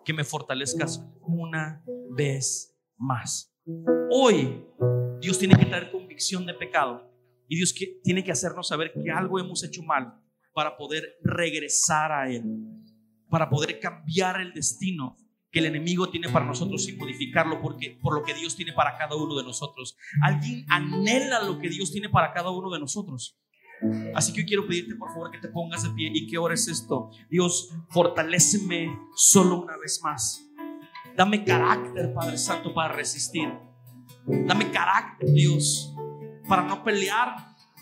que 0.06 0.14
me 0.14 0.24
fortalezcas 0.24 1.06
una 1.22 1.84
vez 2.12 2.78
más. 2.98 3.54
Hoy 4.10 4.66
Dios 5.20 5.38
tiene 5.38 5.58
que 5.58 5.66
traer 5.66 5.92
convicción 5.92 6.46
de 6.46 6.54
pecado 6.54 7.12
y 7.48 7.58
Dios 7.58 7.76
tiene 8.04 8.24
que 8.24 8.32
hacernos 8.32 8.68
saber 8.68 8.94
que 8.94 9.12
algo 9.12 9.40
hemos 9.40 9.64
hecho 9.64 9.84
mal 9.84 10.14
para 10.54 10.78
poder 10.78 11.16
regresar 11.24 12.12
a 12.12 12.32
Él, 12.32 12.44
para 13.30 13.50
poder 13.50 13.80
cambiar 13.80 14.40
el 14.42 14.54
destino 14.54 15.18
que 15.52 15.60
el 15.60 15.66
enemigo 15.66 16.10
tiene 16.10 16.30
para 16.30 16.45
nosotros 16.45 16.88
y 16.88 16.93
modificarlo 16.93 17.62
porque, 17.62 17.97
por 18.02 18.14
lo 18.14 18.24
que 18.24 18.34
Dios 18.34 18.56
tiene 18.56 18.74
para 18.74 18.97
cada 18.97 19.16
uno 19.16 19.36
de 19.36 19.43
nosotros. 19.43 19.97
Alguien 20.24 20.66
anhela 20.70 21.43
lo 21.43 21.60
que 21.60 21.70
Dios 21.70 21.91
tiene 21.91 22.10
para 22.10 22.32
cada 22.34 22.52
uno 22.52 22.70
de 22.70 22.80
nosotros. 22.80 23.38
Así 24.14 24.32
que 24.32 24.41
yo 24.41 24.47
quiero 24.47 24.68
pedirte 24.68 24.95
por 24.95 25.10
favor 25.10 25.32
que 25.32 25.39
te 25.39 25.49
pongas 25.49 25.84
de 25.84 25.89
pie 25.89 26.12
y 26.14 26.28
que 26.28 26.38
ores 26.38 26.68
esto. 26.68 27.10
Dios, 27.30 27.70
fortaléceme 27.89 28.97
solo 29.16 29.62
una 29.62 29.76
vez 29.78 30.02
más. 30.04 30.47
Dame 31.18 31.43
carácter, 31.43 32.14
Padre 32.14 32.38
Santo, 32.38 32.74
para 32.74 32.93
resistir. 32.93 33.52
Dame 34.26 34.72
carácter, 34.72 35.32
Dios, 35.34 35.93
para 36.47 36.64
no 36.64 36.84
pelear 36.84 37.36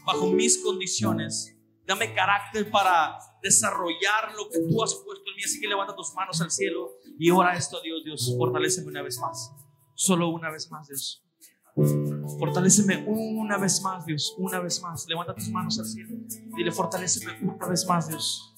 bajo 0.05 0.27
mis 0.31 0.57
condiciones. 0.57 1.55
Dame 1.85 2.13
carácter 2.13 2.69
para 2.71 3.17
desarrollar 3.41 4.33
lo 4.35 4.49
que 4.49 4.59
tú 4.59 4.83
has 4.83 4.93
puesto 4.95 5.29
en 5.29 5.35
mí. 5.35 5.41
Así 5.43 5.59
que 5.59 5.67
levanta 5.67 5.95
tus 5.95 6.13
manos 6.13 6.39
al 6.41 6.51
cielo 6.51 6.91
y 7.17 7.29
ora 7.31 7.55
esto, 7.55 7.81
Dios, 7.81 8.03
Dios. 8.03 8.35
Fortaléceme 8.37 8.87
una 8.87 9.01
vez 9.01 9.19
más. 9.19 9.51
Solo 9.95 10.29
una 10.29 10.49
vez 10.49 10.69
más, 10.71 10.87
Dios. 10.87 11.23
Fortaléceme 12.39 13.05
una 13.07 13.57
vez 13.57 13.81
más, 13.81 14.05
Dios. 14.05 14.35
Una 14.37 14.59
vez 14.59 14.81
más. 14.81 15.05
Levanta 15.07 15.35
tus 15.35 15.49
manos 15.49 15.79
al 15.79 15.85
cielo. 15.85 16.15
Dile, 16.55 16.71
fortaléceme 16.71 17.37
una 17.41 17.67
vez 17.67 17.85
más, 17.87 18.07
Dios. 18.07 18.55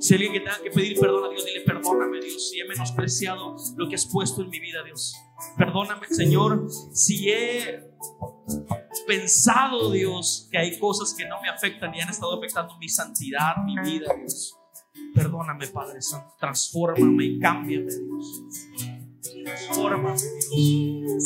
Si 0.00 0.14
alguien 0.14 0.32
que 0.32 0.40
tenga 0.40 0.60
que 0.62 0.70
pedir 0.70 0.98
perdón 0.98 1.24
a 1.24 1.28
Dios, 1.30 1.44
dile, 1.44 1.60
perdóname, 1.60 2.20
Dios, 2.20 2.50
si 2.50 2.60
he 2.60 2.64
menospreciado 2.66 3.56
lo 3.76 3.88
que 3.88 3.94
has 3.94 4.06
puesto 4.06 4.42
en 4.42 4.50
mi 4.50 4.60
vida, 4.60 4.82
Dios. 4.84 5.14
Perdóname, 5.56 6.08
Señor, 6.10 6.66
si 6.92 7.30
he 7.30 7.91
pensado, 9.06 9.90
Dios, 9.90 10.48
que 10.50 10.58
hay 10.58 10.78
cosas 10.78 11.14
que 11.14 11.26
no 11.26 11.40
me 11.40 11.48
afectan 11.48 11.94
y 11.94 12.00
han 12.00 12.08
estado 12.08 12.36
afectando 12.36 12.76
mi 12.78 12.88
santidad, 12.88 13.56
mi 13.64 13.78
vida, 13.78 14.12
Dios. 14.16 14.58
Perdóname, 15.14 15.66
Padre 15.68 16.00
Santo. 16.00 16.34
Transfórmame 16.38 17.24
y 17.24 17.38
cámbiame, 17.38 17.90
Dios. 17.90 18.42
Transfórmame, 19.44 20.16
Dios. 20.54 21.24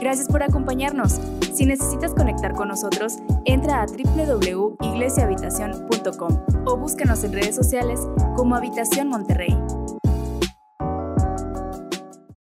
Gracias 0.00 0.28
por 0.28 0.42
acompañarnos. 0.42 1.20
Si 1.52 1.66
necesitas 1.66 2.14
conectar 2.14 2.54
con 2.54 2.68
nosotros, 2.68 3.18
entra 3.44 3.82
a 3.82 3.86
www.iglesiahabitacion.com 3.86 6.44
o 6.66 6.76
búscanos 6.76 7.24
en 7.24 7.32
redes 7.32 7.56
sociales 7.56 8.00
como 8.36 8.54
Habitación 8.54 9.08
Monterrey. 9.08 9.56